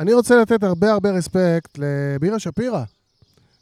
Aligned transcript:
אני 0.00 0.12
רוצה 0.12 0.42
לתת 0.42 0.62
הרבה 0.62 0.92
הרבה 0.92 1.10
רספקט 1.10 1.78
לבירה 1.78 2.38
שפירא. 2.38 2.84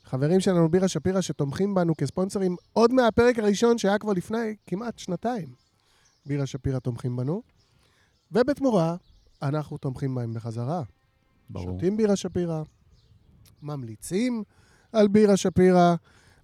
חברים 0.04 0.40
שלנו 0.40 0.68
בירה 0.68 0.88
שפירא 0.88 1.20
שתומכים 1.20 1.74
בנו 1.74 1.96
כספונסרים 1.96 2.56
עוד 2.72 2.92
מהפרק 2.92 3.38
הראשון 3.38 3.78
שהיה 3.78 3.98
כבר 3.98 4.12
לפני 4.12 4.56
כמעט 4.66 4.98
שנתיים. 4.98 5.48
בירה 6.26 6.46
שפירא 6.46 6.78
תומכים 6.78 7.16
בנו, 7.16 7.42
ובתמורה 8.32 8.96
אנחנו 9.42 9.78
תומכים 9.78 10.14
בהם 10.14 10.34
בחזרה. 10.34 10.82
ברור. 11.50 11.64
שותים 11.66 11.96
בירה 11.96 12.16
שפירא, 12.16 12.62
ממליצים 13.62 14.42
על 14.92 15.08
בירה 15.08 15.36
שפירא, 15.36 15.94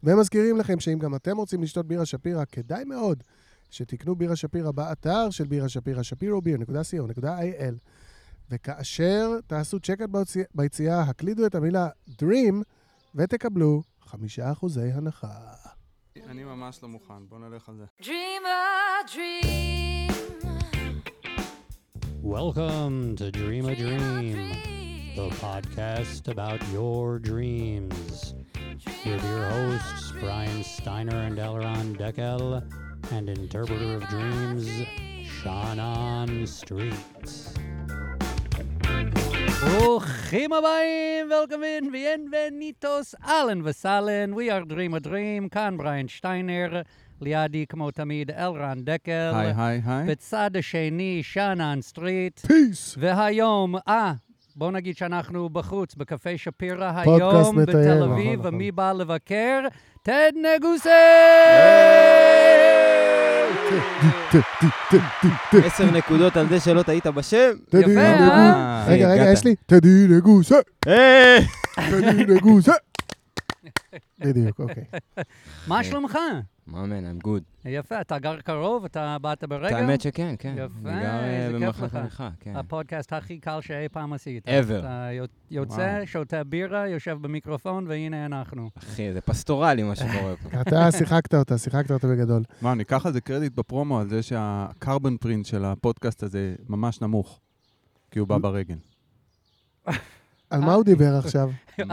ומזכירים 0.03 0.57
לכם 0.59 0.81
שאם 0.81 0.99
גם 0.99 1.15
אתם 1.15 1.37
רוצים 1.37 1.63
לשתות 1.63 1.87
בירה 1.87 2.07
שפירא, 2.07 2.45
כדאי 2.53 2.85
מאוד 2.85 3.23
שתקנו 3.71 4.17
בירה 4.17 4.37
שפירא 4.37 4.71
באתר 4.71 5.31
של 5.31 5.45
בירה 5.45 5.69
שפירא, 5.69 6.03
שפירו.co.il, 6.03 7.75
וכאשר 8.51 9.31
תעשו 9.47 9.81
צ'קאט 9.81 10.11
ביציאה- 10.55 11.01
הקלידו 11.03 11.47
את 11.47 11.55
המילה 11.55 11.89
Dream 12.09 12.55
ותקבלו 13.15 13.83
חמישה 14.01 14.53
אחוזי 14.53 14.93
הנחה. 14.93 15.35
אני 16.27 16.45
ממש 16.45 16.83
לא 16.83 16.89
מוכן, 16.89 17.27
בוא 17.29 17.39
נלך 17.39 17.69
על 17.69 17.75
זה. 17.77 17.85
Dream 18.03 18.45
a 18.45 19.09
dream. 19.15 20.11
Welcome 22.23 23.17
to 23.21 23.27
Dream 23.41 23.65
a 23.73 23.75
Dream, 23.83 24.39
the 25.19 25.29
podcast 25.47 26.23
about 26.35 26.61
your 26.77 27.19
dreams. 27.31 28.35
With 29.07 29.25
your 29.33 29.45
hosts, 29.57 30.07
Brian 30.23 30.63
Steiner 30.75 31.21
and 31.29 31.37
Elron 31.47 31.89
Deckel, 32.03 32.45
and 33.15 33.25
interpreter 33.39 33.91
of 33.99 34.03
dreams, 34.15 34.67
שאנן 35.37 36.33
סטריט. 36.59 37.29
ברוכים 39.61 40.53
הבאים, 40.53 41.29
welcome 41.31 41.53
in, 41.83 41.85
bienvenidos, 41.93 43.29
אהלן 43.29 43.61
וסהלן, 43.65 44.33
we 44.35 44.37
are 44.37 44.71
Dream 44.71 45.03
a 45.03 45.07
Dream, 45.07 45.49
כאן 45.51 45.77
בריין 45.77 46.09
שטיינר, 46.09 46.83
לידי 47.21 47.67
כמו 47.69 47.91
תמיד 47.91 48.31
אלרן 48.31 48.79
דקל. 48.85 49.33
היי, 49.35 49.53
היי, 49.57 49.81
היי. 49.87 50.07
בצד 50.07 50.51
השני, 50.59 51.21
שאנן 51.23 51.79
סטריט. 51.83 52.39
Peace! 52.39 52.95
והיום, 52.99 53.75
אה, 53.89 54.13
בוא 54.57 54.71
נגיד 54.71 54.97
שאנחנו 54.97 55.49
בחוץ, 55.49 55.95
בקפה 55.95 56.31
שפירא 56.37 56.93
היום 56.97 57.57
בתל 57.57 57.95
נכון, 57.97 58.13
אביב, 58.13 58.41
נכון. 58.41 58.55
ומי 58.55 58.73
בא 58.73 58.93
לבקר? 58.93 59.61
טדי 60.03 60.33
נגוסה! 60.57 60.89
עשר 65.53 65.91
נקודות 65.91 66.37
על 66.37 66.49
זה 66.49 66.61
שלא 66.61 66.83
טעית 66.83 67.07
בשם. 67.07 67.51
יפה, 67.69 67.77
אה? 68.01 68.15
נגוסה. 68.15 68.85
רגע, 68.93 69.09
רגע. 69.09 69.33
יש 69.33 69.45
לי 69.45 69.55
טדי 69.67 70.07
נגוסה. 70.09 70.57
היי! 70.87 71.47
טדי 71.91 72.35
נגוסה. 72.35 72.73
בדיוק, 74.21 74.61
אוקיי. 74.61 74.85
מה 75.67 75.85
שלומך? 75.85 76.19
מאמן, 76.67 77.05
I'm 77.21 77.27
good. 77.27 77.43
יפה, 77.65 78.01
אתה 78.01 78.19
גר 78.19 78.41
קרוב? 78.41 78.85
אתה 78.85 79.17
באת 79.21 79.45
ברגע? 79.45 79.77
האמת 79.79 80.01
שכן, 80.01 80.35
כן. 80.39 80.55
יפה, 80.59 80.89
אני 80.91 81.03
גר 81.03 81.09
אה, 81.09 81.47
איזה 81.47 81.59
כיף 81.59 81.77
במרחק 81.77 81.95
לך. 82.05 82.25
כן. 82.41 82.57
הפודקאסט 82.57 83.13
הכי 83.13 83.39
קל 83.39 83.61
שאי 83.61 83.89
פעם 83.89 84.13
עשית. 84.13 84.49
Ever. 84.49 84.79
אתה 84.79 85.09
יוצ- 85.13 85.31
יוצא, 85.51 85.75
וואו. 85.97 86.07
שותה 86.07 86.45
בירה, 86.45 86.89
יושב 86.89 87.19
במיקרופון, 87.21 87.87
והנה 87.89 88.27
אנחנו. 88.27 88.71
אחי, 88.79 89.13
זה 89.13 89.21
פסטורלי 89.21 89.83
מה 89.83 89.95
שקורה 89.97 90.35
פה. 90.43 90.49
אתה 90.61 90.93
שיחקת 90.93 91.35
אותה, 91.35 91.59
שיחקת 91.59 91.91
אותה 91.91 92.07
בגדול. 92.09 92.43
מה, 92.63 92.75
ניקח 92.75 93.07
על 93.07 93.13
זה 93.13 93.21
קרדיט 93.21 93.53
בפרומו 93.55 94.01
על 94.01 94.09
זה 94.09 94.23
שהקרבן 94.23 95.17
פרינט 95.17 95.47
של 95.47 95.65
הפודקאסט 95.65 96.23
הזה 96.23 96.55
ממש 96.69 97.01
נמוך, 97.01 97.41
כי 98.11 98.19
הוא 98.19 98.29
בא 98.29 98.39
ברגל. 98.39 98.77
על 100.51 100.61
מה 100.61 100.75
הוא 100.75 100.85
דיבר 100.85 101.15
עכשיו? 101.25 101.49
זה? 101.79 101.85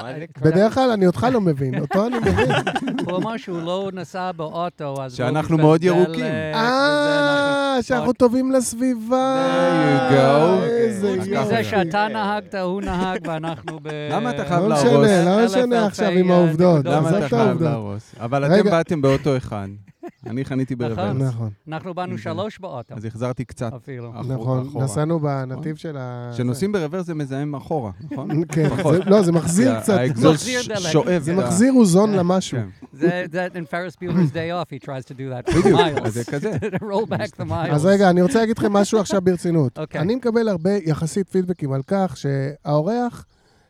בדרך 0.41 0.73
כלל 0.73 0.91
אני 0.91 1.07
אותך 1.07 1.27
לא 1.33 1.41
מבין, 1.41 1.79
אותו 1.79 2.07
אני 2.07 2.19
מבין. 2.19 2.51
הוא 3.05 3.17
אמר 3.17 3.37
שהוא 3.37 3.61
לא 3.61 3.89
נסע 3.93 4.31
באוטו, 4.31 5.03
אז... 5.03 5.13
שאנחנו 5.15 5.57
לא 5.57 5.63
מאוד 5.63 5.83
ירוקים. 5.83 6.23
אה, 6.23 6.53
אה, 6.53 7.77
שאנחנו 7.81 7.95
אנחנו- 8.01 8.13
טובים 8.13 8.51
לסביבה. 8.51 9.45
There 10.09 10.13
you 10.13 10.15
go. 10.15 10.63
איזה 10.63 11.07
יופי. 11.25 11.63
שאתה 11.63 12.07
נהגת, 12.13 12.55
הוא 12.55 12.81
נהג, 12.81 13.19
ואנחנו 13.27 13.79
ב... 13.81 13.87
למה 14.11 14.29
אתה 14.29 14.45
חייב 14.45 14.61
לא 14.61 14.67
להרוס? 14.69 14.85
משנה, 14.85 15.37
לא 15.37 15.45
משנה 15.45 15.85
עכשיו 15.85 16.09
עם 16.09 16.31
אה, 16.31 16.35
העובדות. 16.35 16.85
למה 16.85 17.09
אתה 17.09 17.25
את 17.25 17.29
חייב. 17.29 17.61
להרוס? 17.63 18.15
אבל. 18.19 18.45
אתם 18.59 18.69
באתם 18.69 19.01
באוטו 19.01 19.37
אחד. 19.37 19.67
אני 20.27 20.45
חניתי 20.45 20.75
נכון. 20.75 20.95
ברוורס, 20.95 21.21
נכון, 21.33 21.49
אנחנו 21.67 21.93
באנו 21.93 22.17
שלוש 22.17 22.59
באוטו, 22.59 22.95
אז 22.95 23.05
החזרתי 23.05 23.45
קצת. 23.45 23.73
אפילו. 23.73 24.13
נכון. 24.27 24.69
נסענו 24.75 25.19
בנתיב 25.19 25.75
של 25.75 25.97
ה... 25.97 26.29
כשנוסעים 26.33 26.71
ברוורס 26.71 27.05
זה 27.05 27.13
מזהם 27.13 27.55
אחורה, 27.55 27.91
נכון? 28.11 28.43
כן. 28.53 28.69
זה- 28.91 28.99
לא, 29.09 29.21
זה 29.21 29.31
מחזיר 29.31 29.79
קצת. 29.79 29.93
דלק. 30.67 30.79
שואב. 30.91 31.21
זה 31.21 31.33
מחזיר 31.35 31.73
אוזון 31.73 32.11
למשהו. 32.11 32.57
כן, 32.57 32.67
זה, 32.93 33.25
זה, 33.31 33.47
in 33.53 33.73
Ferris 33.73 33.95
Bueller's 33.95 34.33
day 34.33 34.51
off, 34.63 34.83
he 34.83 34.85
tries 34.85 35.05
to 35.05 35.13
do 35.13 35.47
that 35.47 35.51
for 35.51 35.59
בדיוק, 35.59 35.79
miles. 35.79 36.05
אז 36.07 36.13
זה 36.13 36.23
כזה. 36.23 36.51
roll 36.91 37.05
back 37.09 37.31
the 37.41 37.49
miles. 37.51 37.71
אז 37.73 37.85
רגע, 37.85 38.09
אני 38.09 38.21
רוצה 38.21 38.39
להגיד 38.39 38.57
לכם 38.57 38.73
משהו 38.73 38.99
עכשיו 38.99 39.21
ברצינות. 39.21 39.79
אני 39.95 40.15
מקבל 40.15 40.47
הרבה 40.49 40.71
יחסית 40.85 41.29
פידבקים 41.29 41.71
על 41.73 41.81
כך 41.87 42.17
שהאורח 42.17 43.25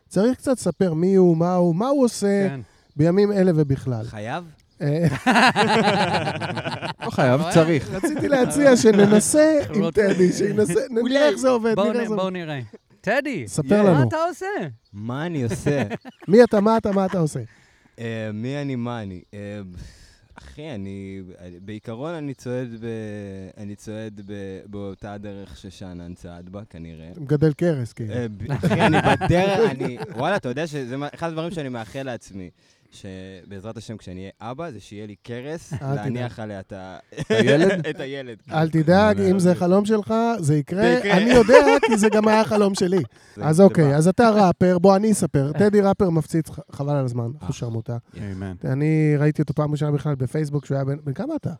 צריך 0.08 0.38
קצת 0.38 0.52
לספר 0.56 0.94
מי 0.94 1.14
הוא, 1.14 1.36
מה 1.36 1.54
הוא, 1.54 1.74
מה 1.74 1.88
הוא 1.88 2.04
עושה 2.04 2.48
כן. 2.48 2.60
בימים 2.96 3.32
אלה 3.32 3.52
ובכלל. 3.54 4.04
חייב? 4.04 4.44
אה, 4.82 5.06
לא 7.04 7.10
חייב, 7.10 7.40
צריך. 7.54 7.90
רציתי 7.90 8.28
להציע 8.28 8.76
שננסה 8.76 9.58
עם 9.74 9.90
טדי, 9.90 10.32
שינסה, 10.32 10.80
נראה 10.90 11.28
איך 11.28 11.36
זה 11.36 11.48
עובד, 11.48 11.74
בואו 11.74 11.86
נראה 11.88 12.00
איך 12.00 12.08
זה 12.08 12.14
בוא 12.16 12.22
עובד. 12.22 12.32
נראה. 12.32 12.60
טדי, 13.00 13.48
ספר 13.48 13.82
מה 13.82 13.90
לנו. 13.90 14.08
אתה 14.08 14.16
עושה? 14.28 14.46
מה 14.92 15.26
אני 15.26 15.42
עושה? 15.44 15.82
מי 16.28 16.44
אתה, 16.44 16.60
מה 16.60 16.76
אתה, 16.76 16.92
מה 16.92 17.06
אתה 17.06 17.18
עושה? 17.18 17.40
אה, 17.98 18.30
מי 18.34 18.62
אני, 18.62 18.76
מה 18.76 19.02
אני? 19.02 19.20
אה, 19.34 19.60
אחי, 20.34 20.70
אני... 20.74 21.22
בעיקרון 21.64 22.14
אני 22.14 22.34
צועד 22.34 22.68
ב... 22.80 22.86
אני 23.58 23.76
צועד 23.76 24.20
ב- 24.26 24.32
באותה 24.66 25.18
דרך 25.18 25.56
ששאנן 25.56 26.14
צעד 26.14 26.48
בה, 26.48 26.60
כנראה. 26.70 27.08
מגדל 27.16 27.52
קרס, 27.52 27.92
כאילו. 27.92 28.14
אחי, 28.48 28.80
אני 28.80 28.96
בדרך, 29.02 29.70
אני... 29.70 29.98
וואלה, 30.16 30.36
אתה 30.36 30.48
יודע 30.48 30.66
שזה 30.66 30.96
מה- 30.96 31.08
אחד 31.14 31.28
הדברים 31.28 31.50
שאני 31.50 31.68
מאחל 31.68 32.02
לעצמי. 32.02 32.50
שבעזרת 32.92 33.76
השם, 33.76 33.96
כשאני 33.96 34.20
אהיה 34.20 34.30
אבא, 34.40 34.70
זה 34.70 34.80
שיהיה 34.80 35.06
לי 35.06 35.14
קרס. 35.22 35.72
להניח 35.82 36.38
עליה 36.38 36.60
את. 36.60 36.72
הילד? 37.28 37.86
את 37.90 38.00
הילד. 38.00 38.38
אל 38.50 38.70
תדאג, 38.70 39.20
אם 39.20 39.38
זה 39.38 39.54
חלום 39.54 39.84
שלך, 39.84 40.14
זה 40.38 40.56
יקרה. 40.56 41.02
אני 41.12 41.30
יודע, 41.30 41.64
כי 41.86 41.96
זה 41.96 42.08
גם 42.08 42.28
היה 42.28 42.44
חלום 42.44 42.74
שלי. 42.74 43.02
אז 43.42 43.60
אוקיי. 43.60 43.96
אז 43.96 44.08
אתה 44.08 44.30
ראפר, 44.30 44.78
בוא 44.78 44.96
אני 44.96 45.12
אספר. 45.12 45.52
טדי 45.52 45.80
ראפר 45.80 46.10
מפציץ, 46.10 46.46
חבל 46.72 46.96
על 46.96 47.04
הזמן, 47.04 47.30
אחוז 47.42 47.56
שרמוטה. 47.56 47.96
אמן. 48.18 48.54
אני 48.64 49.14
ראיתי 49.18 49.42
אותו 49.42 49.54
פעם 49.54 49.72
ראשונה 49.72 49.92
בכלל 49.92 50.14
בפייסבוק, 50.14 50.64
כשהוא 50.64 50.76
היה 50.76 50.84
בן... 50.84 50.96
בן 51.04 51.12
כמה 51.12 51.36
אתה? 51.36 51.52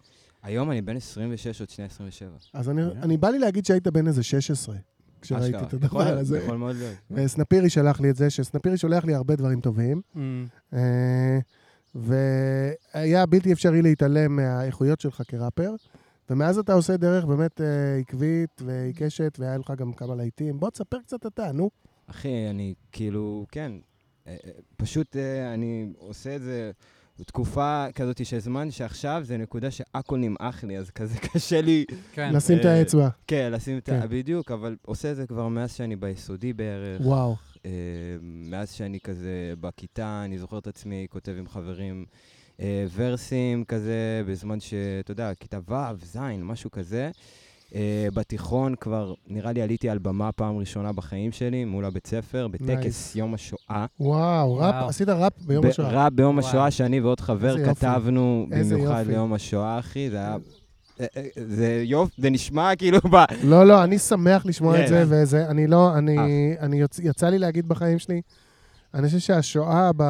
היום 0.42 0.70
אני 0.70 0.82
בן 0.82 0.96
26, 0.96 1.60
עוד 1.60 1.70
שנייה 1.70 1.88
27. 1.90 2.28
אז 2.54 2.70
אני, 2.70 2.82
אני 3.02 3.16
בא 3.16 3.28
לי 3.28 3.38
להגיד 3.38 3.64
שהיית 3.66 3.88
בן 3.88 4.06
איזה 4.06 4.22
16, 4.22 4.76
כשראיתי 5.22 5.56
אשכרה. 5.56 5.68
את 5.68 5.74
הדבר 5.74 6.18
הזה. 6.18 6.38
יכול 6.38 6.56
מאוד 6.56 6.76
להיות. 6.76 6.94
וסנפירי 7.10 7.70
שלח 7.70 8.00
לי 8.00 8.10
את 8.10 8.16
זה, 8.16 8.30
שסנפירי 8.30 8.76
שולח 8.76 9.04
לי 9.04 9.14
הרבה 9.14 9.36
דברים 9.36 9.60
טובים. 9.60 10.00
Mm, 10.14 10.18
אה, 10.72 11.38
והיה 11.94 13.26
בלתי 13.26 13.52
אפשרי 13.52 13.82
להתעלם 13.82 14.36
מהאיכויות 14.36 15.00
שלך 15.00 15.22
כראפר. 15.28 15.74
ומאז 16.30 16.58
אתה 16.58 16.72
עושה 16.72 16.96
דרך 16.96 17.24
באמת 17.24 17.60
אה, 17.60 17.96
עקבית 17.98 18.62
ועיקשת, 18.64 19.36
והיה 19.38 19.58
לך 19.58 19.72
גם 19.76 19.92
כמה 19.92 20.14
להיטים. 20.14 20.60
בוא 20.60 20.70
תספר 20.70 20.98
קצת 20.98 21.26
אתה, 21.26 21.52
נו. 21.52 21.70
אחי, 22.06 22.50
אני 22.50 22.74
כאילו, 22.92 23.46
כן, 23.50 23.72
אה, 24.26 24.36
פשוט 24.76 25.16
אני 25.54 25.92
עושה 25.98 26.36
את 26.36 26.42
זה 26.42 26.72
תקופה 27.26 27.86
כזאת 27.94 28.26
של 28.26 28.38
זמן 28.38 28.70
שעכשיו 28.70 29.22
זה 29.24 29.36
נקודה 29.36 29.70
שהכל 29.70 30.18
נמעך 30.18 30.64
לי, 30.64 30.78
אז 30.78 30.90
כזה 30.90 31.18
קשה 31.32 31.60
לי, 31.60 31.84
כן. 32.12 32.34
לשים 32.34 32.58
את 32.58 32.66
אה, 32.66 32.78
האצבע. 32.78 33.08
כן, 33.26 33.52
לשים 33.52 33.78
את 33.78 33.86
כן. 33.86 34.00
ה... 34.02 34.06
בדיוק, 34.06 34.50
אבל 34.50 34.76
עושה 34.82 35.10
את 35.10 35.16
זה 35.16 35.26
כבר 35.26 35.48
מאז 35.48 35.74
שאני 35.74 35.96
ביסודי 35.96 36.52
בערך. 36.52 37.00
וואו. 37.00 37.36
אה, 37.66 37.70
מאז 38.22 38.72
שאני 38.72 39.00
כזה 39.00 39.54
בכיתה, 39.60 40.22
אני 40.24 40.38
זוכר 40.38 40.58
את 40.58 40.66
עצמי 40.66 41.06
כותב 41.10 41.34
עם 41.38 41.48
חברים 41.48 42.04
אה, 42.60 42.86
ורסים 42.94 43.64
כזה, 43.64 44.22
בזמן 44.26 44.60
שאתה 44.60 45.10
יודע, 45.10 45.34
כיתה 45.34 45.58
ו', 45.68 46.04
ז', 46.04 46.18
משהו 46.38 46.70
כזה. 46.70 47.10
אה, 47.74 48.08
בתיכון 48.14 48.74
כבר, 48.74 49.14
נראה 49.28 49.52
לי 49.52 49.62
עליתי 49.62 49.88
על 49.90 49.98
במה 49.98 50.32
פעם 50.32 50.56
ראשונה 50.56 50.92
בחיים 50.92 51.32
שלי, 51.32 51.64
מול 51.64 51.84
הבית 51.84 52.06
ספר, 52.06 52.48
בטקס 52.48 53.12
Nice. 53.14 53.18
יום 53.18 53.34
השואה. 53.34 53.86
וואו, 54.00 54.56
ראפ, 54.56 54.74
וואו. 54.74 54.88
עשית 54.88 55.08
ראפ 55.08 55.32
ביום 55.46 55.66
השואה. 55.66 56.04
ראפ 56.04 56.12
ביום 56.12 56.38
וואו. 56.38 56.48
השואה, 56.48 56.70
שאני 56.70 57.00
ועוד 57.00 57.20
חבר 57.20 57.58
יופי. 57.58 57.74
כתבנו 57.74 58.46
איזה 58.52 58.74
במיוחד 58.74 58.98
יופי. 58.98 59.12
ליום 59.12 59.32
השואה, 59.32 59.78
אחי, 59.78 60.10
זה 60.10 60.16
היה... 60.16 60.36
אה, 61.00 61.06
אה, 61.16 61.22
זה 61.36 61.82
יופי, 61.84 62.22
זה 62.22 62.30
נשמע 62.30 62.76
כאילו 62.76 62.98
ב... 62.98 63.16
לא, 63.44 63.66
לא, 63.66 63.84
אני 63.84 63.98
שמח 63.98 64.46
לשמוע 64.46 64.80
את 64.80 64.88
כן. 64.88 64.88
זה, 64.88 65.04
וזה, 65.08 65.50
אני 65.50 65.66
לא, 65.66 65.98
אני. 65.98 66.16
אני 66.60 66.80
יוצ, 66.80 66.98
יצא 66.98 67.28
לי 67.28 67.38
להגיד 67.38 67.68
בחיים 67.68 67.98
שלי, 67.98 68.20
אני 68.94 69.06
חושב 69.06 69.18
שהשואה 69.18 69.90
ב, 69.96 70.02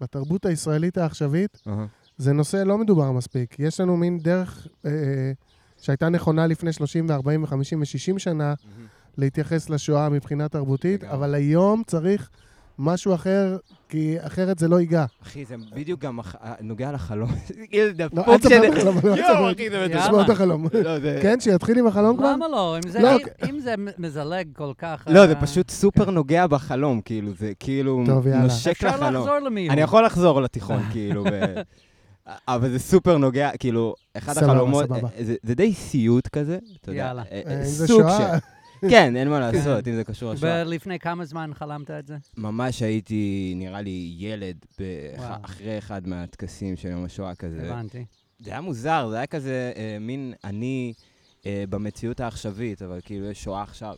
בתרבות 0.00 0.46
הישראלית 0.46 0.98
העכשווית. 0.98 1.62
זה 2.18 2.32
נושא 2.32 2.56
לא 2.56 2.78
מדובר 2.78 3.12
מספיק. 3.12 3.56
יש 3.58 3.80
לנו 3.80 3.96
מין 3.96 4.18
דרך 4.18 4.66
אה, 4.86 4.90
שהייתה 5.82 6.08
נכונה 6.08 6.46
לפני 6.46 6.72
30 6.72 7.06
ו-40 7.08 7.24
ו-50 7.40 7.54
ו-60 7.78 8.18
שנה, 8.18 8.54
להתייחס 9.18 9.70
לשואה 9.70 10.08
מבחינה 10.08 10.48
תרבותית. 10.48 11.04
אבל 11.04 11.34
היום 11.34 11.82
צריך 11.86 12.30
משהו 12.78 13.14
אחר, 13.14 13.56
כי 13.88 14.16
אחרת 14.20 14.58
זה 14.58 14.68
לא 14.68 14.80
ייגע. 14.80 15.04
אחי, 15.22 15.44
זה 15.44 15.54
בדיוק 15.74 16.00
גם 16.00 16.18
נוגע 16.60 16.92
לחלום. 16.92 17.30
כאילו, 17.70 17.86
לא, 17.98 18.06
דפוק 18.08 18.28
אל 18.28 18.38
תספר 18.38 18.48
של- 18.48 18.64
את 18.72 18.76
החלום, 18.76 18.96
יואו. 19.04 19.14
אחי, 19.52 19.70
זה. 19.70 19.86
מטורף. 19.88 20.02
תשמע 20.06 20.22
את 20.24 20.30
החלום. 20.30 20.66
לא, 20.84 20.90
כן, 21.22 21.40
שיתחיל 21.40 21.78
עם 21.78 21.86
החלום 21.86 22.16
כבר? 22.16 22.32
למה 22.32 22.48
לא? 22.48 22.76
אם 22.84 22.90
זה- 22.90 23.00
לא, 23.00 23.10
זה 23.60 23.74
מזלג 23.98 24.48
כל 24.56 24.72
כך... 24.78 25.04
לא, 25.10 25.20
אה, 25.22 25.26
זה 25.26 25.34
פשוט 25.34 25.70
סופר 25.70 26.10
נוגע 26.10 26.46
בחלום, 26.46 27.00
כאילו, 27.00 27.32
זה 27.34 27.52
כאילו. 27.60 28.04
נושק 28.42 28.70
אפשר 28.70 28.86
לחלום. 28.88 29.14
לחזור 29.14 29.38
למיון. 29.38 29.70
אני 29.72 29.80
יכול 29.80 30.04
לחזור 30.04 30.42
לתיכון, 30.42 30.82
כאילו, 30.92 31.24
אבל 32.48 32.70
זה 32.70 32.78
סופר 32.78 33.18
נוגע, 33.18 33.50
כאילו, 33.58 33.94
אחד 34.16 34.32
סבבה, 34.32 34.46
החלומות, 34.52 34.84
סבבה. 34.84 35.08
אה, 35.18 35.24
זה- 35.24 35.34
זה 35.42 35.54
די 35.54 35.74
סיוט 35.74 36.28
כזה, 36.28 36.58
אתה 36.80 36.90
יודע, 36.90 36.98
יאללה. 37.00 37.22
אה, 37.32 37.42
אה, 37.46 37.64
זה 37.64 37.86
סוג 37.86 38.00
שואה, 38.02 38.38
של... 38.38 38.44
כן, 38.90 39.16
אין 39.16 39.28
מה 39.28 39.40
לעשות, 39.40 39.88
אם 39.88 39.94
זה 39.94 40.04
קשור 40.04 40.32
לשואה. 40.32 40.62
ולפני 40.66 40.98
כמה 40.98 41.24
זמן 41.24 41.50
חלמת 41.54 41.90
את 41.90 42.06
זה? 42.06 42.16
ממש 42.36 42.82
הייתי, 42.82 43.52
נראה 43.56 43.80
לי, 43.80 44.14
ילד, 44.18 44.56
באח-. 44.78 45.38
אחרי 45.42 45.78
אחד 45.78 46.08
מהטקסים 46.08 46.76
של 46.76 46.88
יום 46.88 47.04
השואה 47.04 47.34
כזה. 47.34 47.62
הבנתי. 47.72 48.04
זה 48.40 48.50
היה 48.50 48.60
מוזר, 48.60 49.06
זה 49.10 49.16
היה 49.16 49.26
כזה 49.26 49.72
אה, 49.76 49.96
מין 50.00 50.34
אני 50.44 50.92
אה, 51.46 51.64
במציאות 51.70 52.20
העכשווית, 52.20 52.82
אבל 52.82 53.00
כאילו 53.04 53.26
יש 53.30 53.44
שואה 53.44 53.62
עכשיו. 53.62 53.94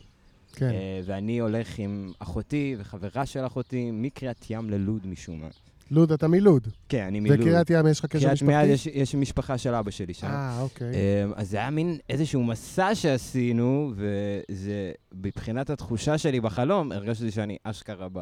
כן. 0.55 0.65
אה, 0.69 1.01
ואני 1.05 1.39
הולך 1.39 1.79
עם 1.79 2.11
אחותי 2.19 2.75
וחברה 2.79 3.25
של 3.25 3.45
אחותי 3.45 3.89
מקריית 3.93 4.45
ים 4.49 4.69
ללוד 4.69 5.07
משום 5.07 5.41
מה. 5.41 5.47
לוד, 5.91 6.11
אתה 6.11 6.27
מלוד. 6.27 6.67
כן, 6.89 7.03
אני 7.03 7.19
מלוד. 7.19 7.39
וקריית 7.39 7.69
ים, 7.69 7.87
יש 7.87 7.99
לך 7.99 8.05
קשר 8.05 8.27
קריית 8.27 8.41
מיד 8.41 8.57
משפחתי? 8.57 8.71
יש, 8.71 8.87
יש 8.87 9.15
משפחה 9.15 9.57
של 9.57 9.73
אבא 9.73 9.91
שלי 9.91 10.13
שם. 10.13 10.27
אה, 10.27 10.61
אוקיי. 10.61 10.93
אה, 10.93 11.25
אז 11.35 11.49
זה 11.49 11.57
היה 11.57 11.69
מין 11.69 11.97
איזשהו 12.09 12.43
מסע 12.43 12.95
שעשינו, 12.95 13.93
וזה, 13.95 14.91
מבחינת 15.13 15.69
התחושה 15.69 16.17
שלי 16.17 16.39
בחלום, 16.39 16.91
הרגשתי 16.91 17.31
שאני 17.31 17.57
אשכרה 17.63 18.07
ב, 18.09 18.19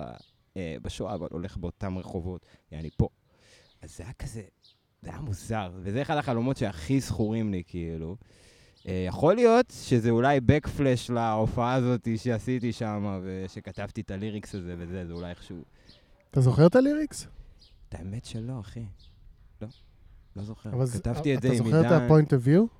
אה, 0.57 0.75
בשואה, 0.81 1.13
אבל 1.16 1.27
הולך 1.31 1.57
באותם 1.57 1.98
רחובות, 1.98 2.45
יעני 2.71 2.89
פה. 2.98 3.07
אז 3.81 3.98
זה 3.98 4.04
היה 4.04 4.13
כזה, 4.13 4.42
זה 5.01 5.10
היה 5.10 5.19
מוזר, 5.19 5.71
וזה 5.83 6.01
אחד 6.01 6.18
החלומות 6.18 6.57
שהכי 6.57 7.00
זכורים 7.00 7.51
לי, 7.51 7.63
כאילו. 7.68 8.16
אה, 8.88 9.04
יכול 9.07 9.36
להיות 9.36 9.74
שזה 9.81 10.10
אולי 10.10 10.39
בקפלש 10.39 11.10
להופעה 11.10 11.74
הזאת 11.74 12.07
שעשיתי 12.16 12.71
שם, 12.71 13.19
ושכתבתי 13.24 14.01
את 14.01 14.12
הליריקס 14.12 14.56
הזה 14.56 14.75
וזה, 14.77 15.07
זה 15.07 15.13
אולי 15.13 15.30
איכשהו... 15.30 15.63
אתה 16.31 16.42
זוכר 16.42 16.68
את 16.68 16.75
הליריקס? 16.75 17.27
את 17.89 17.95
האמת 17.95 18.25
שלא, 18.25 18.59
אחי. 18.59 18.86
לא, 19.62 19.68
לא 20.36 20.44
זוכר. 20.44 20.69
אבל 20.69 20.88
כתבתי 20.88 21.36
את 21.36 21.41
זה 21.41 21.47
עם 21.47 21.53
אתה 21.53 21.63
עידן. 21.65 21.81
זוכר 21.81 21.97
את 21.97 22.01
ה-point 22.01 22.30
of 22.30 22.45
view? 22.47 22.80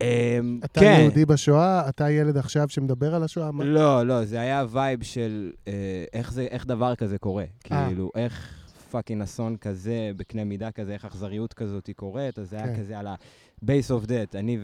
אמ, 0.00 0.60
אתה 0.64 0.80
כן. 0.80 0.98
יהודי 1.00 1.24
בשואה, 1.24 1.88
אתה 1.88 2.10
ילד 2.10 2.36
עכשיו 2.36 2.68
שמדבר 2.68 3.14
על 3.14 3.22
השואה? 3.22 3.50
לא, 3.64 4.06
לא, 4.06 4.24
זה 4.24 4.40
היה 4.40 4.64
vibe 4.70 5.02
של 5.02 5.52
אה, 5.68 6.04
איך, 6.12 6.32
זה, 6.32 6.42
איך 6.42 6.66
דבר 6.66 6.94
כזה 6.94 7.18
קורה. 7.18 7.44
אה. 7.72 7.86
כאילו, 7.86 8.10
איך 8.14 8.64
fucking 8.90 9.22
אסון 9.22 9.56
כזה, 9.56 10.10
בקנה 10.16 10.44
מידה 10.44 10.70
כזה, 10.70 10.92
איך 10.92 11.04
אכזריות 11.04 11.52
כזאת 11.54 11.86
היא 11.86 11.94
קורית, 11.94 12.38
אז 12.38 12.50
זה 12.50 12.56
היה 12.56 12.66
כן. 12.66 12.80
כזה 12.80 12.98
על 12.98 13.06
ה-base 13.06 13.90
of 13.90 14.06
that. 14.06 14.38
אני 14.38 14.58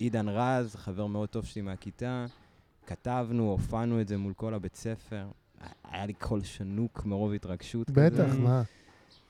ועידן 0.00 0.28
רז, 0.28 0.76
חבר 0.76 1.06
מאוד 1.06 1.28
טוב 1.28 1.44
שלי 1.44 1.62
מהכיתה, 1.62 2.26
כתבנו, 2.86 3.50
הופענו 3.50 4.00
את 4.00 4.08
זה 4.08 4.16
מול 4.16 4.32
כל 4.32 4.54
הבית 4.54 4.76
ספר. 4.76 5.26
היה 5.90 6.06
לי 6.06 6.12
קול 6.12 6.42
שנוק 6.42 7.02
מרוב 7.06 7.32
התרגשות 7.32 7.90
כזה. 7.90 8.10
בטח, 8.10 8.34
מה? 8.38 8.62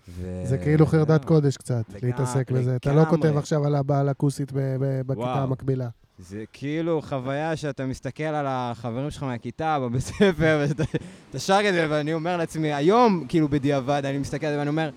ו... 0.08 0.42
זה 0.44 0.58
כאילו 0.58 0.86
חרדת. 0.86 1.24
קודש 1.24 1.56
קצת, 1.56 1.84
לגמרי, 1.88 2.06
להתעסק 2.06 2.50
בזה. 2.50 2.76
אתה 2.76 2.92
לא 2.92 3.04
כותב. 3.04 3.36
עכשיו 3.36 3.66
על 3.66 3.74
הבעל 3.74 4.08
הכוסית 4.08 4.52
ב- 4.52 4.76
ב- 4.80 5.02
בכיתה. 5.06 5.34
המקבילה. 5.42 5.88
זה 6.18 6.44
כאילו 6.52 7.02
חוויה 7.02 7.56
שאתה 7.56 7.86
מסתכל 7.86 8.22
על 8.22 8.46
החברים 8.48 9.10
שלך 9.10 9.22
מהכיתה 9.22 9.78
בבית 9.80 10.00
ספר, 10.00 10.30
ואתה 10.60 10.84
אתה 11.30 11.38
שר 11.38 11.60
את 11.68 11.74
זה, 11.74 11.86
ואני 11.90 12.14
אומר 12.14 12.36
לעצמי, 12.36 12.72
היום, 12.72 13.24
כאילו 13.28 13.48
בדיעבד, 13.48 14.02
אני 14.04 14.18
מסתכל 14.18 14.46
על 14.46 14.52
זה 14.52 14.58
ואני 14.58 14.70
אומר, 14.70 14.90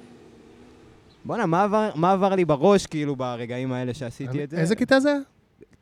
בואנה, 1.25 1.45
מה 1.45 1.89
מה 1.95 2.11
עבר 2.11 2.35
לי 2.35 2.45
בראש, 2.45 2.85
כאילו, 2.87 3.15
ברגעים 3.15 3.71
האלה 3.71 3.93
שעשיתי 3.93 4.43
את 4.43 4.49
זה? 4.49 4.57
איזה 4.57 4.75
כיתה 4.75 4.99
זה? 4.99 5.17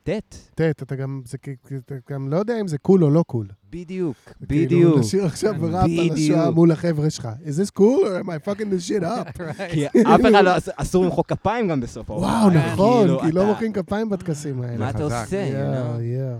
ט', 0.10 0.36
ט', 0.56 0.84
אתה 0.84 0.96
גם, 0.96 1.22
זה 1.26 1.38
אתה 1.78 1.96
גם 2.10 2.30
לא 2.30 2.38
יודע 2.38 2.62
אם 2.62 2.68
זה 2.68 2.78
cool 2.78 3.04
או 3.04 3.10
לא 3.10 3.24
cool. 3.28 3.48
בדיוק, 3.70 4.18
כאילו, 4.24 4.36
בדיוק. 4.48 5.00
לשיר 5.00 5.26
עכשיו 5.26 5.54
ראפ 5.62 5.84
על. 6.00 6.10
השואה 6.14 6.52
מול 6.52 6.72
החבר'ה 6.72 7.10
שלך. 7.10 7.28
Is 7.46 7.62
this 7.62 7.72
cool 7.80 7.82
or 8.04 8.24
am 8.26 8.30
I 8.30 8.48
fucking 8.48 8.70
this 8.74 8.90
shit 8.90 9.04
up? 9.04 9.44
כי 9.72 9.88
אף 9.88 9.94
אחד 10.32 10.44
לא, 10.44 10.58
אס- 10.58 10.70
אסור 10.76 11.06
למחוא 11.06 11.24
כפיים 11.24 11.68
גם 11.68 11.82
בסוף 11.82 12.10
ההופעה. 12.10 12.30
וואו, 12.48 12.50
נכון, 12.50 13.08
כאילו, 13.08 13.20
כי 13.22 13.32
לא 13.32 13.46
מוחאים 13.46 13.74
כפיים 13.74 14.10
בטקסים 14.10 14.62
האלה. 14.62 14.78
מה 14.78 14.90
אתה. 14.90 15.04
עושה? 15.04 15.46
יואו, 15.54 16.02
יואו. 16.02 16.38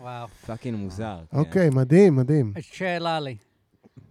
וואו. 0.00 0.26
fucking 0.46 0.78
מוזר. 0.78 1.18
כן. 1.30 1.36
אוקיי, 1.38 1.70
מדהים, 1.70 2.16
מדהים. 2.16 2.52
שאלה 2.60 3.20
לי. 3.20 3.36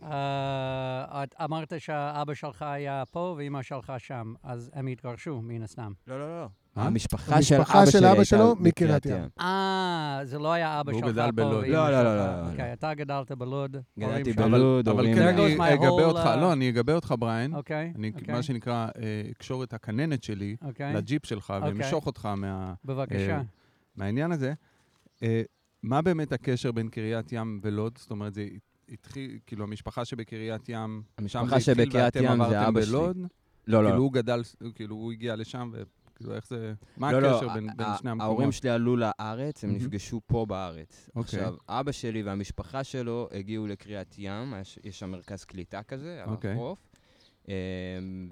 אה, 0.03 1.23
אמרת 1.45 1.73
שהאבא 1.77 2.33
שלך 2.33 2.61
היה 2.61 3.03
פה 3.11 3.33
ואימא 3.37 3.61
שלך 3.61 3.93
שם, 3.97 4.33
אז 4.43 4.69
הם 4.73 4.87
התגרשו, 4.87 5.41
מן 5.41 5.61
הסתם. 5.63 5.91
לא, 6.07 6.19
לא, 6.19 6.41
לא. 6.41 6.47
אה? 6.77 6.83
המשפחה 6.85 7.41
של 7.41 7.55
המשפחה 7.55 7.77
אבא 7.83 7.85
של 7.85 7.91
שלי 7.91 7.99
אבא 8.07 8.09
הייתה 8.09 8.25
שלו 8.25 8.55
מקריית 8.59 9.05
ים. 9.05 9.27
אה, 9.39 10.19
זה 10.23 10.39
לא 10.39 10.53
היה 10.53 10.79
אבא 10.81 10.93
שלך 10.93 11.03
גדל 11.05 11.25
פה 11.25 11.31
בלוד. 11.31 11.65
לא, 11.65 11.89
לא, 11.91 11.97
שלך. 11.97 12.03
לא, 12.03 12.03
לא, 12.03 12.41
לא. 12.43 12.49
אוקיי, 12.51 12.73
אתה 12.73 12.93
גדלת 12.93 13.31
בלוד. 13.31 13.77
גדלתי 13.99 14.31
הורים 14.31 14.51
בלוד, 14.51 14.87
אבל. 14.89 15.15
כן, 15.15 15.27
אני 15.27 15.73
אגבה 15.73 16.05
אותך, 16.05 16.29
לא, 16.41 16.53
אני 16.53 16.69
אגבה 16.69 16.93
אותך, 16.93 17.13
בריין. 17.19 17.55
אוקיי, 17.55 17.93
אני, 17.95 18.11
אוקיי, 18.15 18.33
מה 18.33 18.43
שנקרא, 18.43 18.87
אה, 18.97 19.21
אקשור 19.31 19.63
את 19.63 19.73
הכננת 19.73 20.23
שלי 20.23 20.55
אוקיי. 20.61 20.93
לג'יפ 20.93 21.25
שלך 21.25 21.53
אוקיי. 21.55 21.69
ואמשוך 21.73 22.05
אותך 22.05 22.25
מה- 22.37 22.73
בבקשה. 22.85 23.37
אה, 23.37 23.41
מהעניין 23.95 24.31
הזה. 24.31 24.53
אה, 25.23 25.41
מה 25.83 26.01
באמת 26.01 26.31
הקשר 26.33 26.71
בין 26.71 26.89
קריית 26.89 27.31
ים 27.31 27.59
ולוד? 27.63 27.97
זאת 27.97 28.11
אומרת, 28.11 28.33
זה 28.33 28.47
התחיל, 28.91 29.37
כאילו, 29.47 29.63
המשפחה 29.63 30.05
שבקריית 30.05 30.69
ים, 30.69 31.01
המשפחה 31.17 31.59
שבקריית 31.59 32.15
ים 32.15 32.43
זה 32.49 32.67
אבא 32.67 32.81
שלי. 32.81 32.91
בלוד? 32.91 33.17
לא, 33.17 33.25
לא, 33.83 33.87
כאילו, 33.87 33.97
לא. 33.97 34.03
הוא 34.03 34.13
גדל, 34.13 34.41
כאילו, 34.75 34.95
הוא 34.95 35.11
הגיע 35.11 35.35
לשם, 35.35 35.71
וכאילו, 36.21 36.35
איך 36.35 36.47
זה... 36.47 36.73
מה 36.97 37.11
לא, 37.11 37.21
לא, 37.21 37.35
הקשר 37.35 37.53
בין 37.53 37.69
ה- 37.69 37.73
בין 37.75 37.87
ה- 37.87 37.97
שני 37.97 38.09
ההורים 38.09 38.29
המקומות? 38.31 38.53
שלי 38.53 38.69
עלו 38.69 38.95
לארץ, 38.97 39.63
הם 39.63 39.69
מהמם. 39.69 39.81
נפגשו 39.81 40.21
פה 40.27 40.45
בארץ. 40.45 41.09
אוקיי. 41.15 41.39
עכשיו, 41.39 41.55
אבא 41.69 41.91
שלי 41.91 42.23
והמשפחה 42.23 42.83
שלו 42.83 43.27
הגיעו 43.31 43.67
לקריית 43.67 44.15
ים, 44.17 44.53
יש- 44.61 44.79
שם 44.91 45.09
מרכז 45.11 45.43
קליטה 45.43 45.83
כזה, 45.83 46.23
על 46.23 46.29
אוקיי. 46.29 46.51
החוף, 46.53 46.79
אמ, 47.47 47.53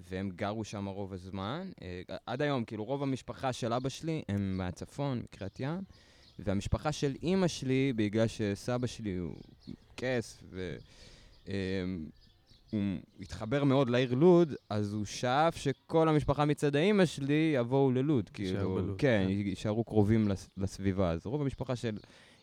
והם 0.09 0.29
גרו 0.35 0.63
שם 0.63 0.85
רוב 0.85 1.13
הזמן. 1.13 1.69
אה, 1.81 2.01
עד 2.25 2.41
היום, 2.41 2.63
כאילו, 2.65 2.83
רוב 2.83 3.03
המשפחה 3.03 3.53
של 3.53 3.73
אבא 3.73 3.89
שלי 3.89 4.21
הם 4.29 4.57
מהצפון, 4.57 5.19
מקריית 5.23 5.59
ים, 5.59 5.79
והמשפחה 6.39 6.91
של 6.91 7.13
אימא 7.23 7.47
שלי, 7.47 7.93
בגלל 7.95 8.27
שסבא 8.27 8.87
שלי 8.87 9.15
הוא 9.15 9.35
קייס, 9.95 10.43
ו... 10.49 10.75
הוא 12.77 13.23
התחבר 13.23 13.63
מאוד 13.63 13.89
לעיר 13.89 14.13
לוד, 14.13 14.53
אז 14.69 14.93
הוא 14.93 15.05
שאף 15.05 15.55
שכל 15.55 16.09
המשפחה 16.09 16.45
מצד 16.45 16.75
האימא 16.75 17.05
שלי 17.05 17.53
יבואו 17.55 17.91
ללוד. 17.91 18.29
כאילו, 18.29 18.75
בלוד, 18.75 18.95
כן, 18.97 19.23
כן. 19.27 19.31
יישארו 19.31 19.83
קרובים 19.83 20.27
לס- 20.27 20.49
לסביבה. 20.57 21.11
אז 21.11 21.25
רוב 21.25 21.41
המשפחה 21.41 21.75
של 21.75 21.97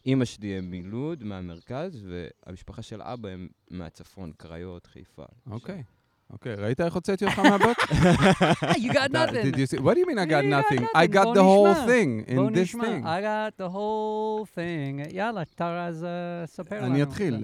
אימא 0.07 0.25
שלי 0.25 0.59
הם 0.59 0.71
מלוד, 0.71 1.25
מהמרכז, 1.25 2.07
והמשפחה 2.47 2.83
של 2.83 3.03
אבא 3.03 3.29
הם 3.29 3.49
מהצפון, 3.71 4.33
קריות, 4.37 4.87
חיפה. 4.87 5.25
אוקיי. 5.51 5.83
אוקיי, 6.31 6.55
ראית 6.55 6.81
איך 6.81 6.95
הוצאתי 6.95 7.25
אותך 7.25 7.39
מהבוט? 7.39 7.77
you 8.85 8.93
got 8.93 9.11
nothing. 9.13 9.45
Did 9.53 9.57
you 9.57 9.67
see? 9.67 9.79
What 9.81 9.95
do 9.95 9.99
you 9.99 10.07
mean 10.07 10.19
I 10.19 10.27
got 10.27 10.45
nothing? 10.45 10.85
I 10.95 11.07
got 11.07 11.27
the 11.35 11.45
whole 11.51 11.75
thing 11.89 12.11
in 12.29 12.53
this 12.55 12.73
thing. 12.73 13.05
I 13.05 13.21
got 13.21 13.53
the 13.65 13.69
whole 13.75 14.47
thing. 14.55 15.15
יאללה, 15.15 15.43
תראה, 15.55 15.87
אז 15.87 16.07
ספר 16.47 16.77
לנו. 16.83 16.95
אני 16.95 17.03
אתחיל. 17.03 17.37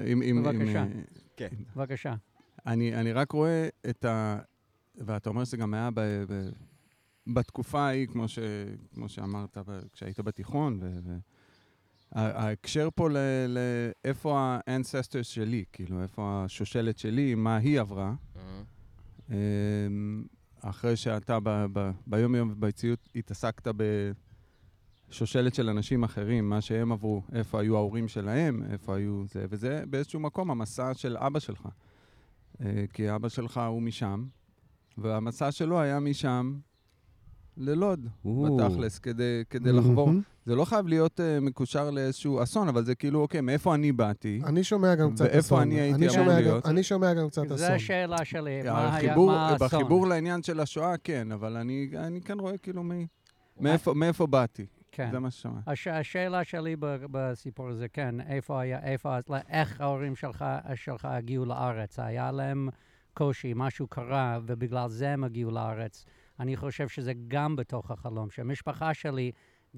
בבקשה. 0.43 0.79
אה, 0.79 0.87
כן. 1.37 1.49
בבקשה. 1.77 2.15
אני, 2.67 2.95
אני 2.95 3.13
רק 3.13 3.33
רואה 3.33 3.69
את 3.91 4.05
ה... 4.05 4.39
ואתה 4.95 5.31
אומר 5.31 5.45
שזה 5.45 5.57
גם 5.57 5.75
היה 5.75 5.91
ב, 5.91 6.01
ב, 6.01 6.49
בתקופה 7.27 7.81
ההיא, 7.81 8.07
כמו, 8.07 8.29
ש, 8.29 8.39
כמו 8.95 9.09
שאמרת, 9.09 9.59
ב- 9.67 9.81
כשהיית 9.93 10.21
בתיכון. 10.21 10.79
ו, 10.83 10.99
ו, 11.05 11.17
ההקשר 12.13 12.89
פה 12.95 13.11
ל- 13.11 13.17
לאיפה 14.05 14.39
ה-ancestors 14.39 15.23
שלי, 15.23 15.65
כאילו, 15.73 16.03
איפה 16.03 16.43
השושלת 16.45 16.99
שלי, 16.99 17.35
מה 17.35 17.57
היא 17.57 17.81
עברה. 17.81 18.15
אה, 19.31 19.37
אמ, 19.87 20.25
אחרי 20.61 20.97
שאתה 20.97 21.39
ב, 21.43 21.49
ב, 21.73 21.91
ביום-יום 22.07 22.51
ובציאות 22.53 23.09
התעסקת 23.17 23.75
בשושלת 25.09 25.55
של 25.55 25.69
אנשים 25.69 26.05
אחרים, 26.05 26.49
מה 26.49 26.61
שהם 26.61 26.93
עברו, 26.93 27.23
איפה 27.33 27.61
היו 27.61 27.77
ההורים 27.77 28.09
שלהם, 28.09 28.63
איפה 28.73 28.97
היו 28.97 29.23
זה, 29.27 29.47
וזה 29.51 29.83
באיזשהו 29.91 30.21
מקום 30.21 30.51
המסע 30.51 30.95
של 30.95 31.17
אבא 31.17 31.39
שלך. 31.39 31.69
אה, 32.65 32.85
כי 32.93 33.15
אבא 33.15 33.29
שלך 33.29 33.61
הוא 33.69 33.83
משם, 33.83 34.25
והמסע 34.99 35.53
שלו 35.53 35.81
היה 35.81 36.01
משם 36.01 36.55
ללוד. 37.57 38.07
בתכלס, 38.25 38.99
כדי, 38.99 39.43
כדי 39.51 39.73
לחבור. 39.73 40.11
זה 40.47 40.55
לא 40.55 40.65
חייב 40.65 40.87
להיות 40.89 41.21
uh, 41.21 41.45
מקושר 41.45 41.91
לאיזשהו 41.91 42.43
אסון, 42.43 42.69
אבל 42.69 42.85
זה 42.85 42.95
כאילו, 42.95 43.21
אוקיי, 43.21 43.41
מאיפה 43.41 43.75
אני 43.75 43.93
באתי? 43.93 44.41
אני 44.45 44.65
שומע 44.65 44.95
גם 44.95 45.13
קצת 45.13 45.25
ואיפה 45.25 45.39
אסון. 45.39 45.61
אני 45.61 45.81
הייתי 45.81 46.09
אמור 46.09 46.29
גם- 46.29 46.29
להיות? 46.29 46.67
אני 46.67 46.83
שומע 46.83 47.15
גם 47.15 47.29
קצת 47.29 47.49
זו 47.49 47.55
אסון. 47.55 47.71
השאלה 47.75 48.25
שלי. 48.25 48.63
מה 48.63 48.79
היה, 48.81 48.97
החיבור, 48.97 49.27
מה 49.27 49.49
האסון? 49.49 49.67
בחיבור 49.69 50.07
לעניין 50.07 50.43
של 50.43 50.61
השואה, 50.61 50.97
כן, 50.97 51.33
אבל 51.33 51.57
אני, 51.57 51.91
אני 51.97 52.21
כן 52.21 52.41
רואה 52.41 52.59
כאילו 52.59 52.83
מי, 52.83 53.07
מאיפה, 53.61 53.95
מאיפה 53.95 54.27
באתי. 54.27 54.67
כן. 54.93 55.11
זה 55.11 55.19
מה 55.19 55.31
ששמעתי. 55.31 55.71
הש, 55.71 55.87
השאלה 55.87 56.45
שלי 56.45 56.77
בסיפור 57.11 57.69
הזה, 57.69 57.89
כן, 57.89 58.21
איפה 58.21 58.61
היה, 58.61 58.79
איפה, 58.83 59.19
לא, 59.29 59.37
איך 59.49 59.81
ההורים 59.81 60.17
שלך, 60.17 60.45
שלך 60.75 61.05
הגיעו 61.05 61.45
לארץ? 61.45 61.99
היה 61.99 62.33
להם 62.33 62.69
קושי, 63.15 63.53
משהו 63.57 63.87
קרה, 63.87 64.39
ובגלל 64.47 64.89
זה 64.89 65.11
הם 65.11 65.25
הגיעו 65.25 65.51
לארץ. 65.51 66.05
אני 66.41 66.57
חושב 66.57 66.89
שזה 66.89 67.13
גם 67.29 67.57
בתוך 67.57 67.91
החלום, 67.91 68.31
שהמשפחה 68.31 68.95
שלי 68.95 69.33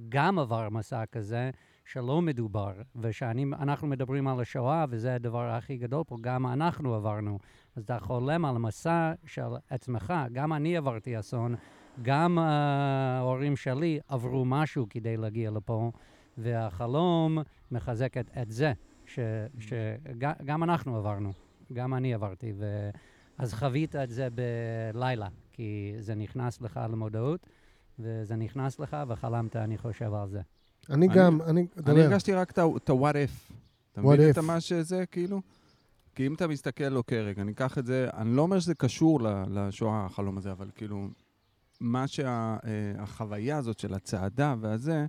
גם 0.09 0.38
עבר 0.38 0.69
מסע 0.69 1.07
כזה, 1.07 1.50
שלא 1.85 2.23
מדובר, 2.23 2.73
ושאנחנו 2.97 3.88
מדברים 3.88 4.28
על 4.28 4.40
השואה, 4.40 4.85
וזה 4.90 5.14
הדבר 5.14 5.50
הכי 5.50 5.76
גדול 5.76 6.04
פה, 6.04 6.16
גם 6.21 6.47
אנחנו 6.47 6.95
עברנו. 6.95 7.38
אז 7.76 7.83
אתה 7.83 7.99
חולם 8.00 8.45
על 8.45 8.59
מסע 8.59 9.12
של 9.26 9.42
עצמך, 9.71 10.12
גם 10.33 10.52
אני 10.52 10.76
עברתי 10.76 11.19
אסון, 11.19 11.54
גם 12.02 12.38
אה, 12.38 12.44
ההורים 13.18 13.56
שלי 13.56 14.00
עברו 14.08 14.44
משהו 14.44 14.87
כדי 14.90 15.16
להגיע 15.16 15.50
לפה, 15.50 15.90
והחלום 16.38 17.38
מחזק 17.70 18.16
את, 18.16 18.30
את 18.42 18.50
זה, 18.50 18.72
שגם 19.58 20.62
אנחנו 20.62 20.96
עברנו, 20.96 21.32
גם 21.72 21.94
אני 21.94 22.14
עברתי, 22.14 22.52
ו, 22.58 22.90
אז 23.38 23.54
חווית 23.54 23.96
את 23.96 24.11
זה 24.11 24.28
בלילה, 24.94 25.28
כי 25.52 25.92
זה 25.99 26.14
נכנס 26.14 26.61
לך 26.61 26.80
למודעות, 26.92 27.46
וזה 27.99 28.37
נכנס 28.37 28.78
לך, 28.78 28.96
וחלמת, 29.08 29.56
אני 29.56 29.78
חושב, 29.78 30.14
על 30.14 30.28
זה. 30.28 30.40
אני 30.90 31.06
אני- 31.06 31.14
גם, 31.16 31.42
אני, 31.42 31.66
אני. 31.87 32.02
הרגשתי 32.02 32.32
רק 32.34 32.50
את 32.50 32.58
ה-what 32.58 33.14
if. 33.14 33.52
אתה 33.92 34.00
What 34.00 34.04
מבין 34.04 34.30
את 34.30 34.38
if. 34.38 34.40
מה 34.42 34.61
שזה, 34.61 35.04
כאילו? 35.06 35.40
כי 36.14 36.26
אם 36.26 36.34
אתה 36.34 36.46
מסתכל, 36.46 36.96
אוקיי, 36.96 37.22
רגע, 37.22 37.42
אני 37.42 37.52
אקח 37.52 37.78
את 37.78 37.87
זה, 37.87 38.08
אני 38.16 38.37
לא 38.37 38.42
אומר 38.42 38.61
שזה 38.61 38.75
קשור 38.75 39.20
ל- 39.22 39.44
לשואה, 39.50 40.04
החלום 40.06 40.38
הזה, 40.38 40.52
אבל 40.52 40.68
כאילו, 40.75 41.08
מה 41.83 42.07
שהחוויה 42.07 43.57
הזאת 43.57 43.79
של 43.79 43.95
הצעדה 43.95 44.55
והזה, 44.61 45.07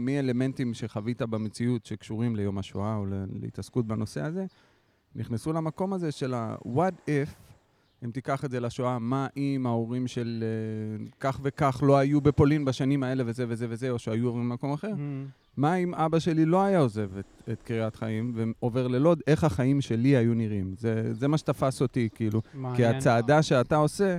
מאלמנטים 0.00 0.74
שחווית 0.74 1.22
במציאות 1.22 1.86
שקשורים 1.86 2.36
ליום 2.36 2.58
השואה 2.58 2.96
או 2.96 3.06
להתעסקות 3.40 3.86
בנושא 3.86 4.22
הזה, 4.22 4.46
נכנסו 5.14 5.52
למקום 5.52 5.92
הזה 5.92 6.12
של 6.12 6.34
ה-what 6.34 6.94
if, 7.06 7.30
אם 8.04 8.10
תיקח 8.10 8.44
את 8.44 8.50
זה 8.50 8.60
לשואה, 8.60 8.98
מה 8.98 9.26
אם 9.36 9.66
ההורים 9.66 10.06
של 10.06 10.44
אה, 10.44 11.06
כך 11.20 11.40
וכך 11.42 11.82
לא 11.86 11.98
היו 11.98 12.20
בפולין 12.20 12.64
בשנים 12.64 13.02
האלה 13.02 13.22
וזה 13.26 13.44
וזה 13.48 13.66
וזה, 13.70 13.90
או 13.90 13.98
שהיו 13.98 14.26
עוברים 14.26 14.44
למקום 14.44 14.72
אחר? 14.72 14.92
מה 15.56 15.74
אם 15.74 15.94
אבא 15.94 16.18
שלי 16.18 16.44
לא 16.44 16.62
היה 16.62 16.78
עוזב 16.78 17.18
את, 17.18 17.42
את 17.52 17.62
קריית 17.62 17.96
חיים 17.96 18.32
ועובר 18.34 18.88
ללוד, 18.88 19.22
איך 19.26 19.44
החיים 19.44 19.80
שלי 19.80 20.16
היו 20.16 20.34
נראים? 20.34 20.74
זה, 20.78 21.14
זה 21.14 21.28
מה 21.28 21.38
שתפס 21.38 21.82
אותי, 21.82 22.08
כאילו. 22.14 22.42
כי 22.42 22.58
מעניין. 22.58 22.94
הצעדה 22.94 23.42
שאתה 23.42 23.76
עושה 23.76 24.18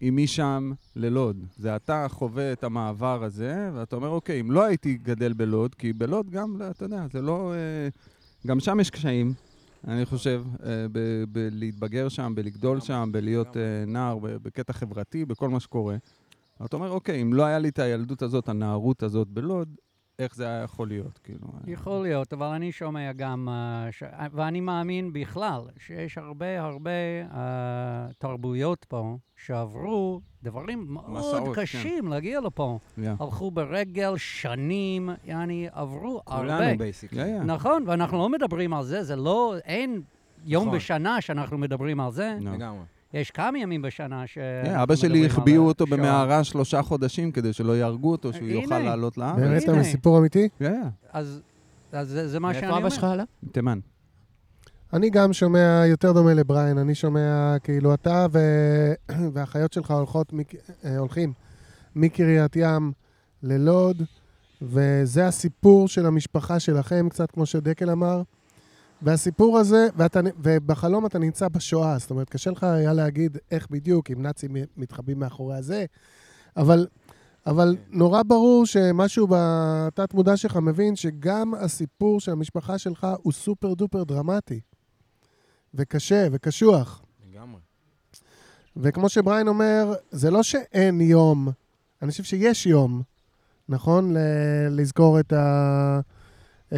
היא 0.00 0.12
משם 0.12 0.72
ללוד. 0.96 1.44
זה 1.56 1.76
אתה 1.76 2.06
חווה 2.08 2.52
את 2.52 2.64
המעבר 2.64 3.24
הזה, 3.24 3.70
ואתה 3.74 3.96
אומר, 3.96 4.08
אוקיי, 4.08 4.40
אם 4.40 4.50
לא 4.50 4.64
הייתי 4.64 4.94
גדל 4.94 5.32
בלוד, 5.32 5.74
כי 5.74 5.92
בלוד 5.92 6.30
גם, 6.30 6.56
אתה 6.70 6.84
יודע, 6.84 7.06
זה 7.12 7.22
לא... 7.22 7.52
אה, 7.52 7.88
גם 8.46 8.60
שם 8.60 8.80
יש 8.80 8.90
קשיים, 8.90 9.32
אני 9.88 10.06
חושב, 10.06 10.44
אה, 10.66 10.86
ב- 10.92 11.24
בלהתבגר 11.28 12.08
שם, 12.08 12.32
בלגדול 12.36 12.80
שם, 12.80 13.08
בלהיות 13.12 13.56
אה, 13.56 13.84
נער, 13.86 14.18
בקטע 14.18 14.72
חברתי, 14.72 15.24
בכל 15.24 15.48
מה 15.48 15.60
שקורה. 15.60 15.96
אתה 16.64 16.76
אומר, 16.76 16.90
אוקיי, 16.90 17.22
אם 17.22 17.34
לא 17.34 17.44
היה 17.44 17.58
לי 17.58 17.68
את 17.68 17.78
הילדות 17.78 18.22
הזאת, 18.22 18.48
הנערות 18.48 19.02
הזאת 19.02 19.28
בלוד, 19.28 19.76
איך 20.18 20.34
זה 20.34 20.46
היה 20.46 20.62
יכול 20.62 20.88
להיות, 20.88 21.18
כאילו. 21.24 21.46
אה, 21.54 21.72
יכול 21.72 22.02
להיות, 22.02 22.32
אבל 22.32 22.46
אני 22.46 22.72
שומע 22.72 23.12
גם, 23.12 23.48
uh, 23.48 23.92
ש... 23.92 24.02
ואני 24.32 24.60
מאמין 24.60 25.12
בכלל, 25.12 25.60
שיש 25.78 26.18
הרבה 26.18 26.60
הרבה 26.60 26.90
uh, 27.30 27.34
תרבויות 28.18 28.86
פה 28.88 29.16
שעברו 29.36 30.20
דברים 30.42 30.86
מאוד 30.88 31.10
מסעות, 31.10 31.56
כן. 31.56 31.62
קשים 31.62 32.08
להגיע 32.08 32.40
לפה. 32.40 32.78
Yeah. 32.98 33.02
הלכו 33.20 33.50
ברגל 33.50 34.16
שנים, 34.16 35.10
יעני, 35.24 35.68
עברו 35.72 36.20
הרבה. 36.26 36.56
כולנו 36.56 36.78
בייסיקלי. 36.78 37.22
Yeah, 37.22 37.42
yeah. 37.42 37.44
נכון, 37.44 37.84
ואנחנו 37.86 38.18
לא 38.18 38.28
מדברים 38.28 38.74
על 38.74 38.84
זה, 38.84 39.02
זה 39.02 39.16
לא, 39.16 39.54
אין 39.64 40.02
יום 40.44 40.66
נכון. 40.66 40.76
בשנה 40.76 41.20
שאנחנו 41.20 41.58
מדברים 41.58 42.00
על 42.00 42.12
זה. 42.12 42.36
No. 42.40 42.97
יש 43.14 43.30
כמה 43.30 43.58
ימים 43.58 43.82
בשנה 43.82 44.26
ש... 44.26 44.38
כן, 44.64 44.74
אבא 44.74 44.96
שלי 44.96 45.26
החביאו 45.26 45.66
אותו 45.66 45.86
במערה 45.86 46.44
שלושה 46.44 46.82
חודשים 46.82 47.32
כדי 47.32 47.52
שלא 47.52 47.76
יהרגו 47.76 48.10
אותו, 48.10 48.32
שהוא. 48.32 48.48
יוכל 48.48 48.78
לעלות 48.78 49.18
לארץ. 49.18 49.38
באמת. 49.38 49.62
אתה 49.62 49.82
סיפור 49.82 50.18
אמיתי? 50.18 50.48
כן, 50.58 50.82
אז, 51.12 51.40
אז 51.92 52.20
זה, 52.24 52.40
מה 52.40 52.54
שאני 52.54 52.66
אומר. 52.66 52.78
אבא 52.78 52.90
שלך 52.90 53.04
עלה? 53.04 53.24
תימן. 53.52 53.78
אני 54.92 55.10
גם 55.10 55.32
שומע 55.32 55.82
יותר 55.86 56.12
דומה 56.12 56.34
לבריין, 56.34 56.78
אני 56.78 56.94
שומע 56.94 57.56
כאילו 57.62 57.94
אתה. 57.94 58.26
והאחיות 59.32 59.72
שלך. 59.72 59.94
אה, 60.84 60.98
הולכים 60.98 61.32
מקריית 61.96 62.56
ים 62.56 62.92
ללוד, 63.42 64.02
וזה 64.62 65.26
הסיפור 65.26 65.88
של 65.88 66.06
המשפחה 66.06 66.60
שלכם, 66.60 67.08
קצת 67.08 67.30
כמו 67.30 67.46
שדקל 67.46 67.90
אמר. 67.90 68.22
והסיפור 69.02 69.58
הזה, 69.58 69.88
ואתה, 69.96 70.20
ובחלום 70.42 71.06
אתה 71.06 71.18
נמצא 71.18 71.48
בשואה, 71.48 71.98
זאת 71.98 72.10
אומרת, 72.10 72.30
קשה 72.30 72.50
לך 72.50 72.64
היה 72.64 72.92
להגיד 72.92 73.38
איך 73.50 73.66
בדיוק, 73.70 74.10
אם 74.10 74.22
נאצים 74.22 74.56
מתחבאים 74.76 75.18
מאחורי 75.18 75.56
הזה, 75.56 75.84
אבל, 76.56 76.86
אבל 77.46 77.76
נורא 77.90 78.22
ברור 78.22 78.66
שמשהו 78.66 79.26
בתת-מודע 79.30 80.36
שלך 80.36 80.56
מבין 80.56 80.96
שגם 80.96 81.54
הסיפור 81.54 82.20
של 82.20 82.32
המשפחה 82.32 82.78
שלך 82.78 83.06
הוא 83.22 83.32
סופר 83.32 83.74
דופר 83.74 84.04
דרמטי. 84.04 84.60
וקשה 85.74 86.26
וקשוח. 86.32 87.02
לגמרי. 87.30 87.60
וכמו 88.76 89.08
שבריין 89.08 89.48
אומר, 89.48 89.94
זה 90.10 90.30
לא 90.30 90.42
שאין 90.42 91.00
יום, 91.00 91.48
אני 92.02 92.10
חושב 92.10 92.22
שיש 92.22 92.66
יום, 92.66 93.02
נכון? 93.68 94.16
ל- 94.16 94.80
לזכור 94.80 95.20
את 95.20 95.32
ה... 95.32 96.00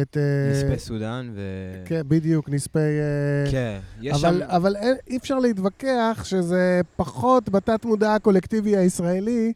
את... 0.01 0.17
אה, 0.17 0.51
נספי 0.51 0.79
סודאן 0.79 1.31
ו... 1.35 1.41
כן, 1.85 2.01
בדיוק, 2.07 2.49
נספי... 2.49 2.79
אה, 2.79 3.51
כן, 3.51 3.79
יש 4.01 4.23
אבל, 4.23 4.39
שם... 4.39 4.45
אבל 4.49 4.75
אי 5.07 5.17
אפשר 5.17 5.39
להתווכח 5.39 6.21
שזה 6.23 6.81
פחות 6.95 7.49
בתת-מודע 7.49 8.15
הקולקטיבי 8.15 8.77
הישראלי 8.77 9.53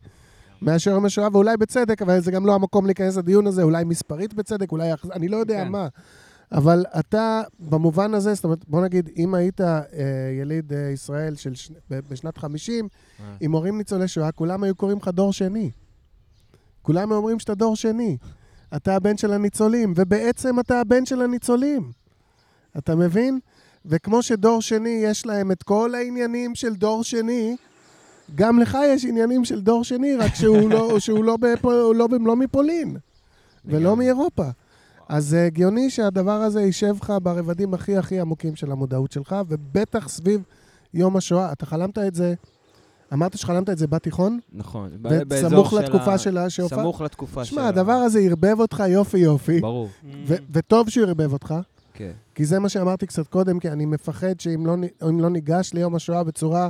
מאשר 0.62 0.92
יום 0.92 1.06
השואה, 1.06 1.28
ואולי 1.32 1.58
בצדק, 1.58 2.02
אבל 2.02 2.20
זה 2.20 2.32
גם 2.32 2.46
לא 2.46 2.56
המקום 2.56 2.86
להיכנס 2.86 3.18
לדיון 3.18 3.48
הזה, 3.48 3.64
אולי 3.64 3.84
מספרית 3.84 4.34
בצדק, 4.34 4.72
אולי... 4.72 4.92
אני 5.14 5.28
לא 5.28 5.38
יודע 5.38 5.64
כן. 5.64 5.72
מה. 5.72 5.88
אבל 6.52 6.86
אתה, 7.00 7.42
במובן 7.60 8.14
הזה, 8.14 8.34
זאת 8.34 8.44
אומרת, 8.44 8.66
בוא 8.68 8.82
נגיד, 8.82 9.10
אם 9.18 9.36
היית 9.36 9.62
אה, 9.62 9.84
יליד 10.42 10.74
אה, 10.74 10.90
ישראל 10.90 11.36
של 11.36 11.56
ש... 11.56 11.72
בשנת 11.90 12.38
50, 12.38 12.88
אה. 13.20 13.36
עם 13.40 13.52
הורים 13.52 13.78
ניצולי 13.78 14.08
שואה, 14.08 14.32
כולם 14.32 14.64
היו 14.64 14.76
קוראים 14.76 14.98
לך 14.98 15.08
דור 15.08 15.34
שני. 15.34 15.72
כולם 16.82 17.12
אומרים 17.12 17.40
שאתה 17.40 17.56
דור 17.56 17.76
שני. 17.76 18.18
אתה 18.76 18.96
הבן 18.96 19.18
של 19.18 19.34
הניצולים, 19.34 19.94
ובעצם 19.96 20.60
אתה 20.60 20.80
הבן 20.82 21.06
של 21.06 21.22
הניצולים. 21.22 21.92
אתה 22.78 22.96
מבין? 22.96 23.40
וכמו 23.86 24.24
שדור 24.24 24.62
שני, 24.62 25.02
יש 25.04 25.26
להם 25.26 25.52
את 25.52 25.64
כל 25.64 25.96
העניינים 25.96 26.56
של 26.56 26.76
דור 26.76 27.04
שני, 27.04 27.56
גם 28.36 28.60
לך 28.60 28.78
יש 28.86 29.06
עניינים 29.06 29.46
של 29.46 29.62
דור 29.62 29.84
שני, 29.84 30.16
רק 30.16 30.36
שהוא 30.36 30.70
לא, 30.70 30.96
שהוא 31.00 31.24
לא, 31.24 31.38
בפו, 31.38 31.94
לא, 31.94 32.08
לא 32.26 32.36
מפולין, 32.36 32.98
ולא. 33.66 33.96
מאירופה. 33.96 34.46
אז 35.10 35.26
זה 35.26 35.46
הגיוני 35.46 35.90
שהדבר 35.90 36.42
הזה 36.42 36.62
יישב 36.62 36.96
לך 37.02 37.14
ברבדים 37.24 37.74
הכי 37.74 37.98
הכי 37.98 38.20
עמוקים 38.20 38.56
של 38.56 38.72
המודעות 38.72 39.12
שלך, 39.12 39.36
ובטח 39.48 40.10
סביב 40.10 40.42
יום 40.94 41.18
השואה. 41.18 41.52
אתה 41.52 41.66
חלמת 41.66 41.98
את 41.98 42.16
זה, 42.16 42.34
אמרת 43.14 43.38
שחלמת 43.38 43.70
את 43.70 43.78
זה 43.78 43.88
בתיכון? 43.88 44.40
נכון. 44.54 44.90
באזור 45.02 45.48
וסמוך 45.48 45.72
של 45.72 45.80
לתקופה 45.80 46.14
ה- 46.14 46.18
שלה 46.18 46.50
שהופעת? 46.50 46.80
סמוך 46.80 47.02
לתקופה 47.02 47.46
של... 47.46 47.52
שמע, 47.52 47.68
הדבר 47.68 47.92
הזה 47.92 48.20
ערבב 48.20 48.60
אותך 48.60 48.84
יופי 48.88 49.18
יופי, 49.18 49.60
ברור, 49.62 49.90
וטוב 50.52 50.90
שהוא 50.90 51.06
ערבב 51.06 51.34
אותך, 51.34 51.54
כן. 51.94 52.12
כי 52.36 52.46
זה 52.46 52.60
מה 52.60 52.70
שאמרתי 52.70 53.08
קצת 53.08 53.28
קודם, 53.28 53.60
כי 53.60 53.70
אני 53.70 53.86
מפחד 53.86 54.40
שאם 54.40 54.66
לא, 54.66 54.76
לא 55.02 55.30
ניגש 55.30 55.74
ליום 55.74 55.96
השואה 55.96 56.24
בצורה 56.24 56.70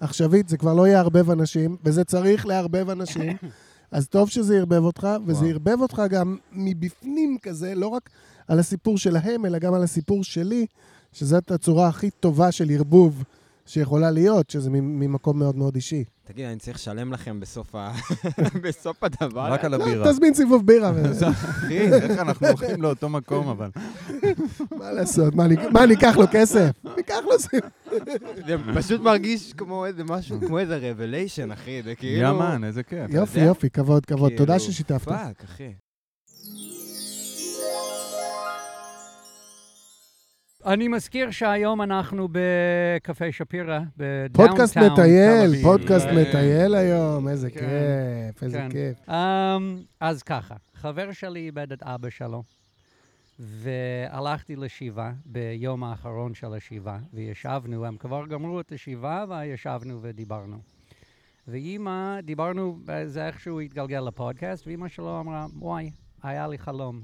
עכשווית, 0.00 0.48
זה 0.48 0.56
כבר 0.56 0.74
לא 0.74 0.88
יערבב 0.88 1.30
אנשים, 1.30 1.76
וזה 1.84 2.04
צריך 2.04 2.46
לערבב 2.46 2.90
אנשים. 2.90 3.36
אז 3.90 4.08
טוב 4.08 4.28
שזה 4.30 4.56
ערבב 4.56 4.84
אותך, 4.84 5.08
וזה. 5.26 5.46
ערבב 5.46 5.80
אותך 5.80 6.02
גם 6.10 6.36
מבפנים 6.52 7.36
כזה, 7.42 7.74
לא 7.74 7.86
רק 7.88 8.10
על 8.48 8.58
הסיפור 8.58 8.98
שלהם, 8.98 9.46
אלא 9.46 9.58
גם 9.58 9.74
על 9.74 9.82
הסיפור 9.82 10.24
שלי, 10.24 10.66
שזאת 11.12 11.50
הצורה 11.50 11.88
הכי 11.88 12.10
טובה 12.10 12.52
של 12.52 12.70
ערבוב 12.70 13.24
שיכולה 13.66 14.10
להיות, 14.10 14.50
שזה 14.50 14.70
מ- 14.70 15.00
ממקום 15.00 15.38
מאוד 15.38 15.56
מאוד 15.56 15.74
אישי. 15.74 16.04
תגיד, 16.24 16.46
אני 16.46 16.56
צריך 16.58 16.76
לשלם 16.76 17.12
לכם 17.12 17.40
בסוף 17.40 17.74
ה... 17.74 17.92
בסוף 18.64 18.96
הדבר? 19.04 19.40
רק 19.52 19.64
על 19.64 19.76
לא, 19.76 19.82
הבירה. 19.84 20.12
תזמין 20.12 20.34
סיבוב 20.34 20.66
בירה, 20.66 20.92
אחי, 21.30 21.78
איך 21.78 22.18
אנחנו 22.18 22.46
הולכים 22.46 22.82
לאותו 22.82 23.08
מקום, 23.08 23.48
אבל... 23.48 23.70
מה 24.78 24.92
לעשות? 24.92 25.34
מה, 25.34 25.44
אני- 25.44 25.56
מה, 25.72 25.84
אני 25.84 25.94
אקח 25.94 26.16
לו 26.16 26.24
כסף? 26.32 26.70
ניקח 26.96 27.16
לו 27.24 27.38
סיבוב. 27.38 27.70
זה 28.46 28.56
פשוט 28.74 29.00
מרגיש 29.00 29.52
כמו 29.52 29.86
איזה 29.86 30.04
משהו, 30.04 30.40
כמו 30.46 30.58
איזה 30.58 30.78
revelation, 30.90 31.50
אחי, 31.52 31.82
זה 31.82 31.94
כאילו... 31.94 32.22
יאמן, 32.22 32.64
איזה 32.64 32.82
כיף. 32.82 33.10
יופי? 33.10 33.40
יופי, 33.40 33.70
כבוד, 33.70 34.06
כבוד. 34.06 34.32
תודה 34.36 34.58
כאילו, 34.58 34.72
ששיתפת. 34.72 35.08
Fuck, 35.08 35.44
אחי. 35.44 35.72
אני 40.66 40.88
מזכיר 40.88 41.30
שהיום 41.30 41.82
אנחנו 41.82 42.28
בקפה 42.32 43.32
שפירא, 43.32 43.80
ב 43.96 44.02
downtown 44.02 44.48
פודקאסט 44.48 44.76
מטייל. 44.76 45.62
פודקאסט. 45.62 46.06
מטייל 46.06 46.74
היום, 46.74 47.28
איזה 47.28 47.50
כן. 47.50 47.58
כיף, 47.58 48.42
איזה 48.42 48.58
כן. 48.58 48.68
כיף. 48.70 49.08
Um, 49.08 49.12
אז 50.00 50.22
ככה, 50.22 50.54
חבר 50.74 51.12
שלי 51.12 51.40
איבד 51.40 51.72
את 51.72 51.82
אבא 51.82 52.10
שלו, 52.10 52.42
והלכתי 53.38 54.56
לשבעה 54.56 55.12
ביום 55.24 55.84
האחרון 55.84 56.34
של 56.34 56.54
השבעה, 56.54 56.98
וישבנו, 57.12 57.84
הם 57.86 57.96
כבר 57.96 58.26
גמרו 58.26 58.60
את 58.60 58.72
השבעה, 58.72 59.24
וישבנו 59.28 59.98
ודיברנו. 60.02 60.58
ואימא, 61.48 62.20
דיברנו, 62.20 62.78
זה 63.06 63.26
איכשהו 63.26 63.60
התגלגל 63.60 64.00
לפודקאסט, 64.00 64.66
ואימא 64.66 64.88
שלו 64.88 65.20
אמרה, 65.20 65.46
וואי, 65.58 65.90
היה 66.22 66.48
לי 66.48 66.58
חלום 66.58 67.00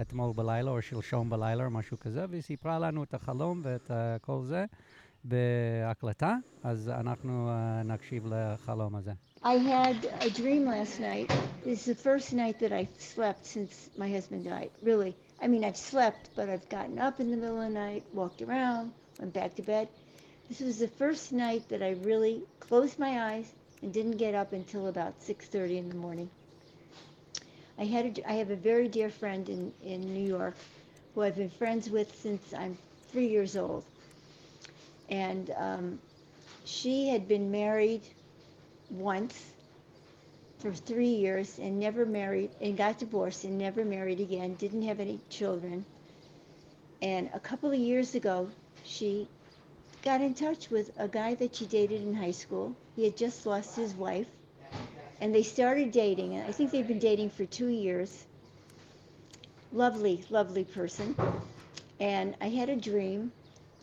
אתמול 0.00 0.32
בלילה, 0.32 0.70
או 0.70 0.82
שלשום 0.82 1.30
בלילה, 1.30 1.64
או 1.64 1.70
משהו 1.70 1.98
כזה, 2.00 2.24
והיא 2.30 2.42
סיפרה 2.42 2.78
לנו 2.78 3.02
את 3.02 3.14
החלום 3.14 3.60
ואת 3.64 3.90
uh, 3.90 4.18
כל 4.20 4.42
זה 4.42 4.64
בהקלטה, 5.24 6.36
אז 6.62 6.88
אנחנו 6.88 7.50
uh, 7.50 7.86
נקשיב 7.86 8.26
לחלום 8.26 8.96
הזה. 8.96 9.12
I 9.44 9.56
had 9.56 9.96
a 10.20 10.30
dream 10.30 10.64
last 10.66 11.00
night. 11.00 11.28
This 11.64 11.80
is 11.80 11.84
the 11.84 12.00
first 12.08 12.32
night 12.32 12.60
that 12.60 12.72
I've 12.72 12.94
slept 12.98 13.44
since 13.44 13.90
my 13.98 14.08
husband 14.08 14.44
died. 14.44 14.70
Really. 14.82 15.16
I 15.42 15.48
mean, 15.48 15.64
I've 15.64 15.76
slept, 15.76 16.30
but 16.36 16.48
I've 16.48 16.68
gotten 16.68 16.98
up 17.00 17.18
in 17.18 17.30
the 17.32 17.36
middle 17.36 17.60
of 17.60 17.68
the 17.68 17.74
night, 17.86 18.04
walked 18.14 18.40
around, 18.42 18.92
went 19.18 19.32
back 19.32 19.56
to 19.56 19.62
bed. 19.62 19.88
This 20.48 20.60
was 20.60 20.78
the 20.78 20.92
first 21.02 21.32
night 21.32 21.68
that 21.70 21.82
I 21.82 21.92
really 22.10 22.42
closed 22.60 22.98
my 23.00 23.12
eyes 23.32 23.48
and 23.82 23.92
didn't 23.92 24.18
get 24.24 24.34
up 24.36 24.52
until 24.52 24.86
about 24.86 25.14
6:30 25.20 25.78
in 25.78 25.88
the 25.88 25.96
morning. 25.96 26.30
I 27.79 27.85
had 27.85 28.17
a, 28.17 28.29
I 28.29 28.33
have 28.33 28.49
a 28.49 28.55
very 28.55 28.87
dear 28.87 29.09
friend 29.09 29.47
in, 29.49 29.73
in 29.83 30.01
New 30.01 30.27
York 30.27 30.55
who 31.13 31.21
I've 31.21 31.35
been 31.35 31.49
friends 31.49 31.89
with 31.89 32.15
since 32.15 32.53
I'm 32.53 32.77
three 33.11 33.27
years 33.27 33.55
old. 33.55 33.83
And 35.09 35.51
um, 35.57 35.99
she 36.65 37.07
had 37.09 37.27
been 37.27 37.51
married 37.51 38.01
once 38.89 39.53
for 40.59 40.73
three 40.73 41.09
years 41.09 41.59
and 41.59 41.79
never 41.79 42.05
married 42.05 42.49
and 42.61 42.75
got 42.75 42.97
divorced 42.97 43.43
and 43.43 43.57
never 43.57 43.85
married 43.85 44.19
again, 44.19 44.55
didn't 44.55 44.83
have 44.83 44.99
any 44.99 45.19
children. 45.29 45.85
And 47.01 47.29
a 47.33 47.39
couple 47.39 47.71
of 47.71 47.77
years 47.77 48.15
ago, 48.15 48.49
she 48.83 49.27
got 50.03 50.21
in 50.21 50.33
touch 50.33 50.69
with 50.69 50.91
a 50.97 51.07
guy 51.07 51.35
that 51.35 51.55
she 51.55 51.65
dated 51.67 52.01
in 52.01 52.15
high 52.15 52.31
school. 52.31 52.75
He 52.95 53.03
had 53.03 53.15
just 53.15 53.45
lost 53.45 53.75
his 53.75 53.93
wife 53.93 54.27
and 55.21 55.33
they 55.33 55.43
started 55.43 55.91
dating. 55.91 56.35
And 56.35 56.47
I 56.47 56.51
think 56.51 56.71
they've 56.71 56.87
been 56.87 56.99
dating 56.99 57.29
for 57.31 57.45
two 57.45 57.67
years. 57.67 58.25
Lovely, 59.73 60.23
lovely 60.29 60.63
person. 60.63 61.15
And 61.99 62.35
I 62.41 62.49
had 62.49 62.69
a 62.69 62.75
dream 62.75 63.31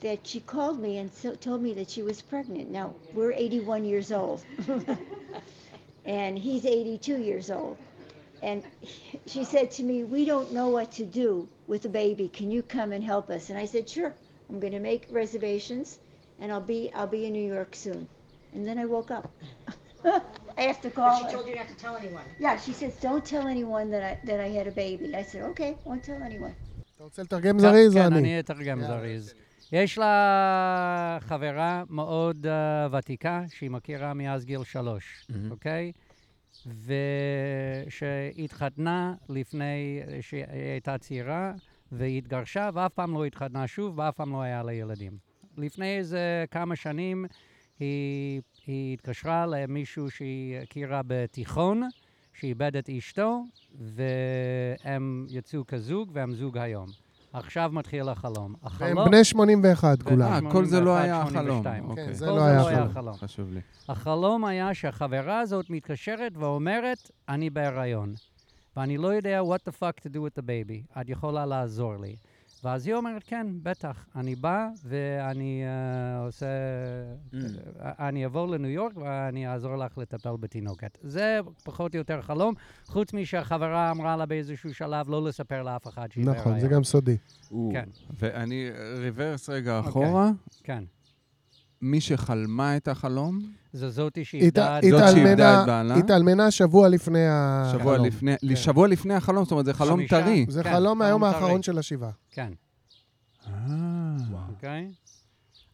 that 0.00 0.26
she 0.26 0.40
called 0.40 0.80
me 0.80 0.98
and 0.98 1.12
so 1.12 1.34
told 1.34 1.62
me 1.62 1.72
that 1.74 1.90
she 1.90 2.02
was 2.02 2.22
pregnant. 2.22 2.70
Now, 2.70 2.94
we're 3.12 3.32
81 3.32 3.84
years 3.84 4.12
old. 4.12 4.44
and 6.04 6.38
he's 6.38 6.64
82 6.64 7.18
years 7.18 7.50
old. 7.50 7.76
And 8.42 8.62
she 9.26 9.44
said 9.44 9.70
to 9.72 9.82
me, 9.82 10.04
"We 10.04 10.26
don't 10.26 10.52
know 10.52 10.68
what 10.68 10.92
to 10.92 11.04
do 11.04 11.48
with 11.66 11.82
the 11.82 11.88
baby. 11.88 12.28
Can 12.28 12.50
you 12.50 12.62
come 12.62 12.92
and 12.92 13.02
help 13.02 13.30
us?" 13.30 13.48
And 13.48 13.58
I 13.58 13.64
said, 13.64 13.88
"Sure. 13.88 14.14
I'm 14.50 14.60
going 14.60 14.74
to 14.74 14.80
make 14.80 15.06
reservations 15.10 15.98
and 16.38 16.52
I'll 16.52 16.60
be 16.60 16.92
I'll 16.94 17.06
be 17.06 17.24
in 17.24 17.32
New 17.32 17.52
York 17.54 17.74
soon." 17.74 18.06
And 18.52 18.66
then 18.66 18.78
I 18.78 18.84
woke 18.84 19.10
up. 19.10 19.30
I 20.56 20.62
have 20.70 20.80
to 20.86 20.90
call 20.98 21.16
She 21.18 21.24
her. 21.24 21.30
told 21.34 21.46
you 21.48 21.56
not 21.60 21.68
to 21.72 21.76
tell 21.84 21.94
anyone. 22.02 22.26
Yeah, 22.44 22.54
she 22.66 22.72
says, 22.80 22.92
"Don't 23.06 23.24
tell 23.32 23.46
anyone 23.54 23.86
that 23.94 24.02
I 24.10 24.12
that 24.28 24.40
I 24.46 24.48
had 24.58 24.66
a 24.72 24.74
baby." 24.84 25.06
I 25.20 25.22
said, 25.30 25.42
"Okay, 25.52 25.70
won't 25.86 26.04
tell 26.08 26.20
anyone." 26.30 26.54
אתה 26.96 27.04
רוצה 27.04 27.22
לתרגם 27.22 27.58
זריז 27.58 27.96
או 27.96 28.02
כן, 28.02 28.12
אני? 28.12 28.40
אתרגם 28.40 28.80
זריז. 28.80 29.34
יש 29.72 29.98
לה 29.98 31.18
חברה 31.20 31.84
מאוד 31.90 32.46
uh, 32.46 32.94
ותיקה, 32.96 33.42
שהיא 33.48 33.70
מכירה 33.70 34.14
מאז 34.14 34.44
גיל 34.44 34.64
שלוש, 34.64 35.26
אוקיי? 35.50 35.92
ושהתחתנה 37.86 39.14
לפני 39.28 40.00
שהיא 40.20 40.44
הייתה 40.48 40.98
צעירה, 40.98 41.52
והיא 41.92 42.18
התגרשה, 42.18 42.70
ואף 42.74 42.92
פעם 42.92 43.14
לא 43.14 43.24
התחתנה 43.24 43.66
שוב, 43.66 43.98
ואף 43.98 44.14
פעם 44.16 44.32
לא 44.32 44.42
היה 44.42 44.62
לה 44.62 44.72
ילדים. 44.72 45.12
לפני 45.58 45.98
איזה 45.98 46.44
כמה 46.50 46.76
שנים 46.76 47.24
היא, 47.78 48.40
היא 48.66 48.94
התקשרה 48.94 49.46
למישהו 49.46 50.10
שהיא 50.10 50.58
הכירה 50.58 51.00
בתיכון, 51.06 51.88
שאיבד 52.34 52.76
את 52.76 52.88
אשתו, 52.88 53.44
והם 53.80 55.26
יצאו 55.28 55.66
כזוג, 55.66 56.10
והם 56.12 56.34
זוג 56.34 56.58
היום. 56.58 56.88
עכשיו 57.32 57.70
מתחיל 57.72 58.08
החלום. 58.08 58.54
החלום... 58.62 59.04
בני 59.08 59.24
81 59.24 59.98
בני 59.98 60.10
כולם. 60.10 60.46
אה, 60.46 60.52
כל 60.52 60.64
זה 60.64 60.80
לא 60.80 60.96
81, 60.96 61.04
היה 61.04 61.22
החלום. 61.22 61.62
82. 61.62 61.84
אוקיי. 61.90 62.06
כן, 62.06 62.12
זה 62.12 62.26
לא 62.26 62.38
זה 62.38 62.46
היה 62.46 62.58
לא 62.58 62.68
היה 62.68 62.78
החלום. 62.78 62.90
החלום. 62.90 63.14
חשוב 63.14 63.52
לי. 63.52 63.60
החלום 63.88 64.44
היה 64.44 64.74
שהחברה 64.74 65.40
הזאת 65.40 65.70
מתקשרת 65.70 66.36
ואומרת, 66.36 67.10
אני 67.28 67.50
בהיריון, 67.50 68.14
ואני 68.76 68.96
לא 68.96 69.08
יודע 69.08 69.40
what 69.40 69.68
the 69.68 69.72
fuck 69.72 70.00
to 70.00 70.08
do 70.08 70.16
with 70.16 70.38
the 70.38 70.42
baby, 70.42 71.00
את 71.00 71.08
יכולה 71.08 71.46
לעזור 71.46 71.96
לי. 71.96 72.16
ואז 72.64 72.86
היא 72.86 72.94
אומרת, 72.94 73.22
כן, 73.26 73.46
בטח, 73.62 74.06
אני 74.16 74.34
בא 74.34 74.68
ואני 74.84 75.64
uh, 75.64 76.26
עושה, 76.26 76.46
Mm. 77.32 77.36
אני 77.80 78.26
אבוא 78.26 78.54
לניו 78.54 78.70
יורק 78.70 78.96
ואני 78.96 79.48
אעזור 79.48 79.76
לך 79.76 79.98
לטפל 79.98 80.36
בתינוקת. 80.40 80.98
זה 81.02 81.40
פחות 81.64 81.94
או 81.94 81.98
יותר 81.98 82.22
חלום, 82.22 82.54
חוץ 82.86 83.12
משהחברה 83.12 83.90
אמרה 83.90 84.16
לה 84.16 84.26
באיזשהו 84.26 84.74
שלב 84.74 85.10
לא 85.10 85.24
לספר 85.24 85.62
לאף 85.62 85.88
אחד 85.88 86.12
שהיא 86.12 86.24
בהיריון. 86.24 86.46
נכון, 86.46 86.60
זה 86.60 86.68
גם 86.68 86.84
סודי. 86.84 87.16
או, 87.50 87.70
כן, 87.72 87.88
ואני 88.18 88.70
ריברס 88.98 89.48
רגע 89.50 89.78
אוקיי. 89.78 89.90
אחורה. 89.90 90.30
כן. 90.62 90.84
מי 91.82 92.00
שחלמה 92.00 92.76
את 92.76 92.88
החלום, 92.88 93.40
זו 93.72 93.90
זאתי 93.90 94.24
שאיבדה... 94.24 94.78
את 94.78 94.84
בעלה? 95.66 95.94
התאלמנה 95.94 96.50
שבוע 96.50 96.88
לפני 96.88 97.26
החלום. 97.28 97.80
שבוע 97.80 97.98
לפני, 97.98 98.38
כן. 98.38 98.56
שבוע 98.56 98.88
לפני 98.88 99.14
החלום, 99.14 99.44
זאת 99.44 99.52
אומרת, 99.52 99.64
זה 99.64 99.74
חלום. 99.74 100.06
טרי. 100.06 100.46
זה 100.48 100.62
כן, 100.62 100.72
חלום 100.72 100.98
מהיום 100.98 101.24
האחרון. 101.24 101.62
של 101.62 101.78
השבעה. 101.78 102.10
כן. 102.34 102.52
אה. 103.46 103.52
אוקיי? 104.48 104.90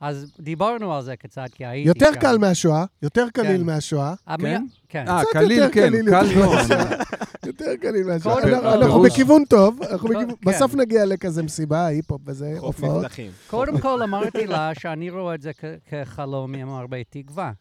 אז 0.00 0.32
דיברנו 0.40 0.94
על 0.94 1.02
זה 1.02 1.16
קצת, 1.16 1.46
כי 1.54 1.66
הייתי 1.66 1.88
יותר 1.88 2.12
שם. 2.14 2.20
קל 2.20 2.38
מהשואה, 2.38 2.84
יותר 3.02 3.26
קליל 3.34 3.58
כן. 3.60 3.62
מהשואה. 3.66 4.14
המי- 4.26 4.42
כן? 4.42 4.64
כן. 4.88 5.08
אה, 5.08 5.22
קליל, 5.32 5.50
יותר 5.52 5.74
כן, 5.74 5.88
קליל 5.88 6.10
קל 6.10 6.26
יותר 6.26 6.38
מאוד. 6.38 6.56
מהשואה. 6.56 6.98
יותר 7.46 7.76
קליל 7.80 8.06
מהשואה. 8.06 8.42
אנחנו- 8.74 9.02
בכיוון 9.02 9.44
טוב, 9.44 9.78
כן. 10.12 10.28
בסוף 10.50 10.74
נגיע 10.74 11.06
לכזה 11.06 11.42
מסיבה, 11.42 11.86
היפ-הופ 11.86 12.22
וזה, 12.26 12.54
הופעות. 12.58 13.06
קודם 13.46 13.78
כל 13.80 14.02
אמרתי 14.02 14.46
לה 14.46 14.70
שאני 14.74 15.10
רואה 15.10 15.34
את 15.34 15.42
זה 15.42 15.50
כחלום 15.90 16.54
עם 16.54 16.68
הרבה 16.68 16.96
תקווה. 17.10 17.52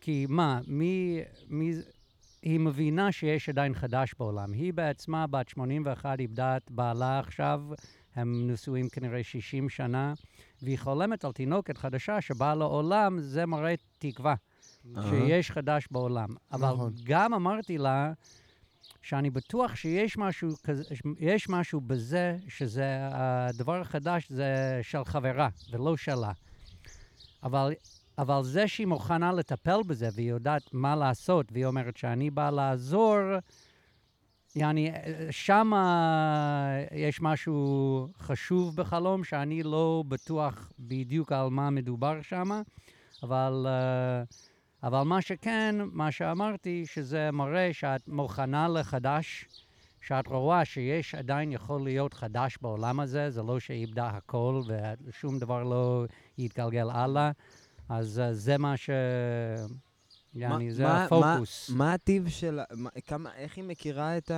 כי 0.00 0.26
מה, 0.28 0.60
מי, 0.68 1.20
מי... 1.48 1.74
היא 2.42 2.60
מבינה 2.60 3.12
שיש 3.12 3.48
עדיין 3.48 3.74
חדש 3.74 4.14
בעולם. 4.18 4.52
היא 4.52 4.72
בעצמה, 4.72 5.26
בת 5.26 5.48
81, 5.48 6.20
איבדה 6.20 6.56
את 6.56 6.70
בעלה 6.70 7.18
עכשיו, 7.18 7.60
הם 8.16 8.50
נשואים 8.50 8.88
כנראה 8.88 9.22
60 9.22 9.68
שנה, 9.68 10.14
והיא 10.62 10.78
חולמת 10.78 11.24
על 11.24 11.32
תינוקת 11.32 11.78
חדשה 11.78 12.20
שבאה 12.20 12.54
לעולם, 12.54 13.20
זה 13.20 13.46
מראה 13.46 13.74
תקווה, 13.98 14.34
שיש 15.10 15.50
חדש 15.50 15.88
בעולם. 15.90 16.28
אבל 16.52 16.72
נכון. 16.72 16.92
גם 17.04 17.34
אמרתי 17.34 17.78
לה 17.78 18.12
שאני 19.02 19.30
בטוח 19.30 19.74
שיש 19.74 20.18
משהו, 20.18 20.48
כזה, 20.62 20.82
יש 21.18 21.48
משהו 21.48 21.80
בזה, 21.80 22.36
שזה 22.48 22.98
הדבר 23.12 23.80
החדש 23.80 24.30
זה 24.30 24.80
של 24.82 25.04
חברה 25.04 25.48
ולא 25.70 25.96
שלה. 25.96 26.32
אבל, 27.42 27.72
אבל 28.18 28.42
זה 28.42 28.68
שהיא 28.68 28.86
מוכנה 28.86 29.32
לטפל 29.32 29.82
בזה 29.86 30.08
והיא 30.14 30.30
יודעת 30.30 30.62
מה 30.72 30.96
לעשות, 30.96 31.46
והיא 31.52 31.66
אומרת 31.66 31.96
שאני 31.96 32.30
באה 32.30 32.50
לעזור, 32.50 33.18
יעני, 34.56 34.90
שם 35.30 35.70
יש 36.92 37.20
משהו 37.20 38.08
חשוב 38.18 38.76
בחלום, 38.76 39.24
שאני 39.24 39.62
לא 39.62 40.04
בטוח 40.08 40.72
בדיוק 40.78 41.32
על 41.32 41.48
מה 41.48 41.70
מדובר 41.70 42.22
שם, 42.22 42.62
אבל, 43.22 43.66
אה, 43.68 44.22
אבל 44.82 45.02
מה 45.02 45.22
שכן, 45.22 45.74
מה 45.92 46.12
שאמרתי, 46.12 46.86
שזה 46.86 47.30
מראה 47.32 47.72
שאת 47.72 48.08
מוכנה 48.08 48.68
לחדש, 48.68 49.48
שאת 50.00 50.26
רואה 50.26 50.64
שיש 50.64 51.14
עדיין 51.14 51.52
יכול 51.52 51.84
להיות 51.84 52.14
חדש 52.14 52.58
בעולם 52.60 53.00
הזה, 53.00 53.30
זה 53.30 53.42
לא 53.42 53.60
שאיבדה 53.60 54.08
הכל 54.08 54.62
ושום 55.06 55.38
דבר 55.38 55.62
לא 55.64 56.04
יתגלגל 56.38 56.90
הלאה, 56.90 57.30
אז 57.88 58.20
אה, 58.20 58.34
זה 58.34 58.58
מה 58.58 58.76
ש... 58.76 58.90
יעני, 60.36 60.70
זה 60.70 60.82
מה- 60.82 61.04
הפוקוס. 61.04 61.70
מה 61.70 61.92
הטיב 61.92 62.28
של... 62.28 62.60
מה- 62.74 62.90
כמה- 63.06 63.30
איך 63.36 63.56
היא 63.56 63.64
מכירה 63.64 64.16
את 64.18 64.30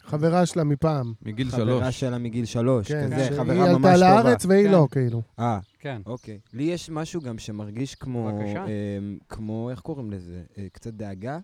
חברה 0.00 0.46
שלה 0.46 0.64
מפעם. 0.64 1.12
מגיל 1.22 1.50
שלוש. 1.50 2.00
שלה 2.00 2.18
מגיל 2.18 2.44
שלוש? 2.44 2.88
כן, 2.88 3.06
כזה, 3.12 3.36
חברה 3.36 3.64
עלתה 3.64 3.78
ממש 3.78 3.94
טובה. 3.94 3.96
לארץ 3.96 4.46
והיא 4.46 4.66
כן. 4.66 4.72
לא, 4.72 4.88
כאילו. 4.90 5.22
אה, 5.38 5.58
כן. 5.78 6.02
אוקיי. 6.06 6.38
לי 6.52 6.62
יש 6.62 6.90
משהו 6.90 7.20
גם 7.20 7.38
שמרגיש 7.38 7.94
כמו... 7.94 8.26
בבקשה. 8.32 8.64
אמ, 8.66 9.18
כמו, 9.28 9.70
איך 9.70 9.80
קוראים 9.80 10.10
לזה? 10.10 10.42
אה, 10.58 10.66
קצת 10.72 10.92
דאגה 10.94 11.38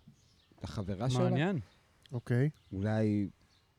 לחברה 0.64 1.10
שלה? 1.10 1.20
מעניין. 1.24 1.58
אוקיי. 2.12 2.50
אולי 2.72 3.28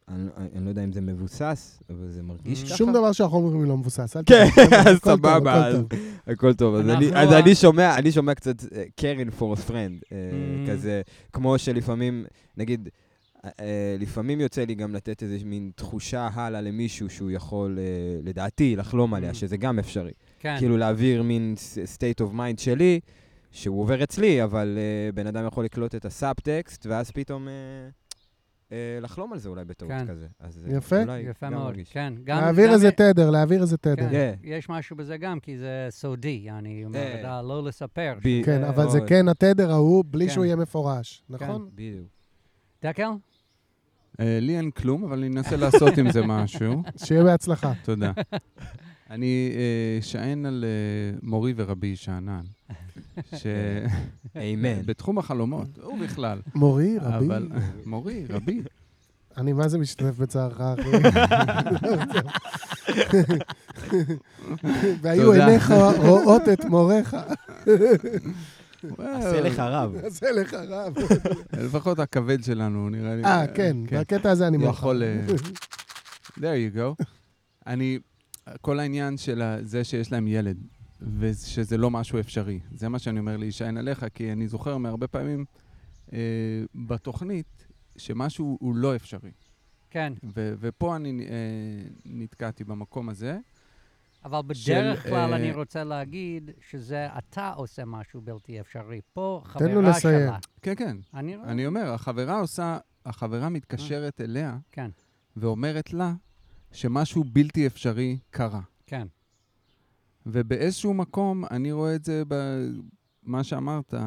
אני, 0.09 0.23
אני 0.55 0.65
לא 0.65 0.69
יודע 0.69 0.83
אם 0.83 0.91
זה 0.91 1.01
מבוסס, 1.01 1.83
אבל 1.89 2.07
זה 2.09 2.23
מרגיש 2.23 2.63
ככה. 2.63 2.77
שום 2.77 2.93
דבר 2.93 3.11
שאנחנו 3.11 3.37
אומרים 3.37 3.65
לא 3.69 3.77
מבוסס. 3.77 4.17
אל 4.17 4.21
כן, 4.25 4.45
אז 4.87 4.97
סבבה, 4.97 5.35
הכל 5.37 5.49
אז 5.49 5.75
טוב. 5.75 5.87
הכל 6.27 6.53
טוב. 6.53 6.75
אז 6.75 6.89
אני- 7.33 7.55
שומע, 7.55 7.95
אני 7.97 8.11
שומע 8.11 8.33
קצת 8.35 8.55
caring 8.95 9.29
for 9.29 9.55
friend. 9.55 10.01
כזה, 10.69 11.01
כמו 11.33 11.57
שלפעמים, 11.57 12.25
נגיד, 12.57 12.89
אה, 13.45 13.49
אה, 13.59 13.95
לפעמים 13.99 14.41
יוצא 14.41 14.63
לי 14.65 14.75
גם 14.75 14.95
לתת 14.95 15.23
איזו 15.23 15.45
מין 15.45 15.71
תחושה 15.75 16.29
הלאה 16.33 16.61
למישהו 16.61 17.09
שהוא 17.09 17.31
יכול, 17.31 17.79
אה, 17.79 17.83
לדעתי, 18.23 18.75
לחלום 18.75 19.13
עליה, 19.13 19.31
Mm. 19.31 19.33
שזה 19.33 19.57
גם 19.57 19.79
אפשרי. 19.79 20.11
כן. 20.39 20.55
כאילו 20.59 20.77
להעביר 20.77 21.23
מין 21.23 21.55
state 21.97 22.23
of 22.23 22.33
mind 22.35 22.61
שלי, 22.61 22.99
שהוא 23.51 23.81
עובר 23.81 24.03
אצלי, 24.03 24.43
אבל 24.43 24.77
uh, 25.11 25.15
בן 25.15 25.27
אדם 25.27 25.45
יכול 25.47 25.65
לקלוט 25.65 25.95
את 25.95 26.05
הסאבטקסט, 26.05 26.85
ואז 26.85 27.11
פתאום 27.11 27.47
לחלום 29.01 29.33
על 29.33 29.39
זה 29.39 29.49
אולי 29.49 29.65
בטעות 29.65 29.91
כן. 29.91 30.07
כזה. 30.07 30.27
אז 30.39 30.67
אה, 30.71 30.77
יפה. 30.77 31.01
אולי 31.01 31.19
יפה 31.19 31.49
מאוד, 31.49 31.63
מרגיש. 31.63 31.91
כן. 31.91 32.13
גם- 32.23 32.37
להעביר 32.41 32.67
גם- 32.67 32.73
איזה 32.73 32.91
תדר, 32.91 33.29
להעביר 33.29 33.61
איזה 33.61 33.77
תדר. 33.77 33.95
כן, 33.95 34.09
כן. 34.11 34.33
יש 34.43 34.69
משהו 34.69 34.95
בזה 34.95 35.17
גם, 35.17 35.39
כי 35.39 35.57
זה 35.57 35.87
סודי, 35.89 36.47
אני 36.49 36.85
אומר, 36.85 36.99
אה. 36.99 37.19
אתה 37.19 37.41
לא 37.41 37.63
לספר. 37.63 38.13
ב- 38.23 38.45
כן, 38.45 38.57
שזה- 38.59 38.69
אבל 38.69 38.89
זה 38.89 38.97
מאוד. 38.97 39.09
כן 39.09 39.27
התדר 39.27 39.71
ההוא, 39.71 40.03
בלי 40.07 40.27
כן. 40.27 40.33
שהוא 40.33 40.45
יהיה 40.45 40.55
מפורש, 40.55 41.23
נכון? 41.29 41.69
בדיוק. 41.75 42.07
דקל? 42.83 43.09
אה, 44.19 44.37
לי 44.41 44.57
אין 44.57 44.71
כלום, 44.71 45.03
אבל 45.03 45.17
אני 45.17 45.27
אנסה 45.27 45.55
לעשות 45.57 45.97
עם 45.97 46.11
זה 46.11 46.21
משהו. 46.25 46.83
שיהיה 47.05 47.23
בהצלחה. 47.23 47.73
תודה. 47.83 48.11
אני 49.09 49.51
אה, 49.55 50.01
שאין 50.01 50.45
על 50.45 50.65
אה, 50.67 51.17
מורי 51.23 51.53
ורבי 51.55 51.95
שאנן, 51.95 52.41
אמן. 54.35 54.81
שבתחום 54.81 55.17
החלומות, 55.19 55.67
הוא 55.83 55.99
בכלל. 55.99 56.39
מורי, 56.55 56.97
רבי, 57.01 57.25
אבל 57.25 57.49
מורי, 57.85 58.25
רבי. 58.29 58.61
אני 59.37 59.53
מה 59.53 59.67
זה 59.67 59.77
משתתף 59.77 60.17
בצערך, 60.17 60.61
אחי. 60.61 60.89
והיו. 65.01 65.31
עיניך 65.31 65.73
רואות 65.97 66.41
את 66.53 66.65
מוריך. 66.65 67.17
עשה 68.97 69.41
לך 69.41 69.59
רב. 69.59 69.95
עשה 70.03 70.31
לך 70.31 70.53
רב. 70.53 70.95
לפחות 71.53 71.99
הכבד 71.99 72.43
שלנו, 72.43 72.89
נראה 72.89 73.15
לי. 73.15 73.23
אה, 73.23 73.47
כן, 73.47 73.77
בקטע 73.91 74.31
הזה 74.31 74.47
אני 74.47 74.57
מוכן. 74.57 74.69
יכול... 74.71 75.03
אה, 75.03 75.25
there 76.37 76.39
you 76.39 76.75
go. 76.77 77.03
אני, 77.67 77.99
כל 78.61 78.79
העניין 78.79 79.17
של 79.17 79.57
זה 79.61 79.83
שיש 79.83 80.11
להם 80.11 80.27
ילד, 80.27 80.57
ושזה 81.01 81.77
לא 81.77 81.91
משהו 81.91 82.19
אפשרי, 82.19 82.59
זה 82.71 82.89
מה 82.89 82.99
שאני 82.99 83.19
אומר 83.19 83.37
להישען 83.37 83.77
עליך, 83.77 84.05
כי 84.13 84.31
אני 84.31 84.47
זוכר 84.47 84.77
מהרבה 84.77 85.07
פעמים 85.07 85.45
אה, 86.13 86.19
בתוכנית, 86.75 87.67
שמשהו 87.97 88.57
הוא 88.61 88.75
לא 88.75 88.95
אפשרי. 88.95 89.31
כן, 89.89 90.13
ו- 90.23 90.53
ופה 90.59 90.95
אני 90.95 91.25
אה, 91.29 91.89
נתקעתי 92.05 92.63
במקום 92.63 93.09
הזה. 93.09 93.37
אבל 94.25 94.41
של, 94.53 94.73
בדרך 94.73 95.03
כלל 95.03 95.33
אה, 95.33 95.35
אני 95.35 95.51
רוצה 95.51 95.83
להגיד 95.83 96.51
שזה 96.69 97.07
אתה 97.17 97.49
עושה 97.49 97.85
משהו 97.85 98.21
בלתי 98.21 98.59
אפשרי. 98.59 99.01
פה 99.13 99.43
תן 99.57 99.65
לו 99.65 99.71
חברה 99.71 99.89
לסיים. 99.89 100.19
שלה. 100.19 100.37
כן, 100.61 100.75
כן. 100.75 100.97
אני 101.13 101.35
רואה. 101.35 101.51
אני 101.51 101.67
אומר, 101.67 101.93
החברה 101.93 102.39
עושה, 102.39 102.77
החברה 103.05 103.49
מתקשרת 103.49 104.21
אליה 104.21 104.57
כן, 104.71 104.89
ואומרת 105.37 105.93
לה 105.93 106.13
שמשהו 106.71 107.23
בלתי 107.23 107.67
אפשרי 107.67 108.17
קרה. 108.29 108.61
כן. 108.85 109.07
ובאיזשהו 110.25 110.93
מקום 110.93 111.43
אני 111.51 111.71
רואה 111.71 111.95
את 111.95 112.05
זה 112.05 112.23
במה 112.27 113.43
שאמרת, 113.43 113.93
אה, 113.93 113.99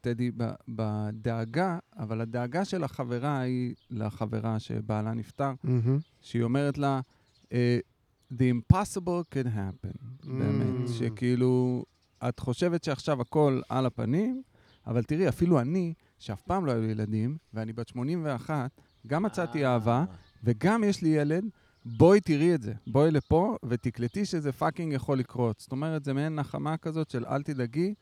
טדי, 0.00 0.30
ב- 0.36 0.52
בדאגה, 0.68 1.78
אבל 1.98 2.20
הדאגה 2.20 2.64
של 2.64 2.84
החברה 2.84 3.40
היא 3.40 3.74
לחברה 3.90 4.58
שבעלה 4.58 5.14
נפטר, 5.14 5.52
מהמם. 5.64 5.98
שהיא 6.20 6.42
אומרת 6.42 6.78
לה, 6.78 7.00
אה, 7.52 7.78
The 8.32 8.44
impossible 8.74 9.04
can 9.34 9.46
happen, 9.46 10.26
באמת, 10.26 10.86
Mm. 10.88 10.92
שכאילו, 10.92 11.84
את 12.28 12.38
חושבת 12.38 12.84
שעכשיו 12.84 13.20
הכל 13.20 13.60
על 13.68 13.86
הפנים, 13.86 14.42
אבל 14.86 15.02
תראי, 15.02 15.28
אפילו 15.28 15.60
אני, 15.60 15.94
שאף 16.18 16.42
פעם 16.42 16.66
לא 16.66 16.72
היו 16.72 16.80
לי 16.82 16.90
ילדים, 16.90 17.36
ואני 17.54 17.72
בת 17.72 17.88
81, 17.88 18.70
גם 19.06 19.22
מצאתי 19.22 19.66
אהבה, 19.66 20.04
וגם 20.44 20.84
יש 20.84 21.02
לי 21.02 21.08
ילד, 21.08 21.44
בואי 21.84 22.20
תראי 22.20 22.54
את 22.54 22.62
זה. 22.62 22.72
בואי 22.86 23.10
לפה 23.10 23.56
ותקלטי 23.64 24.24
שזה 24.24 24.52
fucking 24.52 24.92
יכול 24.92 25.18
לקרות. 25.18 25.60
זאת 25.60 25.72
אומרת, 25.72 26.04
זה 26.04 26.12
מעין 26.12 26.34
נחמה 26.34 26.76
כזאת 26.76 27.10
של 27.10 27.24
אל 27.26 27.42
תדאגי, 27.42 27.94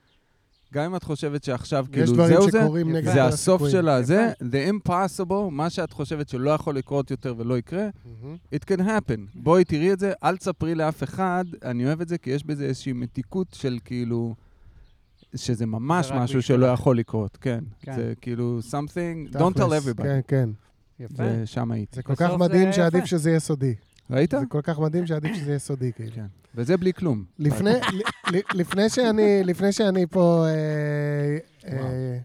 גם 0.75 0.85
אם 0.85 0.97
את 0.97 1.03
חושבת 1.03 1.45
שעכשיו 1.45 1.87
כאילו 1.93 2.15
זהו 2.15 2.51
זה, 2.51 2.67
כל 2.69 3.03
זה 3.05 3.25
הסוף 3.25 3.63
הסיכויים. 3.63 3.73
שלה, 3.73 4.03
זה 4.03 4.33
the 4.41 4.89
impossible, 4.89 5.51
מה 5.51 5.71
שאת 5.71 5.93
חושבת 5.93 6.29
שלא 6.29 6.51
יכול 6.51 6.77
לקרות 6.77 7.11
יותר 7.11 7.35
ולא 7.39 7.59
יקרה, 7.59 7.89
מהמם. 8.23 8.37
it 8.55 8.73
can 8.73 8.81
happen. 8.81 9.21
בואי 9.35 9.65
תראי 9.65 9.93
את 9.93 9.99
זה, 9.99 10.13
אל 10.25 10.37
תספרי 10.37 10.75
לאף 10.75 11.03
אחד, 11.03 11.45
אני 11.65 11.87
אוהב 11.87 12.01
את 12.01 12.09
זה 12.09 12.19
כי 12.19 12.31
יש 12.31 12.45
בזה 12.45 12.65
איזושהי 12.65 12.93
מתיקות 12.93 13.47
של 13.53 13.79
כאילו, 13.85 14.35
שזה 15.35 15.67
ממש 15.67 16.07
זה 16.07 16.15
משהו 16.15 16.43
שלא. 16.43 16.67
יכול 16.67 16.99
לקרות, 16.99 17.37
כן. 17.37 17.65
כן. 17.81 17.95
זה 17.97 18.13
כאילו 18.21 18.61
something, 18.71 19.35
don't 19.37 19.57
tell 19.57 19.73
everybody. 19.85 20.03
כן, 20.03 20.21
כן. 20.29 20.51
יפה. 21.01 21.23
ושם 21.43 21.71
הייתי. 21.71 21.97
זה 21.97 22.03
כל 22.03 22.15
כך 22.15 22.31
מדהים 22.39 22.73
שעדיף. 22.73 23.05
שזה 23.05 23.31
יהיה 23.31 23.41
סודי. 23.41 23.75
ראית? 24.11 24.31
זה 24.31 24.47
כל 24.49 24.61
כך 24.63 24.79
מדהים 24.79 25.07
שעדיף 25.07 25.37
שזה 25.37 25.51
יהיה 25.51 25.59
סודי, 25.59 25.93
כאילו. 25.93 26.13
כן. 26.15 26.27
וזה 26.55 26.77
בלי 26.77 26.93
כלום. 26.93 27.25
לפני, 27.39 27.71
לפני 28.61 28.89
שאני, 28.89 29.45
לפני 29.45 29.73
שאני 29.73 30.07
פה 30.07 30.47
אה, 30.47 31.73
אה, 31.73 32.19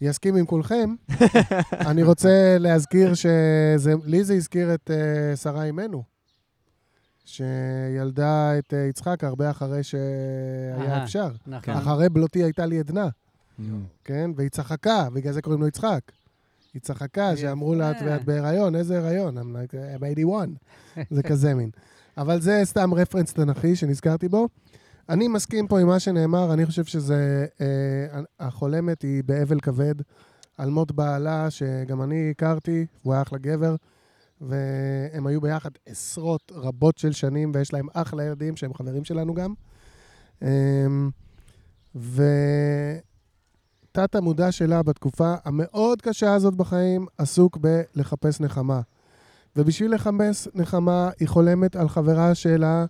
יסכים 0.00 0.36
עם 0.36 0.46
כולכם, 0.46 0.94
אני 1.90 2.02
רוצה 2.02 2.56
להזכיר 2.60 3.14
שלי 3.14 4.24
זה 4.24 4.34
הזכיר 4.34 4.74
את 4.74 4.90
אה, 4.90 5.36
שרה 5.36 5.64
אימנו, 5.64 6.02
שילדה 7.24 8.58
את 8.58 8.74
אה, 8.74 8.78
יצחק 8.78 9.24
הרבה 9.24 9.50
אחרי 9.50 9.82
שהיה 9.82 10.76
אהה. 10.78 11.04
אפשר. 11.04 11.28
נכון. 11.46 11.74
אחרי 11.74 12.08
בלותי 12.08 12.42
הייתה 12.42 12.66
לי 12.66 12.78
עדנה. 12.78 13.08
כן? 14.04 14.30
והיא 14.36 14.48
צחקה, 14.48 15.08
בגלל 15.12 15.32
זה 15.32 15.42
קוראים 15.42 15.60
לו 15.60 15.68
יצחק. 15.68 16.00
היא 16.74 16.82
צחקה, 16.82 17.36
שאמרו 17.36 17.74
לה, 17.74 17.90
"את- 17.90 17.96
בהיריון, 18.24 18.74
איזה 18.76 18.98
הריון? 18.98 19.38
I'm 19.38 19.40
like, 19.40 19.72
I'm 19.72 20.04
81. 20.04 20.48
זה 21.10 21.22
כזה 21.22 21.54
מין. 21.54 21.70
אבל 22.16 22.40
זה 22.40 22.60
סתם 22.64 22.94
רפרנס 22.94 23.32
תנכי 23.32 23.76
שנזכרתי 23.76 24.28
בו. 24.28 24.48
אני 25.08 25.28
מסכים 25.28 25.66
פה 25.68 25.80
עם 25.80 25.86
מה 25.86 26.00
שנאמר, 26.00 26.52
אני 26.54 26.66
חושב 26.66 26.84
שזה... 26.84 27.46
אה, 27.60 28.20
החולמת 28.40 29.02
היא 29.02 29.22
באבל 29.24 29.60
כבד 29.60 29.94
על 30.58 30.70
מות 30.70 30.92
בעלה, 30.92 31.50
שגם 31.50 32.02
אני 32.02 32.30
הכרתי, 32.30 32.86
הוא 33.02 33.12
היה 33.12 33.22
אחלה 33.22 33.38
גבר, 33.38 33.76
והם 34.40 35.26
היו 35.26 35.40
ביחד 35.40 35.70
עשרות 35.86 36.52
רבות 36.54 36.98
של 36.98 37.12
שנים, 37.12 37.52
ויש 37.54 37.72
להם 37.72 37.86
אחלה 37.92 38.24
ילדים 38.24 38.56
שהם 38.56 38.74
חברים 38.74 39.04
שלנו 39.04 39.34
גם. 39.34 39.54
אמ, 40.42 41.10
ותת 43.98 44.14
המודע 44.14 44.52
שלה 44.52 44.82
בתקופה 44.82 45.34
המאוד 45.44 46.02
קשה 46.02 46.34
הזאת 46.34 46.54
בחיים 46.54 47.06
עסוק 47.18 47.58
בלחפש 47.60 48.40
נחמה. 48.40 48.80
ובשביל 49.56 49.94
לחפש 49.94 50.48
נחמה, 50.54 51.10
היא 51.20 51.28
חולמת 51.28 51.76
על 51.76 51.88
חברה 51.88 52.34
שלה, 52.34 52.84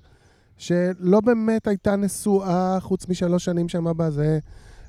שלא 0.57 1.21
באמת 1.21 1.67
הייתה 1.67 1.97
נשואה 1.97 2.79
חוץ 2.81 3.09
משלוש 3.09 3.45
שנים 3.45 3.69
שמה 3.69 3.93
בזה, 3.93 4.39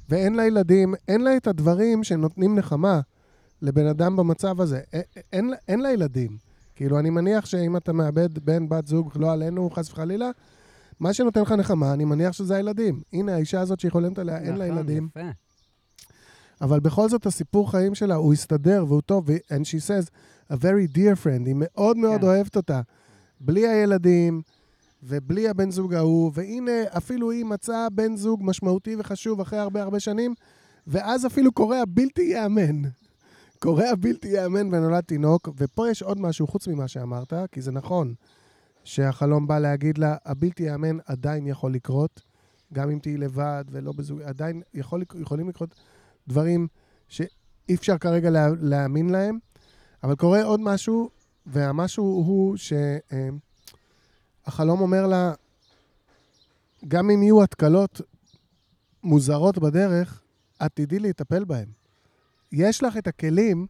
ואין 0.09 0.35
לה 0.35 0.45
ילדים, 0.47 0.93
אין 1.07 1.21
לה 1.21 1.37
את 1.37 1.47
הדברים 1.47 2.03
שנותנים 2.03 2.55
נחמה 2.57 2.99
לבן 3.61 3.87
אדם 3.87 4.15
במצב 4.15 4.61
הזה. 4.61 4.79
אין, 5.33 5.49
לה- 5.49 5.57
אין 5.67 5.79
לה 5.79 5.91
ילדים. 5.91 6.37
כאילו, 6.75 6.99
אני 6.99 7.09
מניח 7.09 7.45
שאם 7.45 7.77
אתה 7.77 7.93
מאבד 7.93 8.39
בן, 8.45 8.69
בת 8.69 8.87
זוג, 8.87 9.11
לא 9.15 9.31
עלינו, 9.31 9.69
חס 9.69 9.89
וחלילה, 9.91 10.29
מה 10.99 11.13
שנותן 11.13 11.41
לך 11.41 11.51
נחמה, 11.51 11.93
אני 11.93 12.05
מניח 12.05 12.31
שזה 12.31 12.55
הילדים. 12.55 13.01
הנה, 13.13 13.35
האישה 13.35 13.59
הזאת 13.61 13.79
שהיא 13.79 13.91
חולמת 13.91 14.19
עליה, 14.19 14.37
אין 14.37 14.55
לה 14.57 14.65
נכון, 14.65 14.77
ילדים. 14.77 15.07
יפה. 15.11 15.29
אבל 16.61 16.79
בכל 16.79 17.09
זאת, 17.09 17.25
הסיפור 17.25 17.71
חיים 17.71 17.95
שלה, 17.95 18.15
הוא 18.15 18.33
הסתדר 18.33 18.85
והוא 18.87 19.01
טוב, 19.01 19.29
and 19.29 19.63
she 19.63 19.79
says, 19.87 20.09
a 20.51 20.55
very 20.55 20.95
dear 20.95 21.23
friend, 21.23 21.45
היא 21.45 21.55
מאוד 21.57 21.97
מאוד 21.97 22.21
כן. 22.21 22.27
אוהבת 22.27 22.55
אותה. 22.55 22.81
בלי 23.39 23.67
הילדים 23.67 24.41
ובלי 25.03 25.49
הבן 25.49 25.71
זוג 25.71 25.93
ההוא, 25.93 26.31
והנה, 26.33 26.83
אפילו 26.97 27.31
היא 27.31 27.45
מצאה 27.45 27.89
בן 27.89 28.15
זוג 28.15 28.39
משמעותי 28.43 28.95
וחשוב 28.99 29.41
אחרי 29.41 29.59
הרבה 29.59 29.81
הרבה 29.83 29.99
שנים, 29.99 30.33
ואז 30.87 31.25
אפילו 31.25 31.51
קורה 31.51 31.81
הבלתי 31.81 32.21
ייאמן. 32.21 32.81
קורה 33.59 33.91
הבלתי 33.91 34.27
ייאמן 34.27 34.67
ונולד 34.67 35.03
תינוק, 35.03 35.49
ופה 35.57 35.89
יש 35.89 36.01
עוד 36.03 36.19
משהו 36.19 36.47
חוץ 36.47 36.67
ממה 36.67 36.87
שאמרת, 36.87 37.33
כי 37.51 37.61
זה 37.61 37.71
נכון 37.71 38.13
שהחלום 38.83 39.47
בא 39.47 39.59
להגיד 39.59 39.97
לה, 39.97 40.15
הבלתי 40.25 40.63
ייאמן 40.63 40.97
עדיין 41.05 41.47
יכול 41.47 41.73
לקרות, 41.73 42.21
גם 42.73 42.89
אם 42.89 42.99
תהיי 42.99 43.17
לבד 43.17 43.63
ולא 43.71 43.91
בזוג, 43.91 44.21
עדיין 44.21 44.61
יכול, 44.73 45.03
יכולים 45.15 45.49
לקרות 45.49 45.75
שאי 47.07 47.75
אפשר 47.75 47.97
כרגע 47.97 48.29
לה, 48.29 48.47
להאמין 48.61 49.09
להם, 49.09 49.39
אבל 50.03 50.15
קורה 50.15 50.43
עוד 50.43 50.59
משהו, 50.59 51.09
והמשהו 51.45 52.03
הוא 52.05 52.57
שהחלום 54.47 54.81
אומר 54.81 55.07
לה, 55.07 55.33
גם 56.87 57.09
אם 57.09 57.23
יהיו 57.23 57.43
התקלות 57.43 58.01
מוזרות 59.03 59.57
בדרך, 59.57 60.21
את 60.65 60.71
תדעי 60.73 60.99
להיטפל 60.99 61.43
בהם. 61.43 61.67
יש 62.51 62.83
לך 62.83 62.97
את 62.97 63.07
הכלים 63.07 63.67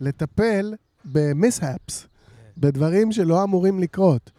לטפל 0.00 0.74
במיסהפס, 1.04 2.06
בדברים 2.58 3.12
שלא 3.12 3.44
אמורים 3.44 3.78
לקרות. 3.78 4.30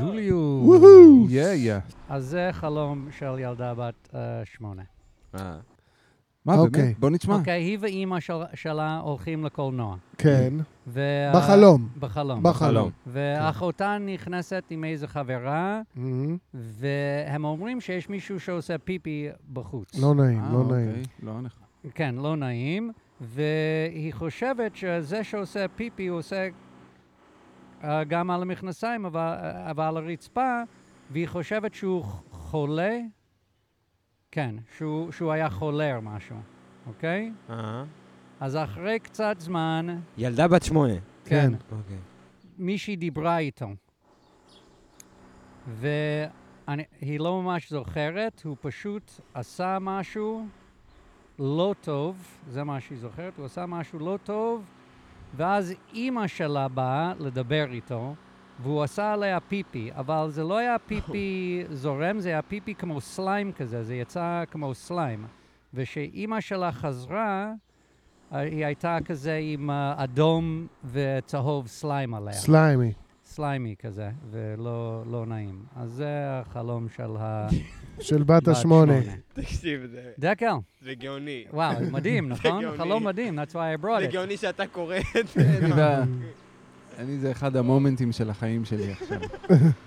ג'וליוס. 0.00 0.80
יא 1.28 1.52
יא. 1.52 1.76
אז 2.08 2.24
זה 2.24 2.48
חלום 2.52 3.08
של 3.18 3.38
ילדה 3.38 3.74
בת 3.74 4.08
אה, 4.14 4.42
שמונה. 4.44 4.82
אה, 6.48 6.56
מה, 6.56 6.60
אוקיי. 6.62 6.82
באמת? 6.82 6.98
בוא 6.98 7.10
נשמע. 7.10 7.34
אוקיי, 7.34 7.62
היא 7.62 7.78
ואימא 7.80 8.20
של- 8.20 8.32
שלה 8.54 8.98
הולכים 8.98 9.44
לקולנוע. 9.44 9.96
כן, 10.18 10.54
וה- 10.86 11.32
בחלום. 11.34 11.88
בחלום. 11.98 12.42
בחלום. 12.42 12.90
ואחותה 13.06 13.96
נכנסת 14.00 14.64
עם 14.70 14.84
איזה 14.84 15.06
חברה, 15.08 15.80
מהמם. 15.94 16.36
והם 16.54 17.44
אומרים 17.44 17.80
שיש 17.80 18.08
מישהו 18.08 18.40
שעושה 18.40 18.78
פיפי 18.78 19.28
בחוץ. 19.52 19.98
לא 20.02 20.14
נעים, 20.14 20.40
אה, 20.44 20.52
לא 20.52 20.58
אוקיי. 20.58 20.86
נעים. 20.86 21.02
לא 21.22 21.40
נחמד. 21.40 21.90
כן, 21.94 22.14
לא 22.14 22.36
נעים. 22.36 22.92
והיא 23.20 24.14
חושבת 24.14 24.76
שזה 24.76 25.24
שעושה 25.24 25.66
פיפי 25.68 26.06
הוא 26.06 26.18
עושה 26.18 26.48
אה, 27.84 28.04
גם 28.04 28.30
על 28.30 28.42
המכנסיים, 28.42 29.04
אבל, 29.06 29.34
אבל 29.70 29.84
על 29.84 29.96
הרצפה, 29.96 30.62
והיא 31.10 31.28
חושבת 31.28 31.74
שהוא 31.74 32.04
חולה. 32.30 32.98
כן, 34.32 34.54
שהוא, 34.76 35.12
שהוא 35.12 35.32
היה 35.32 35.50
חולה 35.50 35.96
או 35.96 36.02
משהו, 36.02 36.36
אוקיי? 36.86 37.32
אה. 37.50 37.84
אז 38.40 38.56
אחרי 38.56 38.98
קצת 38.98 39.36
זמן, 39.38 39.86
ילדה 40.18 40.48
בת 40.48 40.62
שמונה. 40.62 40.94
כן, 41.24 41.52
אוקיי. 41.54 41.96
מישהי 42.58 42.96
דיברה 42.96 43.38
איתו. 43.38 43.68
והיא 45.66 47.20
לא 47.20 47.42
ממש 47.42 47.70
זוכרת, 47.70 48.42
הוא 48.44 48.56
פשוט 48.60 49.12
עשה 49.34 49.78
משהו 49.80 50.46
לא 51.38 51.74
טוב, 51.80 52.38
זה 52.48 52.64
מה 52.64 52.80
שהיא 52.80 52.98
זוכרת, 52.98 53.36
הוא 53.36 53.46
עשה 53.46 53.66
משהו 53.66 53.98
לא 53.98 54.18
טוב, 54.24 54.64
ואז 55.36 55.74
אימא 55.94 56.26
שלה 56.26 56.68
באה 56.68 57.12
לדבר 57.18 57.72
איתו, 57.72 58.14
והוא 58.62 58.82
עשה 58.82 59.12
עליה 59.12 59.40
פיפי, 59.40 59.90
אבל 59.96 60.26
זה 60.30 60.44
לא 60.44 60.58
היה 60.58 60.76
פיפי 60.78 61.62
זורם, 61.70 62.20
זה 62.20 62.28
היה 62.28 62.42
פיפי 62.42 62.74
כמו 62.74 63.00
סליים 63.00 63.52
כזה, 63.52 63.84
זה 63.84 63.94
יצא 63.94 64.42
כמו 64.50 64.74
סליים. 64.74 65.24
וכשאימא 65.74 66.40
שלה 66.40 66.72
חזרה, 66.72 67.52
היא 68.30 68.64
הייתה 68.66 68.98
כזה 69.04 69.38
עם 69.42 69.70
אה, 69.70 69.94
אדום 70.04 70.66
וצהוב 70.92 71.66
סליים 71.66 72.14
עליה. 72.14 72.32
Slimy. 72.32 72.92
Slimy 73.24 73.74
כזה, 73.78 74.10
ולא 74.30 75.02
לא 75.10 75.26
נעים. 75.26 75.62
אז 75.76 75.90
זה 75.90 76.06
החלום 76.30 76.86
של 76.96 77.16
ה... 77.18 77.48
של 78.00 78.22
בת 78.22 78.48
השמונה. 78.48 78.94
תקשיב, 79.32 79.86
זה- 79.86 80.10
דקל, 80.18 80.54
זה 80.80 80.94
גאוני. 80.94 81.44
וואו, 81.52 81.76
מדהים, 81.92 82.28
נכון? 82.32 82.62
גאוני. 82.62 82.78
חלום 82.78 83.04
מדהים, 83.06 83.38
that's 83.38 83.52
why 83.52 83.80
I 83.80 83.84
brought 83.84 84.00
זה 84.00 84.08
it. 84.08 84.12
גאוני 84.12 84.36
שאתה 84.36 84.66
קורא 84.66 84.96
את 85.20 85.28
זה. 85.28 85.48
אני 87.00 87.18
זה 87.18 87.30
אחד 87.30 87.56
המומנטים 87.56 88.12
של 88.12 88.30
החיים 88.30 88.64
שלי 88.64 88.92
עכשיו. 88.92 89.20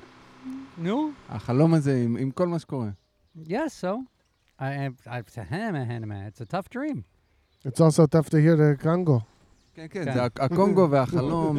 נו, 0.78 1.12
החלום 1.30 1.74
הזה 1.74 2.02
עם 2.04 2.18
עם 2.18 2.32
כל 2.32 2.48
מה 2.48 2.60
שקורה. 2.60 2.90
yes, 3.48 3.52
so. 3.82 3.88
I, 4.60 4.64
I, 5.08 5.22
it's 5.28 6.42
a 6.42 6.46
tough 6.46 6.70
dream. 6.70 7.04
It's 7.66 7.82
also 7.82 8.06
tough 8.06 8.30
to 8.30 8.38
hear 8.46 8.56
the 8.56 8.84
Congo. 8.84 9.20
כן, 9.76 9.86
כן, 9.90 10.06
כן. 10.06 10.14
זה 10.14 10.24
הק- 10.26 10.40
הקונגו 10.40 10.88
והחלום, 10.92 11.58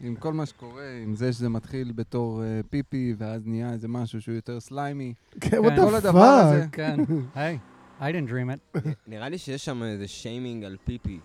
עם 0.00 0.16
כל 0.16 0.32
מה 0.32 0.46
שקורה, 0.46 0.98
עם 1.02 1.14
זה 1.16 1.32
שזה 1.32 1.48
מתחיל 1.48 1.92
בתור 1.92 2.42
אה, 2.42 2.60
פיפי, 2.70 3.14
ואז 3.18 3.46
נהיה 3.46 3.72
איזה 3.72 3.88
משהו 3.88 4.20
שהוא 4.20 4.34
יותר 4.34 4.60
סליימי. 4.60 5.14
כן, 5.40 5.56
what 5.56 5.76
כל 5.76 5.98
the 5.98 6.12
fuck? 6.14 6.68
כן, 6.72 6.96
היי, 7.34 7.58
I 8.00 8.04
didn't 8.04 8.28
dream 8.30 8.78
it. 8.78 8.78
נראה 9.06 9.28
לי 9.28 9.38
שיש 9.38 9.64
שם 9.64 9.82
איזה 9.82 10.08
שיימינג 10.08 10.64
על 10.64 10.76
פיפי. 10.84 11.18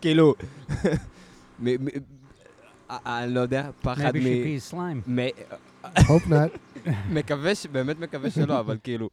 כאילו, 0.00 0.34
אני 2.90 3.34
לא 3.34 3.40
יודע, 3.40 3.70
פחד 3.82 4.14
Maybe 4.16 4.18
מ... 4.18 4.22
she 4.22 4.72
pees 4.72 4.74
slime. 4.74 5.10
מ- 5.10 5.28
hope 5.98 6.26
not. 6.28 6.58
מקווה, 7.14 7.54
ש- 7.54 7.66
באמת 7.66 8.00
מקווה 8.00 8.30
שלא, 8.30 8.60
אבל 8.60 8.78
כאילו, 8.82 9.08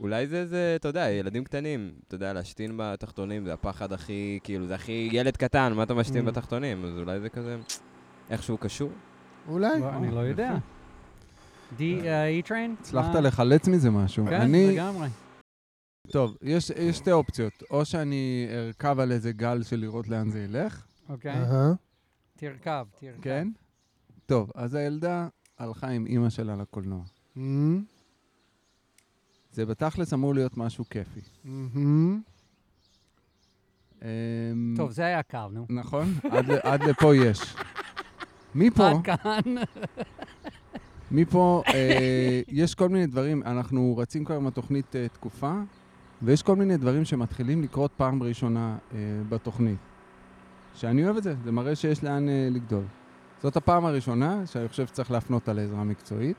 אולי 0.00 0.26
זה, 0.26 0.46
זה, 0.46 0.72
אתה 0.76 0.88
יודע, 0.88 1.10
ילדים 1.10 1.44
קטנים, 1.44 1.92
אתה 2.08 2.14
יודע, 2.14 2.32
להשתין 2.32 2.72
בתחתונים 2.76 3.44
זה 3.44 3.52
הפחד 3.52 3.92
הכי, 3.92 4.38
כאילו, 4.42 4.66
זה 4.66 4.74
הכי 4.74 5.08
ילד 5.12 5.36
קטן, 5.36 5.72
מה 5.72 5.82
אתה 5.82 5.94
משתין 5.94 6.24
Mm. 6.24 6.30
בתחתונים? 6.30 6.84
אז 6.84 6.98
אולי 6.98 7.20
זה 7.20 7.28
כזה, 7.28 7.56
איכשהו 8.30 8.58
קשור. 8.58 8.90
אולי. 9.48 9.80
לא, 9.80 9.88
אני 9.90 10.10
לא 10.10 10.20
יודע. 10.20 10.54
D, 11.78 11.80
uh, 11.80 12.04
E-Train? 12.46 12.80
הצלחת? 12.80 13.14
לחלץ 13.14 13.68
מזה 13.68 13.90
משהו. 13.90 14.26
כן, 14.26 14.40
אני, 14.40 14.72
לגמרי. 14.72 15.08
טוב, 16.10 16.36
יש 16.42 16.70
יש 16.70 16.96
שתי 16.96 17.12
אופציות. 17.12 17.52
או 17.70 17.84
שאני 17.84 18.46
ארכב 18.50 19.00
על 19.00 19.12
איזה 19.12 19.32
גל 19.32 19.62
של 19.62 19.76
לראות 19.76 20.08
לאן 20.08 20.30
זה 20.30 20.44
ילך, 20.44 20.82
אוקיי. 21.12 21.32
אהה. 21.32 21.72
תרכב, 22.36 22.86
תרכב. 23.00 23.22
כן? 23.22 23.48
טוב, 24.26 24.50
אז 24.54 24.74
הילדה 24.74 25.28
הלכה 25.58 25.88
עם 25.88 26.06
אימא 26.06 26.30
שלה 26.30 26.56
לקולנוע. 26.56 27.02
מהמם. 27.36 27.84
זה 29.52 29.66
בתכלס 29.66 30.12
אמור 30.12 30.34
להיות 30.34 30.56
משהו 30.56 30.84
כיפי. 30.90 31.20
מהמם. 31.44 32.20
אמ, 34.02 34.74
טוב, 34.76 34.90
זה 34.90 35.02
היה 35.04 35.22
קל, 35.22 35.46
נו. 35.52 35.66
נכון? 35.70 36.06
עד 36.30 36.50
ל- 36.50 36.58
עד 36.62 36.82
לפה 36.82 37.16
יש. 37.16 37.56
מפה, 38.54 38.90
עד 38.90 38.96
כאן. 39.04 39.54
מפה 41.10 41.62
אה, 41.74 42.40
יש 42.48 42.74
כל 42.74 42.88
מיני 42.88 43.06
דברים, 43.06 43.42
אנחנו 43.42 43.96
רצים 43.96 44.24
כבר 44.24 44.34
עם 44.36 44.46
התוכנית 44.46 44.96
אה, 44.96 45.08
תקופה, 45.08 45.54
ויש 46.22 46.42
כל 46.42 46.56
מיני 46.56 46.76
דברים 46.76 47.04
שמתחילים 47.04 47.62
לקרות 47.62 47.90
פעם 47.96 48.22
ראשונה 48.22 48.78
אה, 48.94 48.98
בתוכנית. 49.28 49.78
שאני 50.74 51.04
אוהב 51.04 51.16
את 51.16 51.22
זה, 51.22 51.34
זה 51.44 51.52
מראה 51.52 51.74
שיש 51.74 52.04
לאן 52.04 52.28
אה, 52.28 52.48
לגדול. 52.50 52.84
זאת 53.42 53.56
הפעם 53.56 53.84
הראשונה 53.84 54.46
שאני 54.46 54.68
חושב 54.68 54.86
שצריך 54.86 55.10
להפנות 55.10 55.42
אותה 55.42 55.52
לעזרה 55.52 55.84
מקצועית. 55.84 56.36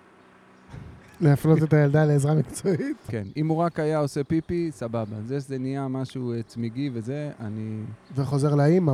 להפנות 1.22 1.64
את 1.64 1.74
הילדה 1.74 2.06
לעזרה 2.06 2.34
מקצועית. 2.34 2.98
כן, 3.12 3.24
אם 3.38 3.48
הוא 3.48 3.58
רק 3.58 3.80
היה 3.80 4.00
עושה 4.00 4.24
פיפי, 4.24 4.72
סבבה. 4.72 5.16
זה 5.26 5.40
שזה 5.40 5.58
נהיה 5.58 5.88
משהו 5.88 6.34
אה, 6.34 6.44
צמיגי 6.44 6.90
וזה, 6.94 7.32
אני... 7.40 7.84
וחוזר 8.16 8.56
לאימא. 8.56 8.94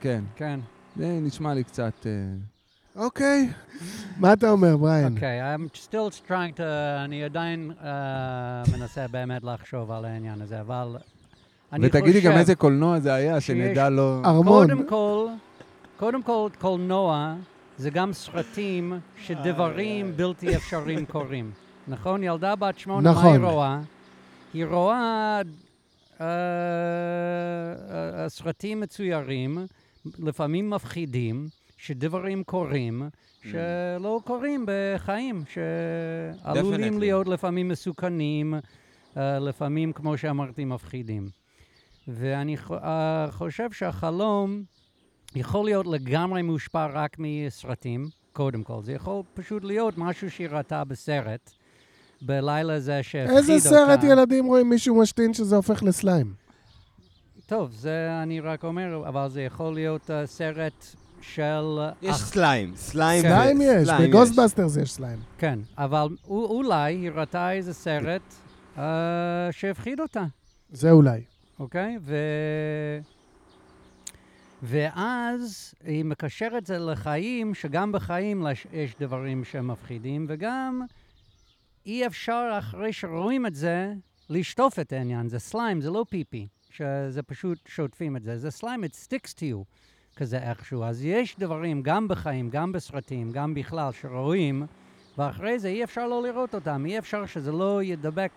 כן, 0.00 0.24
כן. 0.36 0.60
זה 0.96 1.18
נשמע 1.22 1.54
לי 1.54 1.64
קצת... 1.64 2.06
אה, 2.06 2.12
אוקיי. 2.96 3.48
מה 4.18 4.32
אתה 4.32 4.50
אומר, 4.50 4.76
בריין? 4.76 5.12
אוקיי, 5.12 5.54
I'm 5.54 5.68
still 5.74 6.28
trying 6.28 6.56
to... 6.56 6.62
אני 7.04 7.24
עדיין 7.24 7.72
אה, 7.84 8.62
מנסה 8.72 9.08
באמת 9.08 9.44
לחשוב 9.44 9.90
על 9.90 10.04
העניין 10.04 10.42
הזה, 10.42 10.60
אבל... 10.60 10.96
אני 11.72 11.86
ותגידי 11.86 12.20
גם 12.20 12.32
איזה 12.32 12.54
קולנוע 12.54 13.00
זה 13.00 13.14
היה, 13.14 13.40
שנדע 13.40 13.88
לא... 13.90 14.20
ארמון. 14.24 14.68
קודם 14.68 14.86
כל, 14.86 15.26
קודם 15.96 16.22
כל, 16.22 16.48
קולנוע 16.58 17.34
זה 17.78 17.90
גם 17.90 18.12
סרטים 18.12 18.92
שדברים 19.26 20.12
בלתי 20.16 20.56
אפשריים 20.56 21.06
קורים. 21.06 21.50
נכון? 21.88 22.22
ילדה 22.22 22.56
בת 22.56 22.78
שמונה, 22.78 23.12
מה 23.12 23.18
נכון. 23.18 23.32
היא 23.32 23.52
רואה? 23.52 23.80
היא 24.54 24.66
רואה 24.66 25.40
אה, 26.20 26.26
אה, 28.20 28.28
סרטים 28.28 28.80
מצוירים, 28.80 29.58
לפעמים 30.18 30.70
מפחידים, 30.70 31.48
שדברים 31.76 32.44
קורים, 32.44 33.02
שלא 33.42 34.20
קורים 34.24 34.66
בחיים, 34.66 35.44
שעלולים. 35.52 36.98
להיות 36.98 37.28
לפעמים 37.28 37.68
מסוכנים, 37.68 38.54
אה, 39.16 39.38
לפעמים, 39.38 39.92
כמו 39.92 40.16
שאמרתי, 40.18 40.64
מפחידים. 40.64 41.39
ואני 42.08 42.56
אה, 42.70 43.26
חושב 43.30 43.72
שהחלום 43.72 44.62
יכול 45.34 45.64
להיות 45.64 45.86
לגמרי 45.86 46.42
מושפע 46.42 46.86
רק 46.86 47.16
מסרטים, 47.18 48.08
קודם 48.32 48.62
כל. 48.62 48.80
זה 48.82 48.92
יכול 48.92 49.22
פשוט 49.34 49.64
להיות 49.64 49.94
משהו 49.98 50.30
שהיא 50.30 50.48
ראתה 50.48 50.84
בסרט, 50.84 51.50
בלילה 52.22 52.80
זה 52.80 53.02
שהפחיד 53.02 53.38
אותה. 53.38 53.52
איזה 53.52 53.68
סרט 53.68 54.04
ילדים 54.04 54.46
רואים 54.46 54.70
מישהו 54.70 55.00
משתין 55.00 55.34
שזה 55.34 55.56
הופך 55.56 55.82
לסליים? 55.82 56.34
טוב, 57.46 57.70
זה 57.72 58.20
אני 58.22 58.40
רק 58.40 58.64
אומר, 58.64 59.02
אבל 59.08 59.28
זה 59.28 59.42
יכול 59.42 59.74
להיות 59.74 60.10
uh, 60.10 60.26
סרט 60.26 60.86
של... 61.20 61.78
יש 62.02 62.10
אח- 62.10 62.26
סליים, 62.26 62.76
סליים. 62.76 63.22
סליים 63.22 63.58
ו- 63.58 63.62
יש, 63.62 63.88
סליים 63.88 64.10
ב 64.10 64.15
Ghostbusters 64.15 64.76
יש 64.76 64.92
סליים. 64.92 65.18
כן, 65.38 65.58
אבל 65.78 66.08
אולי 66.28 66.94
היא 66.94 67.10
ראתה 67.10 67.52
איזה 67.52 67.74
סרט 67.74 68.22
uh, 68.76 68.80
שהפחיד 69.50 70.00
אותה, 70.00 70.24
זה 70.70 70.90
אולי. 70.90 71.20
אוקיי? 71.60 71.98
ו... 72.00 72.16
ואז 74.62 75.74
היא 75.84 76.04
מקשרת 76.04 76.62
את 76.62 76.66
זה 76.66 76.78
לחיים, 76.78 77.54
שגם 77.54 77.92
בחיים 77.92 78.46
יש 78.72 78.94
דברים 79.00 79.44
שמפחידים, 79.44 80.26
וגם 80.28 80.82
אי 81.86 82.06
אפשר 82.06 82.56
אחרי 82.58 82.92
שרואים 82.92 83.46
את 83.46 83.54
זה, 83.54 83.92
לשטוף 84.30 84.78
את 84.78 84.92
העניין. 84.92 85.28
זה 85.28 85.38
סליים, 85.38 85.80
זה 85.80 85.90
לא 85.90 86.04
פיפי, 86.08 86.48
שזה 86.70 87.22
פשוט 87.22 87.58
שוטפים 87.68 88.16
את 88.16 88.22
זה. 88.22 88.38
זה 88.38 88.50
סליים, 88.50 88.84
it 88.84 89.06
sticks 89.06 89.32
to 89.34 89.40
you, 89.40 89.64
כזה 90.16 90.38
איכשהו. 90.38 90.84
אז 90.84 91.04
יש 91.04 91.36
דברים, 91.38 91.82
גם 91.82 92.08
בחיים, 92.08 92.50
גם 92.50 92.72
בסרטים, 92.72 93.32
גם 93.32 93.54
בכלל, 93.54 93.92
שרואים, 93.92 94.66
ואחרי 95.18 95.58
זה 95.58 95.68
אי 95.68 95.84
אפשר 95.84 96.06
לא 96.06 96.22
לראות 96.22 96.54
אותם, 96.54 96.86
אי 96.86 96.98
אפשר 96.98 97.26
שזה 97.26 97.52
לא 97.52 97.82
ידבק 97.82 98.32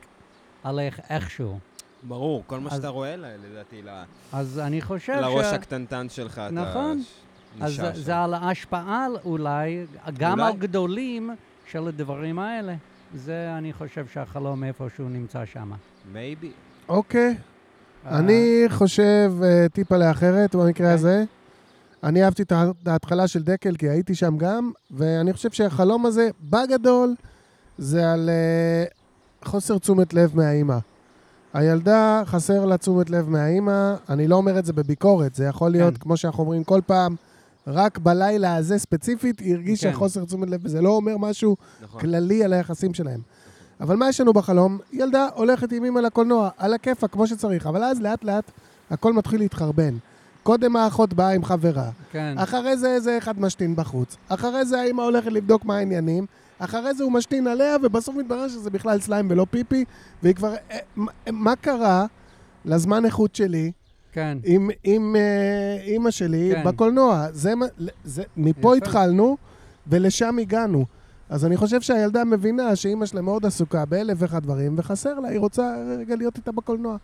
עליך 0.63 0.99
איכשהו. 1.09 1.59
ברור, 2.07 2.43
כל 2.47 2.59
מה 2.59 2.69
אז- 2.69 2.75
שאתה 2.77 2.87
רואה, 2.87 3.15
לדעתי, 3.17 3.81
ל- 3.81 4.03
אז 4.33 4.59
אני 4.59 4.81
חושב 4.81 5.13
לראש 5.21 5.45
ש... 5.45 5.53
הקטנטן 5.53 6.09
שלך, 6.09 6.33
אתה 6.33 6.49
נכון. 6.51 7.01
ש- 7.01 7.61
אז 7.61 7.71
שם. 7.73 7.89
זה 7.93 8.17
על 8.17 8.33
ההשפעה 8.33 9.07
אולי, 9.25 9.85
גם 10.17 10.39
אולי. 10.39 10.51
על 10.51 10.57
גדולים 10.57 11.29
של 11.71 11.87
הדברים 11.87 12.39
האלה. 12.39 12.75
זה, 13.15 13.53
אני 13.57 13.73
חושב 13.73 14.05
שהחלום 14.13 14.63
איפשהו 14.63 15.09
נמצא 15.09 15.45
שם. 15.45 15.71
מייבי. 16.13 16.51
אוקיי. 16.89 17.35
אה, 18.05 18.17
אני 18.19 18.63
חושב 18.69 19.31
אה, 19.43 19.65
טיפה 19.73 19.97
לאחרת 19.97 20.55
במקרה 20.55 20.87
כן. 20.87 20.93
הזה. 20.93 21.23
אני 22.03 22.23
אהבתי 22.23 22.41
את 22.43 22.51
ההתחלה 22.87 23.27
של 23.27 23.43
דקל, 23.43 23.75
כי 23.75 23.89
הייתי 23.89 24.15
שם 24.15 24.37
גם, 24.37 24.71
ואני 24.91 25.33
חושב 25.33 25.51
שהחלום 25.51 26.05
הזה, 26.05 26.29
בגדול, 26.49 27.15
זה 27.77 28.11
על 28.11 28.29
אה, 28.29 28.83
חוסר 29.45 29.77
תשומת 29.77 30.13
לב 30.13 30.35
מהאימא. 30.35 30.77
הילדה, 31.53 32.21
חסר 32.25 32.65
לה 32.65 32.77
תשומת 32.77 33.09
לב 33.09 33.29
מהאימא, 33.29 33.93
אני 34.09 34.27
לא 34.27 34.35
אומר 34.35 34.59
את 34.59 34.65
זה 34.65 34.73
בביקורת, 34.73 35.35
זה 35.35 35.45
יכול 35.45 35.71
להיות, 35.71 35.93
כן. 35.93 35.99
כמו 35.99 36.17
שאנחנו 36.17 36.43
אומרים 36.43 36.63
כל 36.63 36.81
פעם, 36.85 37.15
רק 37.67 37.97
בלילה 37.97 38.55
הזה 38.55 38.77
ספציפית, 38.77 39.39
היא 39.39 39.53
הרגישה 39.53 39.91
כן. 39.91 39.97
חוסר 39.97 40.25
תשומת 40.25 40.49
לב, 40.49 40.59
וזה 40.63 40.81
לא 40.81 40.89
אומר 40.89 41.17
משהו 41.17 41.55
נכון. 41.81 42.01
כללי 42.01 42.43
על 42.43 42.53
היחסים 42.53 42.93
שלהם. 42.93 43.19
אבל 43.81 43.95
מה 43.95 44.09
יש 44.09 44.21
לנו 44.21 44.33
בחלום? 44.33 44.79
ילדה 44.93 45.27
הולכת 45.35 45.71
עם 45.71 45.85
אמא 45.85 45.99
לקולנוע, 45.99 46.49
על 46.57 46.73
הכיפאק, 46.73 47.11
כמו 47.11 47.27
שצריך, 47.27 47.67
אבל 47.67 47.83
אז 47.83 48.01
לאט 48.01 48.23
לאט 48.23 48.51
הכל 48.91 49.13
מתחיל 49.13 49.39
להתחרבן. 49.39 49.93
קודם 50.43 50.75
האחות 50.75 51.13
באה 51.13 51.29
עם 51.29 51.43
חברה, 51.43 51.89
כן, 52.11 52.35
אחרי 52.37 52.77
זה 52.77 52.93
איזה 52.93 53.17
אחד 53.17 53.41
משתין 53.41 53.75
בחוץ, 53.75 54.17
אחרי 54.29 54.65
זה 54.65 54.81
האמא 54.81 55.01
הולכת 55.01 55.31
לבדוק 55.31 55.65
מה 55.65 55.77
העניינים, 55.77 56.25
אחרי 56.59 56.93
זה 56.93 57.03
הוא 57.03 57.11
משתין 57.11 57.47
עליה, 57.47 57.75
ובסוף 57.83 58.15
מתברר 58.15 58.47
שזה 58.47 58.69
בכלל 58.69 58.99
סליים 58.99 59.27
ולא 59.31 59.45
פיפי, 59.49 59.85
והיא 60.23 60.35
כבר... 60.35 60.53
אה, 60.71 60.77
מה- 61.31 61.55
קרה 61.55 62.05
לזמן 62.65 63.05
איכות 63.05 63.35
שלי 63.35 63.71
כן. 64.11 64.37
עם, 64.45 64.69
עם 64.83 65.15
אה, 65.15 65.77
אימא 65.83 66.11
שלי 66.11 66.51
כן. 66.55 66.63
בקולנוע? 66.63 67.27
זה, 67.31 67.53
זה, 68.03 68.23
מפה 68.37 68.77
יפה. 68.77 68.85
התחלנו, 68.87 69.37
ולשם 69.87 70.37
הגענו. 70.39 70.85
אז 71.29 71.45
אני 71.45 71.57
חושב 71.57 71.81
שהילדה 71.81 72.23
מבינה 72.23 72.75
שאימא 72.75 73.05
שלה 73.05 73.21
מאוד 73.21 73.45
עסוקה 73.45 73.85
באלף 73.85 74.17
ואחד 74.21 74.43
דברים, 74.43 74.75
וחסר 74.77 75.19
לה, 75.19 75.27
היא 75.29 75.39
רוצה 75.39 75.75
רגע 75.99 76.15
להיות 76.15 76.37
איתה 76.37 76.51
בקולנוע. 76.51 76.97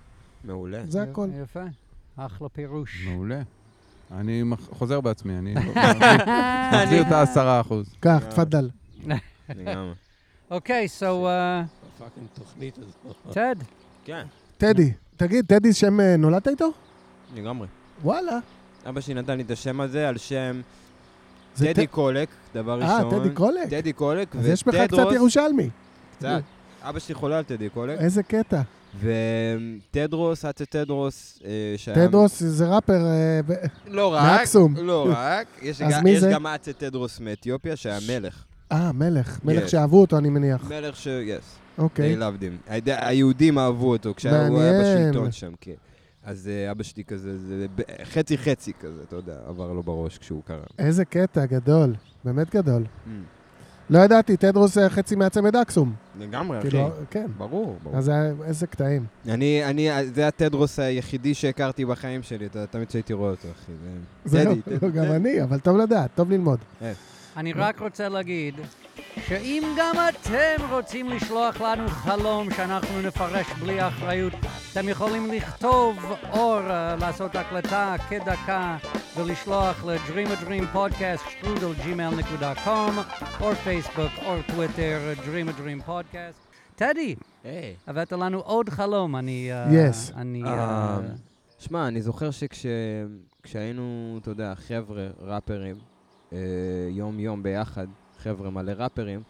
מעולה. 0.44 0.82
זה 0.90 1.02
הכל. 1.04 1.28
יפה, 1.44 1.64
אחלה 2.16 2.50
פירוש. 2.50 3.08
מעולה. 3.08 3.42
אני 4.18 4.44
חוזר 4.72 5.02
בעצמי, 5.02 5.38
אני 5.38 5.54
מחזיר 6.74 7.02
את 7.08 7.12
העשרה 7.12 7.62
אחוז. 7.62 7.96
קח, 8.00 8.24
אה. 9.10 9.16
לגמרי. 9.56 9.94
אוקיי, 10.52 10.88
so, 11.00 11.02
uh, 11.04 11.28
הפאקינג 11.98 12.28
תוכנית 12.34 12.78
הזאת. 12.78 13.16
טד, 13.34 13.56
כן, 14.06 14.26
טדי, 14.58 14.92
תגיד, 15.18 15.46
טדי 15.46 15.74
שם 15.74 16.00
אה, 16.00 16.18
נולדת 16.18 16.48
איתו? 16.48 16.70
לגמרי. 17.36 17.68
וואלה. 18.04 18.40
אבא 18.90 19.02
שלי 19.02 19.14
נתן 19.14 19.38
לי 19.38 19.44
את 19.44 19.52
השם 19.52 19.82
הזה 19.82 20.10
על 20.10 20.18
שם 20.18 20.62
טדי 21.58 21.88
קולק, 21.88 22.30
דבר 22.56 22.82
אה, 22.82 22.98
ראשון. 22.98 23.20
טדי 23.20 23.34
קולק. 23.36 23.70
טדי 23.70 23.94
קולק, 23.94 24.36
אז 24.36 24.46
יש 24.48 24.64
בך 24.64 24.76
קצת 24.88 25.12
ירושלמי. 25.14 25.70
קצת. 26.18 26.42
אבא 26.82 27.00
שלי 27.00 27.16
חולה 27.16 27.38
על 27.38 27.44
טדי 27.44 27.70
קולק, 27.70 28.00
איזה 28.00 28.24
קטע. 28.24 28.62
וטדרוס, 29.00 30.46
אצה 30.46 30.66
טדרוס, 30.66 31.40
אה, 31.46 31.50
שהיה... 31.78 32.08
טדרוס 32.08 32.40
זה 32.44 32.68
ראפר 32.68 32.94
אה, 33.06 33.40
לא 33.88 34.14
רק, 34.14 34.24
מאקסום. 34.24 34.76
לא 34.78 35.08
רק. 35.12 35.48
יש 35.62 35.82
אז 35.82 35.94
גם- 35.94 36.08
יש? 36.08 36.24
גם 36.24 36.48
אצה 36.48 36.74
טדרוס 36.74 37.20
מאתיופיה, 37.20 37.76
שהיה 37.76 38.00
מלך. 38.10 38.44
אה, 38.72 38.92
מלך. 38.92 39.40
מלך 39.46 39.64
Yes. 39.66 39.68
שאהבו 39.68 40.02
אותו, 40.02 40.18
אני 40.18 40.30
מניח. 40.30 40.70
מלך 40.70 40.96
ש... 40.96 41.08
Yes. 41.08 41.56
אוקיי. 41.78 42.16
they 42.16 42.20
loved 42.20 42.42
him. 42.42 42.72
היד- 42.72 42.90
היהודים 43.02 43.58
אהבו 43.60 43.90
אותו, 43.92 44.14
כשהוא 44.16 44.32
היה 44.34 44.50
מעניין. 44.50 44.82
בשלטון 45.12 45.32
שם, 45.32 45.52
כן. 45.62 45.72
אז 46.24 46.48
אה, 46.48 46.72
אבא 46.72 46.84
שלי 46.84 47.04
כזה, 47.04 47.38
זה 47.38 47.66
ב- 47.76 48.04
חצי-חצי 48.04 48.72
כזה, 48.80 49.02
אתה 49.08 49.16
יודע, 49.16 49.34
עבר 49.48 49.74
לו 49.74 49.84
בראש 49.84 50.18
כשהוא 50.18 50.42
קרא. 50.46 50.58
איזה 50.80 51.06
קטע 51.06 51.46
גדול. 51.46 51.96
באמת 52.26 52.56
גדול. 52.56 52.84
Mm. 52.84 53.10
לא 53.90 54.00
ידעתי, 54.00 54.38
טדרוס 54.38 54.74
זה 54.76 54.90
חצי 54.90 55.16
מהצמד 55.16 55.56
אקסום. 55.56 55.94
לגמרי, 56.20 56.60
אחי. 56.60 56.70
כאילו, 56.70 56.90
כן. 57.10 57.26
ברור, 57.38 57.78
ברור. 57.84 57.98
אז 57.98 58.06
זה- 58.06 58.32
איזה 58.46 58.68
קטעים. 58.68 59.06
אני, 59.30 59.66
אני, 59.66 59.90
זה 60.16 60.28
הטדרוס 60.28 60.80
היחידי 60.80 61.34
שהכרתי 61.34 61.86
בחיים 61.86 62.24
שלי, 62.24 62.46
אתה 62.46 62.66
תמיד 62.68 62.90
שהייתי 62.90 63.14
רואה 63.14 63.32
אותו, 63.32 63.48
אחי. 63.52 63.72
זה- 64.26 64.44
זהו, 64.44 64.56
טדי, 64.56 64.80
טדי, 64.80 64.92
גם. 64.92 65.06
אני, 65.12 65.44
אבל 65.44 65.60
טוב 65.60 65.78
לדעת, 65.78 66.10
טוב 66.16 66.32
ללמוד. 66.32 66.60
אני 67.38 67.54
רק 67.54 67.80
רוצה 67.80 68.10
להגיד 68.10 68.56
שאם 69.28 69.63
גם 69.78 69.96
אתם 70.10 70.65
רוצים 70.70 71.10
לשלוח 71.10 71.62
לנו 71.62 71.88
חלום 71.88 72.52
שאנחנו 72.52 73.02
נפרש 73.02 73.48
בלי 73.60 73.88
אחריות, 73.88 74.34
אתם 74.72 74.89
יכולים 74.89 75.32
לכתוב 75.32 76.13
או 76.32 76.58
אה, 76.60 76.96
לעשות 76.96 77.36
הקלטה 77.36 77.96
כדקה 78.10 78.78
ולשלוח 79.18 79.86
ל-Dream 79.86 80.28
a 80.28 80.44
Dream 80.44 80.76
Podcast, 80.76 81.44
strudel.gmail.com, 81.44 82.92
או 83.42 83.56
פייסבוק 83.56 84.12
או 84.26 84.36
טוויטר, 84.48 85.00
Dream 85.26 85.50
a 85.50 85.60
Dream 85.60 85.89
Podcast. 85.89 86.50
טדי. 86.76 87.15
הבאת 87.88 88.12
לנו 88.12 88.39
עוד 88.39 88.70
חלום, 88.70 89.15
אני... 89.15 89.50
אה. 89.52 89.70
אה, 90.46 90.46
אה, 90.46 91.00
שמע, 91.60 91.88
אני 91.88 92.02
זוכר 92.02 92.30
שכשהיינו, 92.32 94.18
אתה 94.22 94.32
יודע, 94.32 94.54
חבר'ה, 94.56 95.08
ראפרים, 95.22 95.76
אה, 95.76 95.99
יום-יום 96.89 97.44
ביחד, 97.44 97.88
חבר'ה 98.24 98.50
מלא 98.50 98.72
ראפרים, 98.72 99.22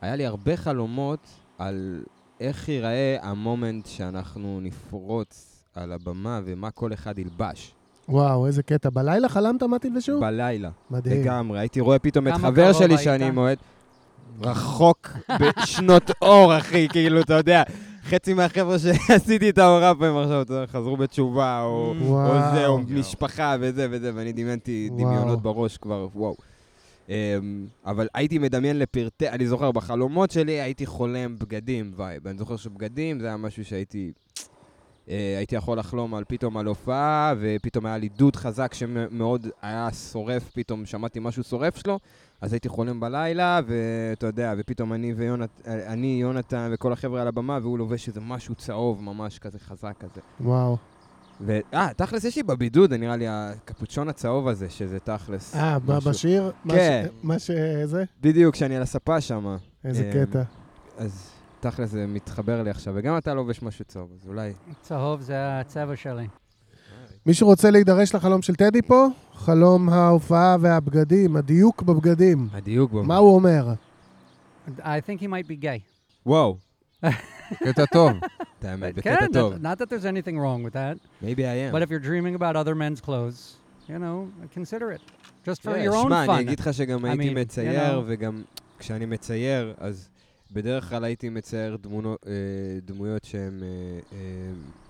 היה 0.00 0.16
לי 0.16 0.26
הרבה 0.26 0.56
חלומות 0.56 1.26
על 1.58 2.02
איך 2.40 2.68
ייראה 2.68 3.16
המומנט 3.22 3.86
שאנחנו 3.86 4.60
נפרוץ 4.62 5.62
על 5.74 5.92
הבמה 5.92 6.40
ומה 6.44 6.70
כל 6.70 6.92
אחד 6.92 7.18
ילבש. 7.18 7.72
וואו, 8.08 8.46
איזה 8.46 8.62
קטע. 8.62 8.90
בלילה 8.90 9.28
חלמת 9.28 9.62
מה 9.62 9.78
תלבשו? 9.78 10.20
בלילה. 10.20 10.70
מדהים. 10.90 11.22
לגמרי. 11.22 11.58
הייתי 11.58 11.80
רואה 11.80 11.98
פתאום 11.98 12.28
את 12.28 12.32
חבר 12.32 12.72
שלי 12.72 12.94
היית? 12.94 13.00
שאני 13.00 13.30
מועד 13.30 13.58
רחוק 14.40 15.08
בשנות 15.40 16.10
אור, 16.22 16.58
אחי, 16.58 16.88
כאילו, 16.88 17.20
אתה 17.20 17.34
יודע. 17.34 17.62
חצי 18.06 18.34
מהחבר'ה 18.34 18.78
שעשיתי 18.78 19.46
איתם 19.46 19.78
ראפים 19.80 20.16
עכשיו, 20.16 20.44
חזרו 20.66 20.96
בתשובה, 20.96 21.62
או, 21.62 21.94
או. 22.08 22.54
זה, 22.54 22.66
או 22.66 22.78
משפחה 22.78 23.56
וזה 23.60 23.86
וזה, 23.90 24.12
ואני 24.14 24.32
דמיינתי. 24.32 24.88
דמיונות 24.96 25.42
בראש 25.42 25.76
כבר, 25.76 26.08
וואו. 26.14 26.36
Um, 27.06 27.10
אבל 27.84 28.08
הייתי 28.14 28.38
מדמיין 28.38 28.78
לפרטי, 28.78 29.28
אני 29.28 29.46
זוכר, 29.46 29.72
בחלומות 29.72 30.30
שלי 30.30 30.60
הייתי 30.60 30.86
חולם 30.86 31.38
בגדים 31.38 31.92
vibe. 31.96 32.26
אני 32.28 32.38
זוכר 32.38 32.56
שבגדים 32.56 33.20
זה 33.20 33.26
היה 33.26 33.36
משהו 33.36 33.64
שהייתי... 33.64 34.12
Uh, 35.06 35.10
הייתי 35.36 35.56
יכול 35.56 35.78
לחלום 35.78 36.14
על 36.14 36.24
פתאום 36.28 36.56
על 36.56 36.66
הופעה, 36.66 37.34
ופתאום 37.40 37.86
היה 37.86 37.98
לי 37.98 38.08
דוד 38.08 38.36
חזק 38.36 38.74
שמאוד 38.74 39.46
היה 39.62 39.88
שורף, 40.12 40.50
פתאום 40.54 40.86
שמעתי 40.86 41.20
משהו 41.22 41.42
שורף 41.42 41.76
שלו, 41.76 41.98
אז 42.40 42.52
הייתי 42.52 42.68
חולם 42.68 43.00
בלילה, 43.00 43.60
ואתה 43.66 44.26
יודע, 44.26 44.54
ופתאום 44.58 44.92
אני 44.92 45.12
ויונתן, 45.12 45.70
אני, 45.86 46.18
יונתן 46.20 46.70
וכל 46.72 46.92
החבר'ה 46.92 47.20
על 47.22 47.28
הבמה, 47.28 47.58
והוא 47.62 47.78
לובש 47.78 48.08
איזה 48.08 48.20
משהו 48.20 48.54
צהוב 48.54 49.02
ממש 49.02 49.38
כזה 49.38 49.58
חזק 49.58 49.94
כזה. 50.00 50.20
וואו. 50.40 50.76
ו... 51.40 51.58
אה, 51.74 51.88
תכלס 51.96 52.24
יש 52.24 52.36
לי 52.36 52.42
בבידוד, 52.42 52.94
נראה 52.94 53.16
לי 53.16 53.24
הקפוצ'ון 53.28 54.08
הצהוב 54.08 54.48
הזה, 54.48 54.70
שזה 54.70 54.98
תכלס. 55.00 55.54
אה. 55.56 55.78
בשיר? 55.78 56.52
מה 56.64 56.74
כן. 56.74 57.06
ש- 57.06 57.24
מה 57.24 57.38
שזה? 57.38 58.04
בדיוק, 58.20 58.54
כשאני 58.54 58.76
על 58.76 58.82
הספה 58.82 59.20
שם. 59.20 59.56
איזה 59.84 60.10
אמ, 60.14 60.26
קטע. 60.26 60.42
אז 60.98 61.30
תכלס 61.60 61.90
זה 61.90 62.06
מתחבר 62.06 62.62
לי 62.62 62.70
עכשיו, 62.70 62.94
וגם 62.96 63.18
אתה 63.18 63.34
לובש 63.34 63.62
משהו 63.62 63.84
צהוב, 63.84 64.10
אז 64.14 64.28
אולי... 64.28 64.52
צהוב 64.82 65.20
זה 65.20 65.60
הצבע 65.60 65.96
שלי. 65.96 66.26
מישהו 67.26 67.46
רוצה 67.48 67.70
להידרש 67.70 68.14
לחלום 68.14 68.42
של 68.42 68.54
טדי 68.54 68.82
פה? 68.82 69.06
חלום 69.34 69.88
ההופעה 69.88 70.56
והבגדים, 70.60 71.36
הדיוק 71.36 71.82
בבגדים. 71.82 72.48
הדיוק 72.52 72.90
בו. 72.92 73.04
מה 73.04 73.16
הוא 73.16 73.34
אומר? 73.34 73.66
I 74.78 74.82
think 74.82 75.20
he 75.20 75.28
might 75.28 75.48
be 75.48 75.62
gay. 75.64 75.80
וואו, 76.26 76.56
קטע 77.54 77.84
טוב. 77.92 78.12
את 78.58 78.64
האמת, 78.64 78.94
כן, 79.00 79.14
בקטע 79.16 79.26
טוב. 79.32 79.54
not 79.54 79.78
that 79.78 79.88
there's 79.88 80.04
anything 80.04 80.36
wrong 80.38 80.62
with 80.66 80.72
that. 80.74 80.96
Maybe 81.22 81.38
I 81.38 81.70
am. 81.70 81.72
But 81.72 81.82
if 81.82 81.90
you're 81.90 82.06
dreaming 82.10 82.34
about 82.34 82.56
other 82.56 82.74
men's 82.74 83.00
clothes, 83.00 83.56
you 83.88 83.98
know, 83.98 84.16
consider 84.54 84.92
it. 84.92 85.00
Just 85.48 85.62
for 85.62 85.70
Yeah, 85.76 85.84
your 85.86 85.94
own 85.94 86.06
שמע, 86.08 86.24
אני 86.24 86.32
fun. 86.32 86.40
אגיד 86.40 86.60
לך 86.60 86.74
שגם 86.74 87.04
I 87.04 87.08
הייתי 87.08 87.28
mean, 87.30 87.32
you 87.32 87.40
מצייר, 87.40 87.98
know. 88.00 88.02
וגם 88.06 88.42
כשאני 88.78 89.06
מצייר, 89.06 89.74
אז 89.78 90.08
בדרך 90.50 90.88
כלל 90.88 91.04
הייתי 91.04 91.28
מצייר 91.28 91.76
דמונו- 91.76 92.16
אה, 92.26 92.32
דמויות 92.82 93.24
שהן 93.24 93.62
אה, 93.62 93.68
אה, 94.12 94.18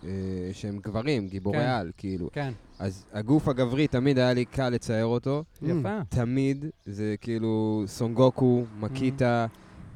אה, 0.04 0.10
שהן 0.52 0.78
גברים, 0.78 1.28
גיבורי 1.28 1.58
כן. 1.58 1.64
על, 1.68 1.90
כאילו. 1.96 2.28
כן, 2.32 2.52
אז 2.78 3.04
הגוף 3.12 3.48
הגברי, 3.48 3.86
תמיד 3.88 4.18
היה 4.18 4.32
לי 4.32 4.44
קל 4.44 4.68
לצייר 4.68 5.04
אותו. 5.06 5.44
יפה. 5.62 5.98
תמיד 6.08 6.64
זה 6.86 7.14
כאילו 7.20 7.84
סונגוקו, 7.86 8.64
מקיטה, 8.80 9.46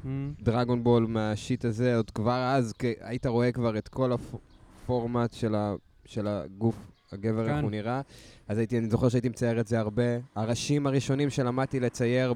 Mm. 0.03 0.07
דרגון 0.43 0.83
בול 0.83 1.05
מהשיט 1.07 1.65
הזה, 1.65 1.95
עוד 1.95 2.11
כבר 2.11 2.53
אז 2.55 2.73
היית 3.01 3.25
רואה 3.25 3.51
כבר 3.51 3.77
את 3.77 3.87
כל 3.87 4.11
הפורמט 4.13 5.33
של, 5.33 5.55
ה, 5.55 5.75
של 6.05 6.27
הגוף, 6.27 6.75
הגבר, 7.11 7.41
איך 7.41 7.51
כן. 7.51 7.61
הוא 7.63 7.71
נראה. 7.71 8.01
אז 8.47 8.57
הייתי, 8.57 8.77
אני 8.77 8.89
זוכר 8.89 9.09
שהייתי 9.09 9.29
מצייר 9.29 9.59
את 9.59 9.67
זה 9.67 9.79
הרבה. 9.79 10.03
הראשים 10.35 10.87
הראשונים 10.87 11.29
שלמדתי 11.29 11.79
לצייר 11.79 12.33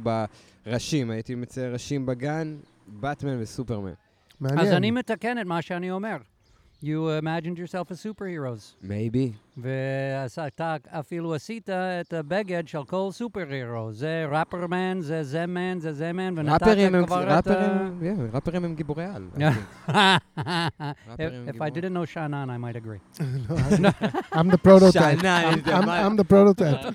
בראשים, 0.66 1.10
הייתי 1.10 1.36
מצייר 1.36 1.74
ראשים 1.74 2.06
בגן, 2.06 2.56
באטמן 2.88 3.42
וסופרמן. 3.42 3.94
אז 4.42 4.52
אני 4.52 4.70
מעניין. 4.70 4.94
מתקן 4.94 5.40
את 5.42 5.46
מה 5.46 5.62
שאני 5.62 5.92
אומר. 5.92 6.18
You 6.84 7.10
imagined 7.22 7.58
yourself 7.58 7.90
as 7.92 8.00
superheroes. 8.02 8.76
מייבי. 8.82 9.32
ואתה 9.58 10.76
אפילו 10.88 11.36
עשית 11.36 11.70
את 11.70 12.14
הבגד 12.14 12.68
של 12.68 12.84
כל 12.84 13.08
סופר-הירו. 13.12 13.94
זה 13.94 14.26
ראפרמן, 14.32 15.02
זה 15.02 15.24
זה 15.24 15.46
מן, 15.46 15.80
זה 15.80 15.94
זה 15.94 16.14
מן, 16.14 16.34
ונתת 16.38 16.66
כבר 17.06 17.40
את 17.40 17.48
ה... 17.48 17.52
ראפרים, 17.54 18.00
yeah, 18.02 18.36
ראפרים 18.36 18.66
הם 18.66 18.76
גיבורי 18.76 19.06
על. 19.06 19.30
If 21.48 21.62
I 21.62 21.70
didn't 21.70 21.94
know 21.94 22.06
Shannon, 22.06 22.50
I 22.50 22.58
might 22.58 22.76
agree. 22.76 23.00
I'm 24.38 24.50
the 24.50 24.58
prototype. 24.58 25.20
שאנן, 25.22 25.60
I'm 26.06 26.16
the 26.18 26.28
prototype. 26.34 26.86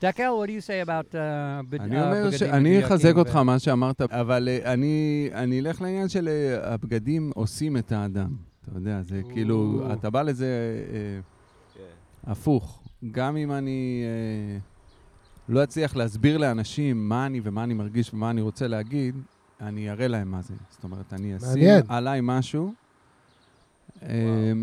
דקל, 0.00 0.24
what 0.24 0.48
do 0.48 0.52
you 0.52 0.60
say 0.60 0.88
about 0.88 1.14
uh, 1.14 1.80
אני 1.80 2.02
אומר 2.02 2.30
שאני 2.30 2.84
אחזק 2.84 3.16
אותך, 3.16 3.36
מה 3.36 3.58
שאמרת, 3.58 4.00
אבל 4.00 4.48
אה, 4.48 4.72
אני 5.42 5.60
אלך 5.60 5.80
לעניין 5.80 6.08
של 6.08 6.28
אה, 6.28 6.74
הבגדים 6.74 7.32
עושים 7.34 7.76
את 7.76 7.92
האדם. 7.92 8.36
אתה 8.62 8.78
יודע, 8.78 9.02
זה 9.02 9.20
כאילו. 9.32 9.86
אתה 9.92 10.10
בא 10.10 10.22
לזה 10.22 10.46
אה, 10.92 11.20
הפוך. 12.32 12.82
גם 13.10 13.36
אם 13.36 13.52
אני 13.52 14.04
לא 15.48 15.64
אצליח 15.64 15.96
להסביר 15.96 16.38
לאנשים 16.38 17.08
מה 17.08 17.26
אני 17.26 17.40
ומה 17.44 17.64
אני 17.64 17.74
מרגיש 17.74 18.14
ומה 18.14 18.30
אני 18.30 18.40
רוצה 18.40 18.66
להגיד, 18.66 19.14
אני 19.60 19.90
אראה 19.90 20.08
להם 20.08 20.30
מה 20.30 20.42
זה. 20.42 20.54
זאת 20.70 20.84
אומרת, 20.84 21.12
אני 21.12 21.36
אשים. 21.36 21.68
עליי 21.88 22.20
משהו 22.22 22.72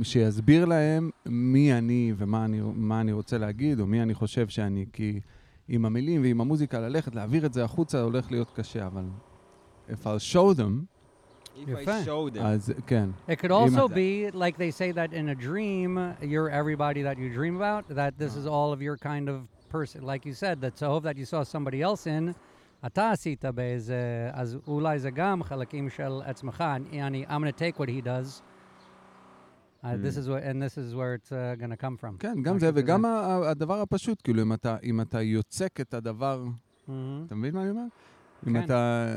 שיסביר 0.04 0.66
להם 0.66 1.10
מי 1.26 1.74
אני 1.74 2.14
ומה 2.18 2.46
אני, 2.46 2.62
אני 2.92 3.12
רוצה 3.12 3.38
להגיד, 3.38 3.80
או 3.80 3.88
מי 3.88 4.02
אני 4.02 4.14
חושב 4.14 4.48
שאני, 4.48 4.86
כי 4.94 5.20
עם 5.68 5.86
המילים 5.86 6.22
ועם 6.22 6.42
המוזיקה 6.42 6.80
ללכת, 6.80 7.16
להעביר 7.16 7.46
את 7.46 7.54
זה 7.54 7.64
החוצה 7.64 8.02
הולך 8.02 8.32
להיות 8.32 8.52
קשה, 8.56 8.88
אבל 8.88 9.04
if 9.90 10.04
I'll 10.04 10.34
show 10.34 10.58
them, 10.60 10.86
If 11.56 11.56
I 11.68 11.82
יפה. 11.82 12.04
showed 12.06 12.36
them. 12.36 12.42
אז 12.42 12.74
כן. 12.88 13.10
It 13.30 13.36
could 13.40 13.52
also 13.52 13.88
be 13.88 14.32
like 14.36 14.58
they 14.58 14.72
say 14.72 14.92
that 14.92 15.14
in 15.14 15.30
a 15.30 15.36
dream, 15.36 15.98
you're 16.22 16.50
everybody 16.50 17.02
that 17.04 17.18
you 17.20 17.30
dream 17.40 17.56
about, 17.62 17.96
that 17.96 18.18
this 18.18 18.36
is 18.36 18.46
all 18.48 18.74
of 18.74 18.82
your 18.82 18.98
kind 18.98 19.30
of 19.30 19.36
person. 19.72 20.02
Like 20.04 20.26
you 20.26 20.34
said, 20.34 20.62
that 20.62 20.74
צהוב 20.76 21.04
that 21.04 21.18
you 21.18 21.26
saw 21.26 21.44
somebody 21.44 21.82
else 21.82 22.08
in, 22.08 22.34
אתה 22.86 23.12
עשית 23.12 23.46
באיזה, 23.46 24.30
אז 24.34 24.58
אולי 24.68 25.00
זה 25.00 25.12
גם 25.12 25.44
חלקים 25.44 25.90
של 25.90 26.22
עצמך. 26.26 26.62
אני, 26.76 27.04
אני- 27.08 27.26
I'm 27.26 27.42
going 27.44 27.54
to 27.54 27.60
take 27.60 27.80
what 27.80 27.90
he 27.90 28.02
does. 28.02 28.42
Uh, 29.84 29.88
this 30.06 30.18
is 30.18 30.28
what, 30.30 30.44
and 30.50 30.62
this 30.62 30.78
is 30.78 30.96
where 30.96 31.14
it's 31.18 31.32
uh, 31.32 31.62
going 31.62 31.72
to 31.78 31.82
come 31.82 31.98
from. 32.04 32.18
כן, 32.20 32.36
גם 32.44 32.60
זה. 32.60 32.72
וגם 32.74 33.06
ה- 33.06 33.50
הדבר 33.50 33.82
הפשוט, 33.82 34.22
כאילו, 34.24 34.42
אם 34.42 34.54
אתה, 34.54 34.76
אם 34.84 35.02
אתה 35.02 35.22
יוצק 35.22 35.82
את 35.82 35.94
הדבר, 35.94 36.44
Mhm. 36.88 36.92
אתה 37.28 37.36
מבין 37.36 37.56
מה 37.56 37.62
אני 37.62 37.70
אומר? 37.70 37.82
אם 38.48 38.54
כן. 38.54 38.64
אתה... 38.66 39.08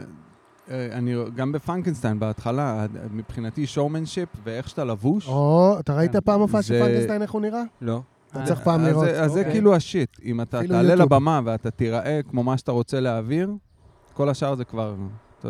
אה, 0.71 0.89
אני, 0.93 1.15
גם 1.35 1.53
בפרנקנסטיין 1.53 2.19
בהתחלה, 2.21 2.87
מבחינתי 3.11 3.67
שואומנשיפ 3.67 4.29
ואיך 4.45 4.69
שאתה 4.69 4.85
לבוש, 4.85 5.29
או, 5.29 5.77
אתה 5.81 5.95
ראית 5.97 6.13
כן. 6.13 6.21
פעם 6.21 6.41
הופעה 6.41 6.63
של 6.63 6.79
פרנקסטיין, 6.81 7.23
איך 7.23 7.31
הוא 7.31 7.43
נראה? 7.43 7.63
לא. 7.81 8.01
אתה 8.31 8.41
אה, 8.41 8.47
צריך 8.47 8.61
פעם 8.61 8.83
לראות. 8.85 9.09
אז 9.09 9.33
זה 9.33 9.39
אוקיי. 9.39 9.53
כאילו 9.53 9.75
ה 9.75 9.82
shit. 9.82 10.17
אם 10.25 10.41
אתה 10.41 10.61
תעלה 10.67 10.83
יוטיוב. 10.93 11.01
לבמה 11.13 11.41
ואתה 11.45 11.71
תיראה 11.71 12.21
כמו 12.31 12.43
מה 12.43 12.59
שאתה 12.59 12.73
רוצה 12.73 13.01
להעביר, 13.01 13.51
כל 14.13 14.29
השאר 14.29 14.55
זה 14.55 14.65
כבר, 14.65 14.95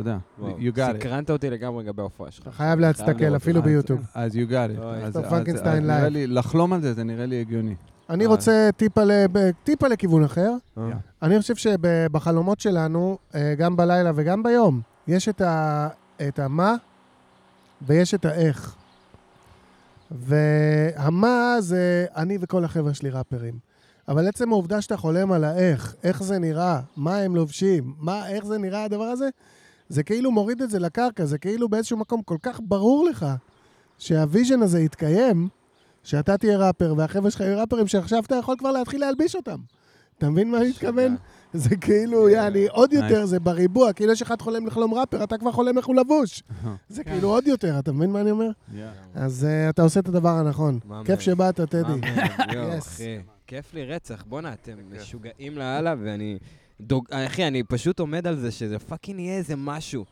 אתה 0.01 0.11
יודע, 0.11 0.18
וואו, 0.38 0.59
you 0.59 0.76
got 0.76 0.94
it. 0.94 0.99
סקרנת 0.99 1.30
אותי 1.30 1.51
לגמרי 1.51 1.84
לגבי 1.84 2.03
ההופעה 2.03 2.30
שלך. 2.30 2.42
אתה 2.42 2.53
חייב 2.57 2.80
להסתכל, 2.80 3.12
לראות 3.24 3.34
אפילו. 3.42 3.62
ביוטיוב. 3.62 4.01
אז 4.14 4.34
you 4.34 4.51
got 4.51 4.78
it. 4.78 4.82
אז- 4.82 5.16
פרנקנסטיין 5.16 5.86
live. 5.87 6.05
לי- 6.05 6.26
לחלום 6.26 6.72
על 6.72 6.80
זה, 6.82 6.94
זה 6.94 7.05
נראה 7.05 7.26
לי 7.26 7.40
הגיוני. 7.40 7.74
אני 8.11 8.24
אה. 8.24 8.28
רוצה 8.30 8.68
טיפה 9.64 9.88
לכיוון 9.88 10.24
אחר. 10.24 10.53
אה? 10.78 10.82
אני 11.22 11.40
חושב 11.40 11.57
שבחלומות 11.57 12.61
שלנו, 12.61 13.18
אה, 13.34 13.55
גם 13.59 13.76
בלילה 13.76 14.12
וגם 14.14 14.42
ביום, 14.42 14.80
יש 15.09 15.28
את 16.28 16.38
המה 16.38 16.74
ויש 17.86 18.14
את 18.14 18.24
האיך. 18.24 18.74
והמה 20.11 21.57
זה 21.61 22.07
אני 22.16 22.38
וכל 22.40 22.64
החבר'ה 22.64 22.94
שלי 22.94 23.11
ראפרים. 23.11 23.55
אבל 24.09 24.28
עצם 24.28 24.53
העובדה 24.53 24.80
שאתה 24.80 24.97
חולם 24.97 25.32
על 25.32 25.44
האיך, 25.44 25.94
איך 26.05 26.22
זה 26.22 26.38
נראה, 26.38 26.80
מה 26.97 27.16
הם 27.18 27.36
לובשים, 27.36 27.94
מה, 27.99 28.28
איך 28.28 28.44
זה 28.44 28.59
נראה 28.59 28.84
הדבר 28.84 29.05
הזה, 29.05 29.28
זה 29.89 30.03
כאילו 30.03 30.30
מוריד 30.30 30.62
את 30.62 30.70
זה 30.70 30.78
לקרקע, 30.78 31.24
זה 31.24 31.39
כאילו 31.39 31.68
באיזשהו 31.68 31.97
מקום 31.97 32.22
כל 32.22 32.37
כך 32.43 32.61
ברור 32.64 33.09
לך 33.11 33.26
שה 33.99 34.20
vision 34.20 34.62
הזה 34.62 34.80
יתקיים, 34.80 35.49
שאתה 36.03 36.39
תהיה 36.39 36.59
ראפר 36.59 36.95
והחבר'ה 36.97 37.30
שלך 37.30 37.41
יהיו 37.41 37.59
ראפרים, 37.61 37.87
שעכשיו 37.87 38.22
אתה 38.26 38.34
יכול 38.34 38.57
כבר 38.59 38.70
להתחיל 38.70 39.01
להלביש 39.01 39.37
אותם. 39.37 39.59
אתה 40.18 40.30
מבין 40.30 40.51
מה 40.51 40.59
אני 40.59 40.68
מתכוון? 40.68 41.16
זה 41.53 41.76
כאילו, 41.76 42.28
יעני, 42.28 42.66
עוד 42.66 42.93
יותר, 42.93 43.26
זה 43.26 43.41
בריבוע, 43.41 43.93
כאילו 43.93 44.12
יש 44.12 44.22
אחד 44.22 44.41
חולם 44.43 44.66
לחלום 44.66 44.95
ראפר, 44.95 45.24
אתה 45.24 45.39
כבר 45.39 45.53
חולם 45.53 45.78
איך 45.78 45.87
הוא 45.87 45.97
לבוש. 45.97 46.43
זה 46.89 47.05
כן. 47.05 47.11
כאילו 47.11 47.28
עוד 47.28 47.47
יותר, 47.47 47.78
אתה 47.78 47.93
מבין 47.93 48.11
מה 48.11 48.20
אני 48.20 48.30
אומר? 48.30 48.49
אז 49.14 49.45
אה, 49.45 49.68
אתה 49.68 49.82
עושה 49.82 50.01
את 50.01 50.09
הדבר 50.09 50.28
הנכון. 50.28 50.78
כיף 51.05 51.20
שבאת, 51.20 51.61
טדי. 51.61 52.01
כיף 53.47 53.74
לי 53.74 53.84
רצח. 53.84 54.24
בואנה, 54.28 54.53
אתם 54.53 54.72
משוגעים 54.93 55.59
לאללה, 55.59 55.95
ואני... 55.99 56.39
דוג... 56.81 57.07
אחי, 57.11 57.47
אני 57.49 57.62
פשוט 57.62 58.01
עומד 58.01 58.27
על 58.27 58.37
זה 58.37 58.51
שזה 58.51 58.79
fucking 58.78 59.20
יהיה 59.20 59.37
איזה 59.37 59.55
משהו. 59.57 60.05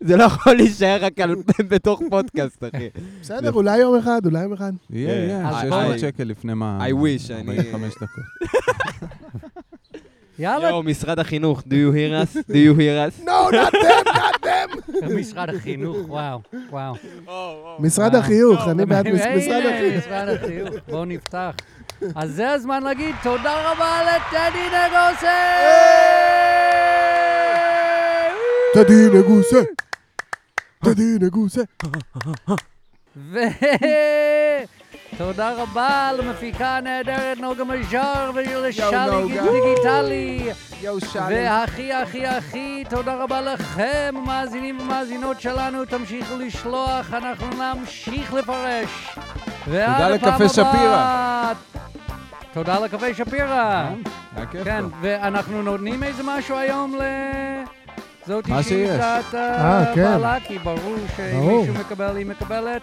זה 0.00 0.16
לא 0.16 0.24
יכול 0.24 0.52
להישאר 0.54 0.98
רק 1.04 1.20
על... 1.20 1.34
בתוך 1.70 2.00
פודקאסט, 2.10 2.64
אחי. 2.74 2.88
בסדר, 3.20 3.52
אולי 3.52 3.78
יום 3.78 3.98
אחד, 3.98 4.20
אולי 4.26 4.42
יום 4.42 4.52
אחד. 4.52 4.72
יהיה, 4.90 5.14
יהיה, 5.14 5.48
אז 5.48 5.54
600 5.64 5.86
בואי. 5.86 5.98
שקל 5.98 6.24
לפני 6.24 6.54
מה... 6.54 6.86
I 6.86 6.92
wish, 6.92 7.32
אני- 7.34 7.58
45 7.58 7.94
דקות. 7.94 8.24
יאללה, 10.38 10.68
יואו, 10.68 10.82
משרד 10.82 11.18
החינוך, 11.18 11.60
do 11.60 11.72
you 11.72 11.94
hear 11.94 12.12
us? 12.36 12.50
do 12.50 12.54
you 12.54 12.78
hear 12.78 13.20
us? 13.20 13.24
No, 13.28 13.50
not 13.52 13.72
them, 13.72 14.08
not 14.14 14.44
them! 14.44 15.14
משרד 15.16 15.48
החינוך, 15.54 15.96
וואו, 16.08 16.40
וואו. 16.70 16.94
משרד. 17.78 18.14
החיוך, 18.14 18.68
אני 18.68 18.86
בעד. 18.86 19.08
משרד 19.08 20.28
החיוך. 20.28 20.74
בואו 20.88 21.04
נפתח. 21.04 21.54
אז 22.14 22.30
זה 22.30 22.50
הזמן 22.50 22.82
להגיד 22.82 23.14
תודה 23.22 23.72
רבה 23.72 24.00
לטדי 24.02 24.66
נגוסה! 24.66 25.38
טדי 28.74 29.18
נגוסה! 29.18 29.60
טדי 30.84 31.16
נגוסה! 31.20 31.60
ותודה 35.14 35.52
רבה 35.54 36.10
למפיקה 36.18 36.76
הנהדרת 36.76 37.38
נוגה 37.38 37.64
מז'אר 37.64 38.30
נוגה. 39.10 39.42
דיגיטלי. 39.42 40.52
יואו, 40.82 40.98
והכי 41.14 41.92
הכי 41.92 42.26
הכי 42.26 42.84
תודה 42.90 43.14
רבה 43.14 43.40
לכם, 43.40 44.14
מאזינים 44.26 44.80
ומאזינות 44.80 45.40
שלנו, 45.40 45.84
תמשיכו 45.84 46.36
לשלוח, 46.36 47.12
אנחנו 47.12 47.46
נמשיך 47.46 48.34
לפרש. 48.34 49.16
ועד 49.68 50.02
תודה 50.02 50.14
הפעם 50.14 50.32
לקפה 50.32 50.48
שפירא. 50.48 50.68
הבאה. 50.68 51.52
תודה 52.52 52.78
לקפה 52.78 53.14
שפירא. 53.14 53.88
היה 54.36 54.46
כיף 54.46 54.64
כן, 54.64 54.84
פה. 54.90 54.96
ואנחנו 55.00 55.62
נותנים 55.62 56.02
איזה 56.02 56.22
משהו 56.24 56.56
היום 56.56 56.94
ל... 56.94 57.02
זאתי 58.26 58.50
מה 58.50 58.62
שהיא 58.62 58.86
שיש. 58.86 58.96
קצת 58.96 59.34
אה, 59.34 59.92
כן. 59.94 60.02
בעלה, 60.02 60.40
כי 60.40 60.58
ברור 60.58 60.78
ברור. 61.32 61.64
שמישהו 61.64 61.74
מקבל, 61.80 62.16
היא 62.16 62.26
מקבלת. 62.26 62.82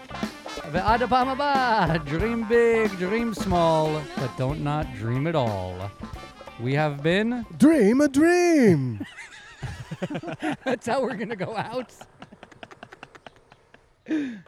ועד 0.72 1.02
הפעם 1.02 1.30
הבאה, 1.30 1.86
dream 1.96 2.52
big, 2.52 2.92
dream 3.00 3.44
small, 3.44 3.90
but 4.18 4.38
don't 4.38 4.64
not 4.64 4.86
dream 5.02 5.28
at 5.28 5.36
all. 5.36 5.90
We 6.64 6.74
have 6.74 7.02
been... 7.02 7.46
Dream 7.58 8.02
a 8.02 8.08
dream! 8.08 9.00
That's 10.66 10.88
how 10.88 11.02
we're 11.02 11.16
gonna 11.16 11.36
go 11.36 11.56
out. 11.58 11.94